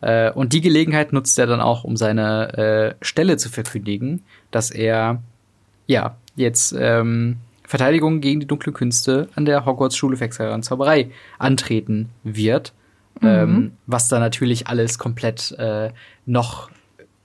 Äh, 0.00 0.32
und 0.32 0.52
die 0.52 0.60
Gelegenheit 0.60 1.12
nutzt 1.12 1.38
er 1.38 1.46
dann 1.46 1.60
auch, 1.60 1.84
um 1.84 1.96
seine 1.96 2.96
äh, 2.98 3.04
Stelle 3.04 3.36
zu 3.36 3.48
verkündigen, 3.48 4.24
dass 4.50 4.72
er 4.72 5.22
ja 5.86 6.16
jetzt 6.34 6.74
ähm, 6.76 7.36
Verteidigung 7.70 8.20
gegen 8.20 8.40
die 8.40 8.48
dunklen 8.48 8.74
Künste 8.74 9.28
an 9.36 9.44
der 9.44 9.64
Hogwarts-Schule 9.64 10.16
für 10.16 10.24
Hexerei 10.24 10.52
und 10.52 10.64
Zauberei 10.64 11.12
antreten 11.38 12.08
wird. 12.24 12.72
Mhm. 13.20 13.28
Ähm, 13.28 13.72
was 13.86 14.08
da 14.08 14.18
natürlich 14.18 14.66
alles 14.66 14.98
komplett 14.98 15.52
äh, 15.58 15.90
noch 16.26 16.70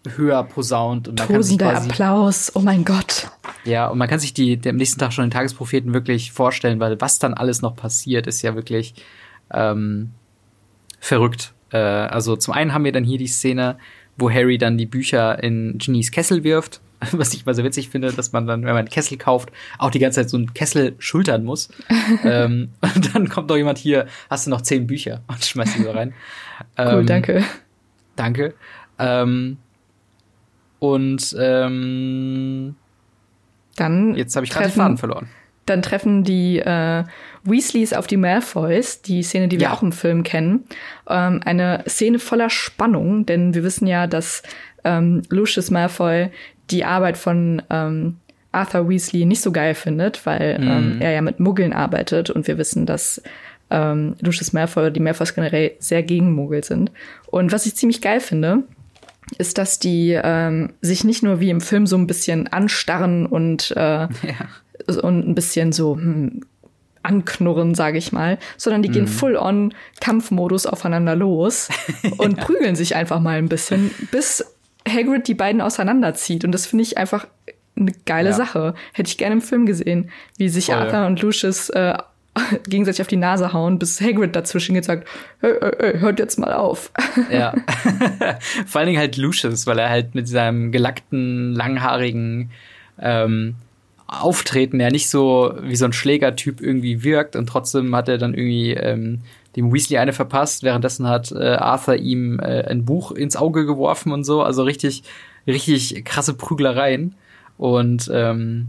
höher 0.07 0.43
posaunt. 0.43 1.07
Und 1.07 1.19
man 1.19 1.27
Tosender 1.27 1.71
kann 1.71 1.83
sich 1.83 1.89
quasi, 1.89 2.03
Applaus, 2.03 2.51
oh 2.55 2.59
mein 2.59 2.85
Gott. 2.85 3.27
Ja, 3.63 3.87
und 3.87 3.97
man 3.97 4.07
kann 4.07 4.19
sich 4.19 4.33
die, 4.33 4.57
die 4.57 4.69
am 4.69 4.75
nächsten 4.75 4.99
Tag 4.99 5.13
schon 5.13 5.25
den 5.25 5.31
Tagespropheten 5.31 5.93
wirklich 5.93 6.31
vorstellen, 6.31 6.79
weil 6.79 6.99
was 7.01 7.19
dann 7.19 7.33
alles 7.33 7.61
noch 7.61 7.75
passiert, 7.75 8.27
ist 8.27 8.41
ja 8.41 8.55
wirklich 8.55 8.93
ähm, 9.51 10.11
verrückt. 10.99 11.53
Äh, 11.71 11.77
also 11.77 12.35
zum 12.35 12.53
einen 12.53 12.73
haben 12.73 12.83
wir 12.83 12.91
dann 12.91 13.03
hier 13.03 13.17
die 13.17 13.27
Szene, 13.27 13.77
wo 14.17 14.29
Harry 14.29 14.57
dann 14.57 14.77
die 14.77 14.85
Bücher 14.85 15.41
in 15.43 15.77
Genies 15.77 16.11
Kessel 16.11 16.43
wirft 16.43 16.81
was 17.11 17.33
ich 17.33 17.45
mal 17.45 17.53
so 17.53 17.63
witzig 17.63 17.89
finde, 17.89 18.11
dass 18.11 18.31
man 18.31 18.47
dann, 18.47 18.61
wenn 18.61 18.69
man 18.69 18.79
einen 18.79 18.89
Kessel 18.89 19.17
kauft, 19.17 19.51
auch 19.77 19.91
die 19.91 19.99
ganze 19.99 20.21
Zeit 20.21 20.29
so 20.29 20.37
einen 20.37 20.53
Kessel 20.53 20.95
schultern 20.99 21.43
muss. 21.43 21.69
ähm, 22.23 22.69
und 22.81 23.15
dann 23.15 23.29
kommt 23.29 23.49
doch 23.49 23.57
jemand 23.57 23.77
hier, 23.77 24.07
hast 24.29 24.47
du 24.47 24.51
noch 24.51 24.61
zehn 24.61 24.87
Bücher 24.87 25.21
und 25.27 25.43
schmeißt 25.43 25.77
die 25.77 25.83
so 25.83 25.91
rein. 25.91 26.13
cool, 26.77 26.99
ähm, 26.99 27.05
danke. 27.05 27.43
Danke. 28.15 28.53
Ähm, 28.97 29.57
und 30.79 31.35
ähm, 31.39 32.75
dann 33.75 34.15
jetzt 34.15 34.35
habe 34.35 34.45
ich 34.45 34.51
gerade 34.51 34.67
den 34.67 34.73
Faden 34.73 34.97
verloren. 34.97 35.27
Dann 35.65 35.81
treffen 35.81 36.23
die 36.23 36.59
äh, 36.59 37.03
Weasleys 37.43 37.93
auf 37.93 38.05
die 38.05 38.17
Malfoys, 38.17 39.01
die 39.01 39.23
Szene, 39.23 39.47
die 39.47 39.59
wir 39.59 39.67
ja. 39.67 39.73
auch 39.73 39.81
im 39.81 39.91
Film 39.91 40.21
kennen. 40.21 40.65
Ähm, 41.09 41.41
eine 41.43 41.83
Szene 41.87 42.19
voller 42.19 42.51
Spannung, 42.51 43.25
denn 43.25 43.55
wir 43.55 43.63
wissen 43.63 43.87
ja, 43.87 44.05
dass 44.05 44.43
ähm, 44.83 45.23
Lucius 45.29 45.71
Malfoy 45.71 46.29
die 46.71 46.85
Arbeit 46.85 47.17
von 47.17 47.61
ähm, 47.69 48.17
Arthur 48.51 48.89
Weasley 48.89 49.25
nicht 49.25 49.41
so 49.41 49.51
geil 49.51 49.75
findet, 49.75 50.25
weil 50.25 50.59
mhm. 50.59 50.67
ähm, 50.67 50.97
er 51.01 51.11
ja 51.11 51.21
mit 51.21 51.39
Muggeln 51.39 51.73
arbeitet 51.73 52.29
und 52.29 52.47
wir 52.47 52.57
wissen, 52.57 52.85
dass 52.85 53.21
ähm, 53.69 54.15
Lucius 54.21 54.53
Malfoy 54.53 54.83
oder 54.83 54.91
die 54.91 54.99
Malfoys 54.99 55.35
generell 55.35 55.73
sehr 55.79 56.03
gegen 56.03 56.33
Muggel 56.33 56.63
sind. 56.63 56.91
Und 57.27 57.51
was 57.51 57.65
ich 57.65 57.75
ziemlich 57.75 58.01
geil 58.01 58.19
finde, 58.19 58.63
ist, 59.37 59.57
dass 59.57 59.79
die 59.79 60.19
ähm, 60.21 60.73
sich 60.81 61.03
nicht 61.03 61.23
nur 61.23 61.39
wie 61.39 61.49
im 61.49 61.61
Film 61.61 61.87
so 61.87 61.97
ein 61.97 62.07
bisschen 62.07 62.47
anstarren 62.47 63.25
und, 63.25 63.71
äh, 63.75 63.79
ja. 63.81 64.09
und 65.01 65.27
ein 65.27 65.35
bisschen 65.35 65.71
so 65.71 65.95
hm, 65.95 66.41
anknurren, 67.01 67.75
sage 67.75 67.97
ich 67.97 68.11
mal, 68.11 68.37
sondern 68.57 68.81
die 68.81 68.89
mm. 68.89 68.91
gehen 68.91 69.03
mhm. 69.03 69.09
full 69.09 69.35
on 69.35 69.73
Kampfmodus 70.01 70.65
aufeinander 70.65 71.15
los 71.15 71.69
und 72.17 72.37
prügeln 72.37 72.75
sich 72.75 72.95
einfach 72.95 73.19
mal 73.19 73.37
ein 73.37 73.49
bisschen, 73.49 73.91
bis 74.11 74.54
Hagrid 74.87 75.27
die 75.27 75.33
beiden 75.33 75.61
auseinanderzieht. 75.61 76.45
Und 76.45 76.51
das 76.51 76.65
finde 76.65 76.83
ich 76.83 76.97
einfach 76.97 77.27
eine 77.77 77.91
geile 78.05 78.29
ja. 78.29 78.35
Sache. 78.35 78.75
Hätte 78.93 79.09
ich 79.09 79.17
gerne 79.17 79.35
im 79.35 79.41
Film 79.41 79.65
gesehen, 79.65 80.09
wie 80.37 80.49
sich 80.49 80.67
Voll. 80.67 80.75
Arthur 80.75 81.05
und 81.05 81.21
Lucius 81.21 81.69
äh, 81.69 81.97
gegenseitig 82.67 83.01
auf 83.01 83.07
die 83.07 83.17
Nase 83.17 83.53
hauen, 83.53 83.79
bis 83.79 83.99
Hagrid 84.01 84.35
dazwischen 84.35 84.73
geht 84.73 84.83
und 84.83 84.87
sagt, 84.87 85.07
hey, 85.41 85.53
hey, 85.79 85.99
hört 85.99 86.19
jetzt 86.19 86.39
mal 86.39 86.53
auf. 86.53 86.91
Ja. 87.31 87.53
Vor 88.67 88.79
allen 88.79 88.87
Dingen 88.87 88.99
halt 88.99 89.15
Lucius, 89.17 89.65
weil 89.67 89.79
er 89.79 89.89
halt 89.89 90.15
mit 90.15 90.27
seinem 90.27 90.71
gelackten, 90.71 91.53
langhaarigen 91.53 92.51
ähm, 92.99 93.55
Auftreten 94.05 94.79
ja 94.79 94.89
nicht 94.89 95.09
so 95.09 95.55
wie 95.61 95.75
so 95.75 95.85
ein 95.85 95.93
Schlägertyp 95.93 96.61
irgendwie 96.61 97.03
wirkt 97.03 97.35
und 97.35 97.47
trotzdem 97.47 97.95
hat 97.95 98.09
er 98.09 98.17
dann 98.17 98.33
irgendwie 98.33 98.71
ähm, 98.73 99.21
dem 99.55 99.73
Weasley 99.73 99.97
eine 99.97 100.13
verpasst. 100.13 100.63
Währenddessen 100.63 101.07
hat 101.07 101.31
äh, 101.31 101.55
Arthur 101.55 101.95
ihm 101.95 102.39
äh, 102.39 102.63
ein 102.63 102.85
Buch 102.85 103.11
ins 103.11 103.35
Auge 103.35 103.65
geworfen 103.65 104.11
und 104.11 104.23
so. 104.23 104.41
Also 104.41 104.63
richtig, 104.63 105.03
richtig 105.47 106.03
krasse 106.05 106.33
Prüglereien. 106.33 107.15
Und 107.57 108.09
ähm, 108.13 108.67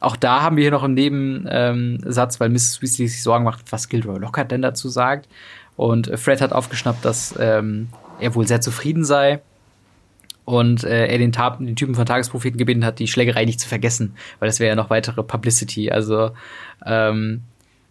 auch 0.00 0.16
da 0.16 0.42
haben 0.42 0.56
wir 0.56 0.62
hier 0.62 0.70
noch 0.70 0.82
einen 0.82 0.94
Nebensatz, 0.94 2.34
ähm, 2.34 2.40
weil 2.40 2.48
Mrs. 2.50 2.82
Weasley 2.82 3.08
sich 3.08 3.22
Sorgen 3.22 3.44
macht, 3.44 3.70
was 3.70 3.88
Gilderoy 3.88 4.18
Lockhart 4.18 4.50
denn 4.50 4.62
dazu 4.62 4.88
sagt. 4.88 5.28
Und 5.76 6.10
Fred 6.18 6.40
hat 6.40 6.52
aufgeschnappt, 6.52 7.04
dass 7.04 7.34
ähm, 7.38 7.88
er 8.20 8.34
wohl 8.34 8.46
sehr 8.46 8.60
zufrieden 8.60 9.04
sei 9.04 9.40
und 10.44 10.84
äh, 10.84 11.06
er 11.06 11.18
den, 11.18 11.32
den 11.32 11.76
Typen 11.76 11.94
von 11.94 12.06
Tagespropheten 12.06 12.58
gebeten 12.58 12.84
hat, 12.84 12.98
die 12.98 13.08
Schlägerei 13.08 13.44
nicht 13.44 13.60
zu 13.60 13.68
vergessen, 13.68 14.14
weil 14.38 14.48
das 14.48 14.60
wäre 14.60 14.68
ja 14.68 14.76
noch 14.76 14.90
weitere 14.90 15.22
Publicity. 15.22 15.90
Also 15.90 16.30
ähm, 16.84 17.42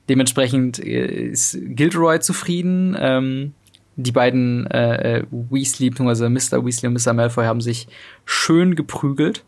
dementsprechend 0.10 0.80
äh, 0.80 1.30
ist 1.30 1.58
Gilderoy 1.62 2.20
zufrieden. 2.20 2.96
Ähm, 3.00 3.54
die 3.96 4.12
beiden 4.12 4.66
äh, 4.72 5.20
äh 5.20 5.24
Weasley, 5.30 5.90
beziehungsweise 5.92 6.30
Mr. 6.30 6.66
Weasley 6.66 6.88
und 6.88 6.94
Mr. 6.94 7.14
Malfoy 7.14 7.46
haben 7.46 7.62
sich 7.62 7.88
schön 8.26 8.76
geprügelt 8.76 9.44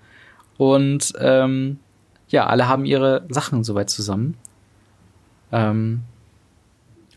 und 0.57 1.13
ähm, 1.19 1.79
ja, 2.29 2.47
alle 2.47 2.67
haben 2.67 2.85
ihre 2.85 3.25
Sachen 3.29 3.63
soweit 3.63 3.89
zusammen. 3.89 4.35
Ähm, 5.51 6.01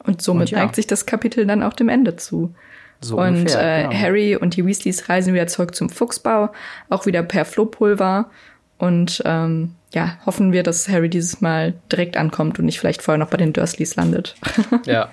und 0.05 0.23
somit 0.23 0.49
und 0.49 0.51
ja. 0.53 0.59
neigt 0.59 0.77
sich 0.77 0.87
das 0.87 1.07
Kapitel 1.07 1.47
dann 1.47 1.63
auch 1.63 1.75
dem 1.75 1.89
Ende 1.89 2.17
zu. 2.17 2.55
So 3.01 3.19
und 3.19 3.37
ungefähr, 3.37 3.79
äh, 3.79 3.83
genau. 3.89 3.95
Harry 3.95 4.37
und 4.37 4.57
die 4.57 4.67
Weasleys 4.67 5.09
reisen 5.09 5.35
wieder 5.35 5.47
zurück 5.47 5.75
zum 5.75 5.89
Fuchsbau, 5.89 6.51
auch 6.89 7.07
wieder 7.07 7.23
per 7.23 7.45
Flohpulver. 7.45 8.31
Und 8.79 9.23
ähm, 9.25 9.75
ja, 9.95 10.19
hoffen 10.27 10.53
wir, 10.53 10.63
dass 10.63 10.89
Harry 10.89 11.09
dieses 11.09 11.41
Mal 11.41 11.75
direkt 11.91 12.17
ankommt 12.17 12.59
und 12.59 12.67
nicht 12.67 12.79
vielleicht 12.79 13.03
vorher 13.03 13.19
noch 13.19 13.31
bei 13.31 13.37
den 13.37 13.53
Dursleys 13.53 13.97
landet. 13.97 14.35
ja. 14.85 15.11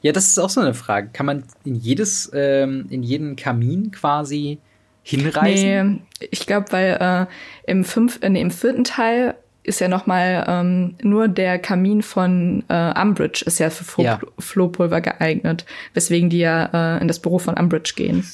Ja, 0.00 0.12
das 0.12 0.28
ist 0.28 0.38
auch 0.38 0.50
so 0.50 0.60
eine 0.60 0.74
Frage. 0.74 1.10
Kann 1.12 1.26
man 1.26 1.44
in 1.64 1.74
jedes, 1.74 2.30
ähm, 2.32 2.86
in 2.88 3.02
jeden 3.02 3.34
Kamin 3.34 3.90
quasi 3.90 4.58
hinreisen? 5.02 6.02
Nee, 6.20 6.28
ich 6.30 6.46
glaube, 6.46 6.70
weil 6.70 7.26
äh, 7.66 7.70
im, 7.70 7.84
fünf, 7.84 8.20
äh, 8.22 8.28
nee, 8.28 8.40
im 8.40 8.52
vierten 8.52 8.84
Teil 8.84 9.34
ist 9.64 9.80
ja 9.80 9.88
noch 9.88 10.06
mal 10.06 10.44
ähm, 10.48 10.94
nur 11.02 11.28
der 11.28 11.58
Kamin 11.58 12.02
von 12.02 12.64
äh, 12.68 13.00
Umbridge 13.00 13.44
ist 13.46 13.58
ja 13.58 13.70
für 13.70 13.84
Flo 13.84 14.04
ja. 14.04 14.20
Flohpulver 14.38 15.00
geeignet, 15.00 15.64
weswegen 15.94 16.30
die 16.30 16.38
ja 16.38 16.96
äh, 16.96 17.00
in 17.00 17.08
das 17.08 17.20
Büro 17.20 17.38
von 17.38 17.54
Umbridge 17.54 17.94
gehen. 17.96 18.26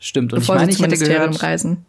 Stimmt. 0.00 0.32
Und 0.32 0.40
bevor 0.40 0.56
ich 0.56 0.60
meine, 0.60 0.72
ich 0.72 0.80
hätte 0.80 0.98
gehört, 0.98 1.42
reisen. 1.42 1.84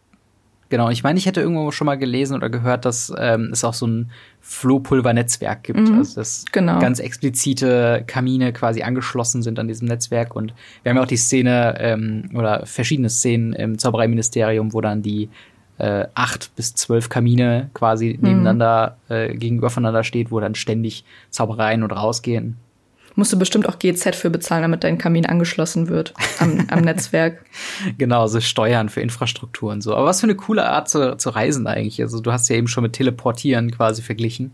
Genau, 0.70 0.90
ich 0.90 1.04
meine, 1.04 1.18
ich 1.18 1.26
hätte 1.26 1.42
irgendwo 1.42 1.72
schon 1.72 1.86
mal 1.86 1.98
gelesen 1.98 2.36
oder 2.36 2.50
gehört, 2.50 2.84
dass 2.84 3.14
ähm, 3.18 3.50
es 3.54 3.64
auch 3.64 3.74
so 3.74 3.88
ein 3.88 4.12
Flohpulvernetzwerk 4.42 5.64
gibt. 5.64 5.80
Mhm, 5.80 6.00
also 6.00 6.16
dass 6.16 6.46
genau. 6.52 6.80
ganz 6.80 7.00
explizite 7.00 8.04
Kamine 8.06 8.52
quasi 8.52 8.82
angeschlossen 8.82 9.42
sind 9.42 9.60
an 9.60 9.68
diesem 9.68 9.88
Netzwerk. 9.88 10.36
Und 10.36 10.54
wir 10.84 10.90
haben 10.90 10.98
ja 10.98 11.04
auch 11.04 11.08
die 11.08 11.18
Szene 11.18 11.76
ähm, 11.80 12.30
oder 12.34 12.66
verschiedene 12.66 13.10
Szenen 13.10 13.54
im 13.54 13.78
Zaubereiministerium, 13.78 14.74
wo 14.74 14.82
dann 14.82 15.02
die 15.02 15.30
äh, 15.78 16.06
acht 16.16 16.56
bis 16.56 16.76
zwölf 16.76 17.08
Kamine 17.08 17.70
quasi 17.74 18.18
mhm. 18.20 18.28
nebeneinander 18.28 18.98
äh, 19.10 19.34
gegenüber 19.36 19.70
voneinander 19.70 20.04
steht, 20.04 20.32
wo 20.32 20.40
dann 20.40 20.56
ständig 20.56 21.06
Zaubereien 21.30 21.84
und 21.84 21.92
rausgehen. 21.92 22.58
Musst 23.18 23.34
du 23.34 23.40
bestimmt 23.40 23.68
auch 23.68 23.80
GZ 23.80 24.16
für 24.16 24.30
bezahlen, 24.30 24.62
damit 24.62 24.84
dein 24.84 25.00
Kamin 25.00 25.26
angeschlossen 25.26 25.88
wird 25.88 26.14
am, 26.38 26.68
am 26.70 26.82
Netzwerk. 26.86 27.44
Genau, 27.98 28.28
so 28.28 28.40
Steuern 28.40 28.90
für 28.90 29.02
Infrastruktur 29.02 29.72
und 29.72 29.82
so. 29.82 29.96
Aber 29.96 30.06
was 30.06 30.20
für 30.20 30.28
eine 30.28 30.36
coole 30.36 30.70
Art 30.70 30.88
zu, 30.88 31.18
zu 31.18 31.32
reisen 31.32 31.66
eigentlich. 31.66 32.00
Also 32.00 32.20
du 32.20 32.32
hast 32.32 32.48
ja 32.48 32.56
eben 32.56 32.68
schon 32.68 32.84
mit 32.84 32.94
Teleportieren 32.94 33.72
quasi 33.72 34.04
verglichen. 34.04 34.54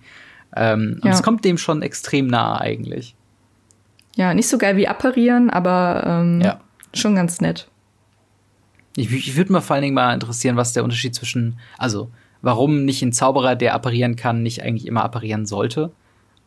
Ähm, 0.55 1.01
und 1.03 1.09
es 1.09 1.21
kommt 1.21 1.43
dem 1.43 1.57
schon 1.57 1.81
extrem 1.81 2.27
nah 2.27 2.57
eigentlich. 2.57 3.15
Ja, 4.15 4.33
nicht 4.33 4.47
so 4.47 4.57
geil 4.57 4.77
wie 4.77 4.87
apparieren, 4.87 5.49
aber 5.49 6.05
ähm, 6.07 6.39
ja. 6.39 6.61
schon 6.93 7.15
ganz 7.15 7.41
nett. 7.41 7.67
Ich, 8.95 9.11
ich 9.11 9.35
würde 9.35 9.51
mal 9.51 9.59
vor 9.59 9.73
allen 9.73 9.83
Dingen 9.83 9.95
mal 9.95 10.13
interessieren, 10.13 10.55
was 10.55 10.71
der 10.71 10.85
Unterschied 10.85 11.13
zwischen, 11.13 11.59
also 11.77 12.11
warum 12.41 12.85
nicht 12.85 13.01
ein 13.01 13.11
Zauberer, 13.11 13.57
der 13.57 13.73
apparieren 13.73 14.15
kann, 14.15 14.41
nicht 14.41 14.63
eigentlich 14.63 14.87
immer 14.87 15.03
apparieren 15.03 15.45
sollte. 15.45 15.91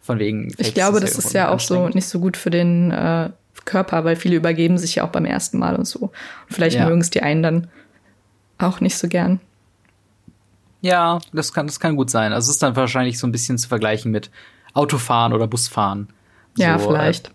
Von 0.07 0.21
wegen. 0.21 0.55
Ich 0.59 0.73
glaube, 0.73 1.01
das 1.01 1.19
ist 1.19 1.33
ja 1.33 1.51
auch 1.51 1.59
so 1.59 1.89
nicht 1.89 2.07
so 2.07 2.21
gut 2.21 2.37
für 2.37 2.51
den 2.51 2.93
äh, 2.93 3.31
Körper, 3.65 4.05
weil 4.05 4.15
viele 4.15 4.37
übergeben 4.37 4.79
sich 4.79 4.95
ja 4.95 5.05
auch 5.05 5.11
beim 5.11 5.25
ersten 5.25 5.59
Mal 5.59 5.75
und 5.75 5.85
so. 5.85 5.99
Und 5.99 6.13
vielleicht 6.49 6.77
ja. 6.77 6.87
mögen 6.87 7.01
es 7.01 7.11
die 7.11 7.23
einen 7.23 7.43
dann 7.43 7.69
auch 8.59 8.81
nicht 8.81 8.97
so 8.97 9.09
gern. 9.09 9.41
Ja, 10.81 11.19
das 11.33 11.53
kann, 11.53 11.67
das 11.67 11.81
kann 11.81 11.97
gut 11.97 12.09
sein. 12.09 12.33
Also 12.33 12.51
es 12.51 12.57
ist 12.57 12.63
dann 12.63 12.77
wahrscheinlich 12.77 13.19
so 13.19 13.27
ein 13.27 13.33
bisschen 13.33 13.59
zu 13.59 13.69
vergleichen 13.69 14.13
mit 14.13 14.31
Autofahren 14.73 15.33
oder 15.33 15.49
Busfahren. 15.49 16.09
Ja, 16.57 16.79
so, 16.79 16.91
vielleicht. 16.91 17.29
Äh, 17.29 17.31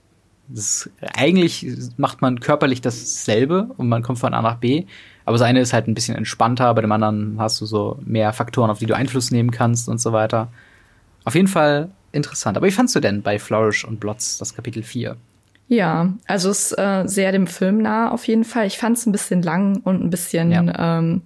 das, 0.47 0.89
eigentlich 1.15 1.67
macht 1.97 2.21
man 2.21 2.39
körperlich 2.39 2.79
dasselbe 2.79 3.69
und 3.77 3.89
man 3.89 4.01
kommt 4.01 4.19
von 4.19 4.33
A 4.33 4.41
nach 4.41 4.55
B. 4.55 4.85
Aber 5.25 5.37
das 5.37 5.45
eine 5.45 5.59
ist 5.59 5.73
halt 5.73 5.87
ein 5.87 5.93
bisschen 5.93 6.15
entspannter, 6.15 6.73
bei 6.73 6.81
dem 6.81 6.91
anderen 6.91 7.35
hast 7.39 7.59
du 7.61 7.65
so 7.65 7.99
mehr 8.03 8.33
Faktoren, 8.33 8.69
auf 8.69 8.79
die 8.79 8.85
du 8.85 8.95
Einfluss 8.95 9.31
nehmen 9.31 9.51
kannst 9.51 9.89
und 9.89 9.99
so 9.99 10.13
weiter. 10.13 10.47
Auf 11.25 11.35
jeden 11.35 11.47
Fall 11.47 11.91
interessant. 12.11 12.57
Aber 12.57 12.67
wie 12.67 12.71
fandst 12.71 12.95
du 12.95 12.99
denn 12.99 13.21
bei 13.21 13.39
Flourish 13.39 13.85
und 13.85 13.99
Blots 13.99 14.37
das 14.37 14.55
Kapitel 14.55 14.83
4? 14.83 15.15
Ja, 15.67 16.13
also 16.27 16.49
es 16.49 16.71
ist 16.71 16.77
äh, 16.77 17.03
sehr 17.05 17.31
dem 17.31 17.47
Film 17.47 17.81
nah 17.81 18.11
auf 18.11 18.27
jeden 18.27 18.43
Fall. 18.43 18.67
Ich 18.67 18.77
fand 18.77 18.97
es 18.97 19.05
ein 19.05 19.13
bisschen 19.13 19.41
lang 19.41 19.81
und 19.83 20.03
ein 20.03 20.09
bisschen 20.09 20.51
ja. 20.51 20.99
ähm, 20.99 21.21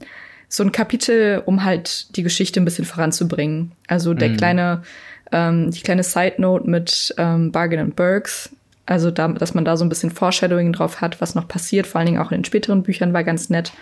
so 0.48 0.64
ein 0.64 0.72
Kapitel, 0.72 1.42
um 1.46 1.64
halt 1.64 2.16
die 2.16 2.24
Geschichte 2.24 2.60
ein 2.60 2.66
bisschen 2.66 2.86
voranzubringen. 2.86 3.72
Also 3.88 4.14
der 4.14 4.30
mhm. 4.30 4.38
kleine, 4.38 4.84
ähm, 5.32 5.72
die 5.72 5.82
kleine 5.82 6.04
Side 6.04 6.36
Note 6.38 6.70
mit 6.70 7.14
ähm, 7.18 7.52
Bargain 7.52 7.80
and 7.80 7.96
Burks, 7.96 8.52
also, 8.86 9.10
da, 9.10 9.28
dass 9.28 9.54
man 9.54 9.66
da 9.66 9.78
so 9.78 9.86
ein 9.86 9.90
bisschen 9.90 10.12
Foreshadowing 10.12 10.72
drauf 10.72 11.02
hat, 11.02 11.20
was 11.20 11.34
noch 11.34 11.48
passiert, 11.48 11.88
vor 11.88 12.00
allen 12.00 12.06
Dingen 12.06 12.22
auch 12.22 12.32
in 12.32 12.40
den 12.40 12.46
späteren 12.46 12.84
Büchern 12.84 13.14
war 13.14 13.24
ganz 13.24 13.50
nett. 13.50 13.74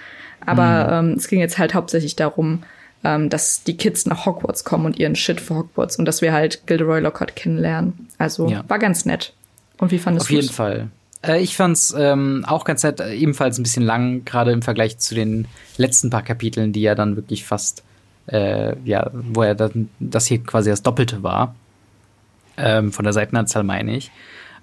Aber 0.45 1.01
mhm. 1.01 1.09
ähm, 1.09 1.17
es 1.17 1.27
ging 1.27 1.39
jetzt 1.39 1.57
halt 1.57 1.73
hauptsächlich 1.73 2.15
darum, 2.15 2.63
ähm, 3.03 3.29
dass 3.29 3.63
die 3.63 3.77
Kids 3.77 4.05
nach 4.05 4.25
Hogwarts 4.25 4.63
kommen 4.63 4.85
und 4.85 4.99
ihren 4.99 5.15
Shit 5.15 5.41
für 5.41 5.55
Hogwarts 5.55 5.97
und 5.97 6.05
dass 6.05 6.21
wir 6.21 6.33
halt 6.33 6.65
Gilderoy 6.67 7.01
Lockhart 7.01 7.35
kennenlernen. 7.35 8.07
Also 8.17 8.49
ja. 8.49 8.63
war 8.67 8.79
ganz 8.79 9.05
nett. 9.05 9.33
Und 9.77 9.91
wie 9.91 9.99
fandest 9.99 10.29
du 10.29 10.33
Auf 10.33 10.41
jeden 10.41 10.53
Fall. 10.53 10.89
Äh, 11.21 11.41
ich 11.41 11.55
fand's 11.55 11.93
ähm, 11.97 12.45
auch 12.47 12.63
ganz 12.63 12.83
nett, 12.83 12.99
äh, 12.99 13.13
ebenfalls 13.13 13.57
ein 13.57 13.63
bisschen 13.63 13.83
lang, 13.83 14.23
gerade 14.25 14.51
im 14.51 14.61
Vergleich 14.61 14.97
zu 14.99 15.15
den 15.15 15.47
letzten 15.77 16.09
paar 16.09 16.21
Kapiteln, 16.21 16.71
die 16.71 16.81
ja 16.81 16.95
dann 16.95 17.15
wirklich 17.15 17.45
fast, 17.45 17.83
äh, 18.27 18.75
ja, 18.85 19.09
wo 19.11 19.43
er 19.43 19.55
dann, 19.55 19.89
das 19.99 20.27
hier 20.27 20.41
quasi 20.43 20.69
das 20.69 20.83
Doppelte 20.83 21.23
war. 21.23 21.55
Ähm, 22.55 22.91
von 22.91 23.03
der 23.03 23.13
Seitenanzahl 23.13 23.63
meine 23.63 23.95
ich. 23.95 24.11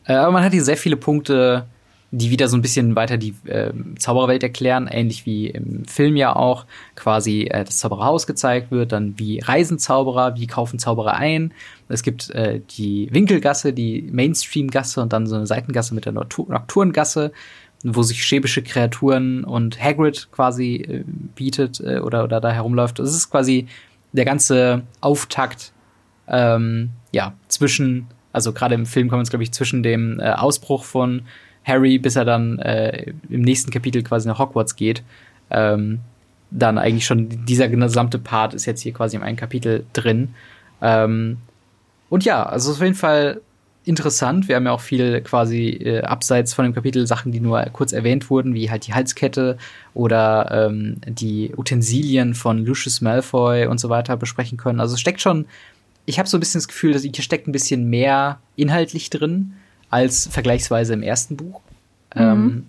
Äh, 0.07 0.15
aber 0.15 0.33
man 0.33 0.45
hat 0.45 0.53
hier 0.53 0.65
sehr 0.65 0.77
viele 0.77 0.97
Punkte, 0.97 1.67
die 2.13 2.31
wieder 2.31 2.49
so 2.49 2.57
ein 2.57 2.63
bisschen 2.63 2.97
weiter 2.97 3.17
die 3.17 3.35
äh, 3.45 3.73
Zaubererwelt 3.99 4.43
erklären, 4.43 4.89
ähnlich 4.91 5.27
wie 5.27 5.47
im 5.47 5.85
Film 5.85 6.17
ja 6.17 6.35
auch 6.35 6.67
quasi 6.97 7.43
äh, 7.43 7.65
das 7.65 7.79
Zaubererhaus 7.79 8.27
gezeigt 8.27 8.73
wird, 8.73 8.93
dann 8.93 9.19
wie 9.19 9.39
reisen 9.39 9.79
Zauberer, 9.79 10.35
wie 10.37 10.49
kaufen 10.49 10.79
Zauberer 10.81 11.15
ein. 11.15 11.53
Es 11.89 12.03
gibt 12.03 12.31
äh, 12.31 12.61
die 12.79 13.09
Winkelgasse, 13.13 13.73
die 13.73 14.09
Mainstream-Gasse 14.11 15.01
und 15.01 15.13
dann 15.13 15.27
so 15.27 15.37
eine 15.37 15.47
Seitengasse 15.47 15.95
mit 15.95 16.05
der 16.05 16.13
Nocturngasse, 16.13 17.33
wo 17.85 18.03
sich 18.03 18.25
schäbische 18.25 18.63
Kreaturen 18.63 19.45
und 19.45 19.81
Hagrid 19.81 20.29
quasi 20.33 20.77
äh, 20.77 21.05
bietet 21.37 21.81
äh, 21.81 22.01
oder, 22.01 22.25
oder 22.25 22.41
da 22.41 22.51
herumläuft. 22.51 22.99
Das 22.99 23.15
ist 23.15 23.31
quasi 23.31 23.69
der 24.13 24.25
ganze 24.25 24.83
Auftakt 25.01 25.73
ähm, 26.27 26.91
ja, 27.13 27.35
zwischen, 27.47 28.09
also 28.33 28.53
gerade 28.53 28.75
im 28.75 28.87
Film 28.87 29.09
kommen 29.09 29.25
wir 29.25 29.31
glaube 29.31 29.45
ich, 29.45 29.53
zwischen 29.53 29.85
dem 29.85 30.19
äh, 30.19 30.31
Ausbruch 30.31 30.83
von 30.83 31.23
Harry, 31.65 31.99
bis 31.99 32.17
er 32.17 32.25
dann 32.25 32.59
äh, 32.59 33.13
im 33.29 33.43
nächsten 33.43 33.71
Kapitel 33.71 34.03
quasi 34.03 34.29
nach 34.29 34.39
Hogwarts 34.39 34.77
geht. 34.77 35.03
Ähm, 35.51 36.01
dann 36.51 36.79
eigentlich 36.79 37.07
schon 37.07 37.45
dieser 37.47 37.69
gesamte 37.69 38.19
Part 38.19 38.55
ist 38.55 38.67
jetzt 38.67 38.81
hier 38.81 38.93
quasi 38.93 39.17
im 39.17 39.23
einen 39.23 39.37
Kapitel 39.37 39.85
drin. 39.93 40.35
Ähm, 40.83 41.39
und 42.09 42.25
ja, 42.25 42.43
also 42.43 42.73
auf 42.73 42.81
jeden 42.81 42.95
Fall 42.95 43.41
interessant. 43.85 44.49
Wir 44.49 44.57
haben 44.57 44.67
ja 44.67 44.73
auch 44.73 44.81
viel 44.81 45.21
quasi 45.23 45.69
äh, 45.69 46.03
abseits 46.03 46.53
von 46.53 46.65
dem 46.65 46.75
Kapitel 46.75 47.07
Sachen, 47.07 47.33
die 47.33 47.41
nur 47.41 47.63
kurz 47.73 47.93
erwähnt 47.93 48.29
wurden, 48.31 48.55
wie 48.55 48.71
halt 48.71 48.87
die 48.87 48.95
Halskette 48.95 49.57
oder 49.95 50.69
ähm, 50.69 50.97
die 51.07 51.53
Utensilien 51.57 52.35
von 52.35 52.65
Lucius 52.65 53.01
Malfoy 53.01 53.67
und 53.67 53.79
so 53.79 53.89
weiter 53.89 54.17
besprechen 54.17 54.59
können. 54.59 54.81
Also 54.81 54.95
es 54.95 55.01
steckt 55.01 55.21
schon, 55.21 55.47
ich 56.05 56.19
habe 56.19 56.29
so 56.29 56.37
ein 56.37 56.41
bisschen 56.41 56.59
das 56.59 56.69
Gefühl, 56.69 56.93
dass 56.93 57.03
hier 57.03 57.13
steckt 57.15 57.47
ein 57.47 57.53
bisschen 57.53 57.89
mehr 57.89 58.39
inhaltlich 58.57 59.09
drin 59.09 59.55
als 59.91 60.29
vergleichsweise 60.29 60.95
im 60.95 61.03
ersten 61.03 61.37
Buch. 61.37 61.61
Mhm. 62.15 62.23
Ähm, 62.23 62.67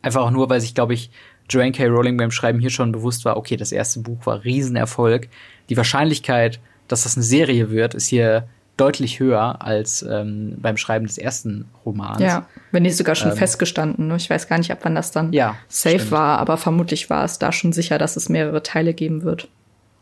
einfach 0.00 0.22
auch 0.22 0.30
nur, 0.30 0.48
weil 0.48 0.60
sich, 0.60 0.74
glaube 0.74 0.94
ich, 0.94 1.10
Joanne 1.48 1.72
K. 1.72 1.86
Rowling 1.86 2.16
beim 2.16 2.30
Schreiben 2.30 2.60
hier 2.60 2.70
schon 2.70 2.92
bewusst 2.92 3.24
war, 3.24 3.36
okay, 3.36 3.56
das 3.56 3.72
erste 3.72 4.00
Buch 4.00 4.24
war 4.24 4.44
Riesenerfolg. 4.44 5.28
Die 5.68 5.76
Wahrscheinlichkeit, 5.76 6.60
dass 6.88 7.02
das 7.02 7.16
eine 7.16 7.24
Serie 7.24 7.70
wird, 7.70 7.94
ist 7.94 8.08
hier 8.08 8.48
deutlich 8.76 9.20
höher 9.20 9.62
als 9.62 10.02
ähm, 10.02 10.56
beim 10.58 10.76
Schreiben 10.76 11.06
des 11.06 11.18
ersten 11.18 11.66
Romans. 11.84 12.20
Ja, 12.20 12.46
wenn 12.70 12.84
nicht 12.84 12.96
sogar 12.96 13.14
schon 13.14 13.30
ähm, 13.30 13.36
festgestanden. 13.36 14.08
Ne? 14.08 14.16
Ich 14.16 14.30
weiß 14.30 14.48
gar 14.48 14.58
nicht, 14.58 14.72
ab 14.72 14.78
wann 14.82 14.94
das 14.94 15.10
dann 15.10 15.32
ja, 15.32 15.56
safe 15.68 15.96
stimmt. 15.96 16.12
war, 16.12 16.38
aber 16.38 16.56
vermutlich 16.56 17.10
war 17.10 17.24
es 17.24 17.38
da 17.38 17.52
schon 17.52 17.72
sicher, 17.72 17.98
dass 17.98 18.16
es 18.16 18.28
mehrere 18.28 18.62
Teile 18.62 18.94
geben 18.94 19.22
wird. 19.22 19.48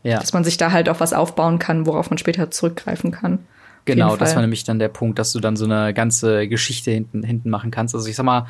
Ja. 0.03 0.19
Dass 0.19 0.33
man 0.33 0.43
sich 0.43 0.57
da 0.57 0.71
halt 0.71 0.89
auch 0.89 0.99
was 0.99 1.13
aufbauen 1.13 1.59
kann, 1.59 1.85
worauf 1.85 2.09
man 2.09 2.17
später 2.17 2.49
zurückgreifen 2.49 3.11
kann. 3.11 3.39
Genau, 3.85 4.15
das 4.15 4.35
war 4.35 4.41
nämlich 4.41 4.63
dann 4.63 4.79
der 4.79 4.89
Punkt, 4.89 5.17
dass 5.17 5.31
du 5.31 5.39
dann 5.39 5.55
so 5.55 5.65
eine 5.65 5.93
ganze 5.93 6.47
Geschichte 6.47 6.91
hinten, 6.91 7.23
hinten 7.23 7.49
machen 7.49 7.71
kannst. 7.71 7.95
Also 7.95 8.07
ich 8.07 8.15
sag 8.15 8.25
mal, 8.25 8.47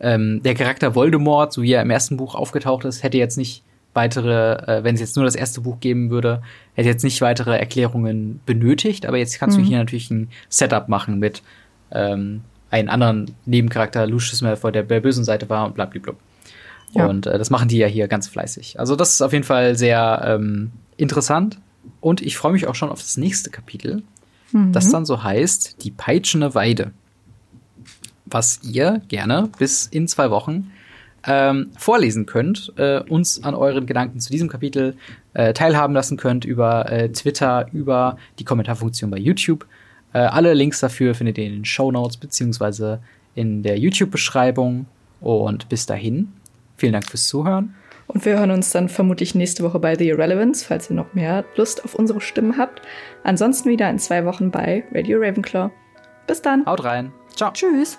ähm, 0.00 0.42
der 0.42 0.54
Charakter 0.54 0.94
Voldemort, 0.94 1.52
so 1.52 1.62
wie 1.62 1.72
er 1.72 1.82
im 1.82 1.90
ersten 1.90 2.16
Buch 2.16 2.34
aufgetaucht 2.34 2.84
ist, 2.84 3.02
hätte 3.02 3.18
jetzt 3.18 3.38
nicht 3.38 3.62
weitere, 3.94 4.54
äh, 4.66 4.84
wenn 4.84 4.94
es 4.94 5.00
jetzt 5.00 5.16
nur 5.16 5.24
das 5.24 5.36
erste 5.36 5.60
Buch 5.60 5.78
geben 5.80 6.10
würde, 6.10 6.42
hätte 6.74 6.88
jetzt 6.88 7.04
nicht 7.04 7.20
weitere 7.20 7.56
Erklärungen 7.56 8.40
benötigt, 8.46 9.06
aber 9.06 9.18
jetzt 9.18 9.38
kannst 9.38 9.58
mhm. 9.58 9.62
du 9.62 9.68
hier 9.68 9.78
natürlich 9.78 10.10
ein 10.10 10.28
Setup 10.48 10.88
machen 10.88 11.18
mit 11.18 11.42
ähm, 11.92 12.42
einem 12.70 12.88
anderen 12.88 13.34
Nebencharakter, 13.44 14.06
Lucius 14.06 14.40
Malfoy, 14.40 14.72
der 14.72 14.82
bei 14.82 14.94
der 14.94 15.00
bösen 15.00 15.24
Seite 15.24 15.48
war 15.48 15.66
und 15.66 15.74
blablabla. 15.74 16.14
Ja. 16.94 17.06
Und 17.06 17.26
äh, 17.26 17.38
das 17.38 17.50
machen 17.50 17.68
die 17.68 17.78
ja 17.78 17.86
hier 17.86 18.08
ganz 18.08 18.28
fleißig. 18.28 18.80
Also 18.80 18.96
das 18.96 19.12
ist 19.12 19.22
auf 19.22 19.32
jeden 19.32 19.44
Fall 19.44 19.76
sehr 19.76 20.22
ähm, 20.26 20.72
interessant 20.96 21.58
und 22.00 22.22
ich 22.22 22.36
freue 22.36 22.52
mich 22.52 22.66
auch 22.66 22.74
schon 22.74 22.90
auf 22.90 23.00
das 23.00 23.16
nächste 23.16 23.50
Kapitel, 23.50 24.02
mhm. 24.52 24.72
das 24.72 24.90
dann 24.90 25.04
so 25.04 25.22
heißt, 25.22 25.82
die 25.84 25.90
peitschende 25.90 26.54
Weide. 26.54 26.92
Was 28.26 28.60
ihr 28.62 29.02
gerne 29.08 29.50
bis 29.58 29.86
in 29.86 30.08
zwei 30.08 30.30
Wochen 30.30 30.70
ähm, 31.24 31.70
vorlesen 31.76 32.26
könnt, 32.26 32.72
äh, 32.76 33.00
uns 33.00 33.42
an 33.44 33.54
euren 33.54 33.86
Gedanken 33.86 34.20
zu 34.20 34.30
diesem 34.30 34.48
Kapitel 34.48 34.96
äh, 35.34 35.52
teilhaben 35.52 35.94
lassen 35.94 36.16
könnt 36.16 36.44
über 36.44 36.90
äh, 36.90 37.10
Twitter, 37.10 37.66
über 37.72 38.16
die 38.38 38.44
Kommentarfunktion 38.44 39.10
bei 39.10 39.18
YouTube. 39.18 39.66
Äh, 40.12 40.18
alle 40.18 40.54
Links 40.54 40.80
dafür 40.80 41.14
findet 41.14 41.38
ihr 41.38 41.46
in 41.46 41.52
den 41.52 41.64
Show 41.64 41.90
Notes 41.92 42.16
beziehungsweise 42.16 43.00
in 43.34 43.62
der 43.62 43.78
YouTube-Beschreibung. 43.78 44.86
Und 45.20 45.68
bis 45.68 45.86
dahin, 45.86 46.32
vielen 46.76 46.92
Dank 46.92 47.08
fürs 47.08 47.28
Zuhören. 47.28 47.74
Und 48.08 48.24
wir 48.26 48.38
hören 48.38 48.50
uns 48.50 48.72
dann 48.72 48.88
vermutlich 48.88 49.34
nächste 49.34 49.62
Woche 49.62 49.78
bei 49.78 49.96
The 49.96 50.08
Irrelevance, 50.08 50.64
falls 50.66 50.90
ihr 50.90 50.96
noch 50.96 51.14
mehr 51.14 51.44
Lust 51.56 51.84
auf 51.84 51.94
unsere 51.94 52.20
Stimmen 52.20 52.58
habt. 52.58 52.82
Ansonsten 53.24 53.68
wieder 53.68 53.88
in 53.88 53.98
zwei 53.98 54.24
Wochen 54.24 54.50
bei 54.50 54.84
Radio 54.92 55.18
Ravenclaw. 55.20 55.70
Bis 56.26 56.42
dann. 56.42 56.66
Haut 56.66 56.84
rein. 56.84 57.12
Ciao. 57.34 57.52
Tschüss. 57.52 57.98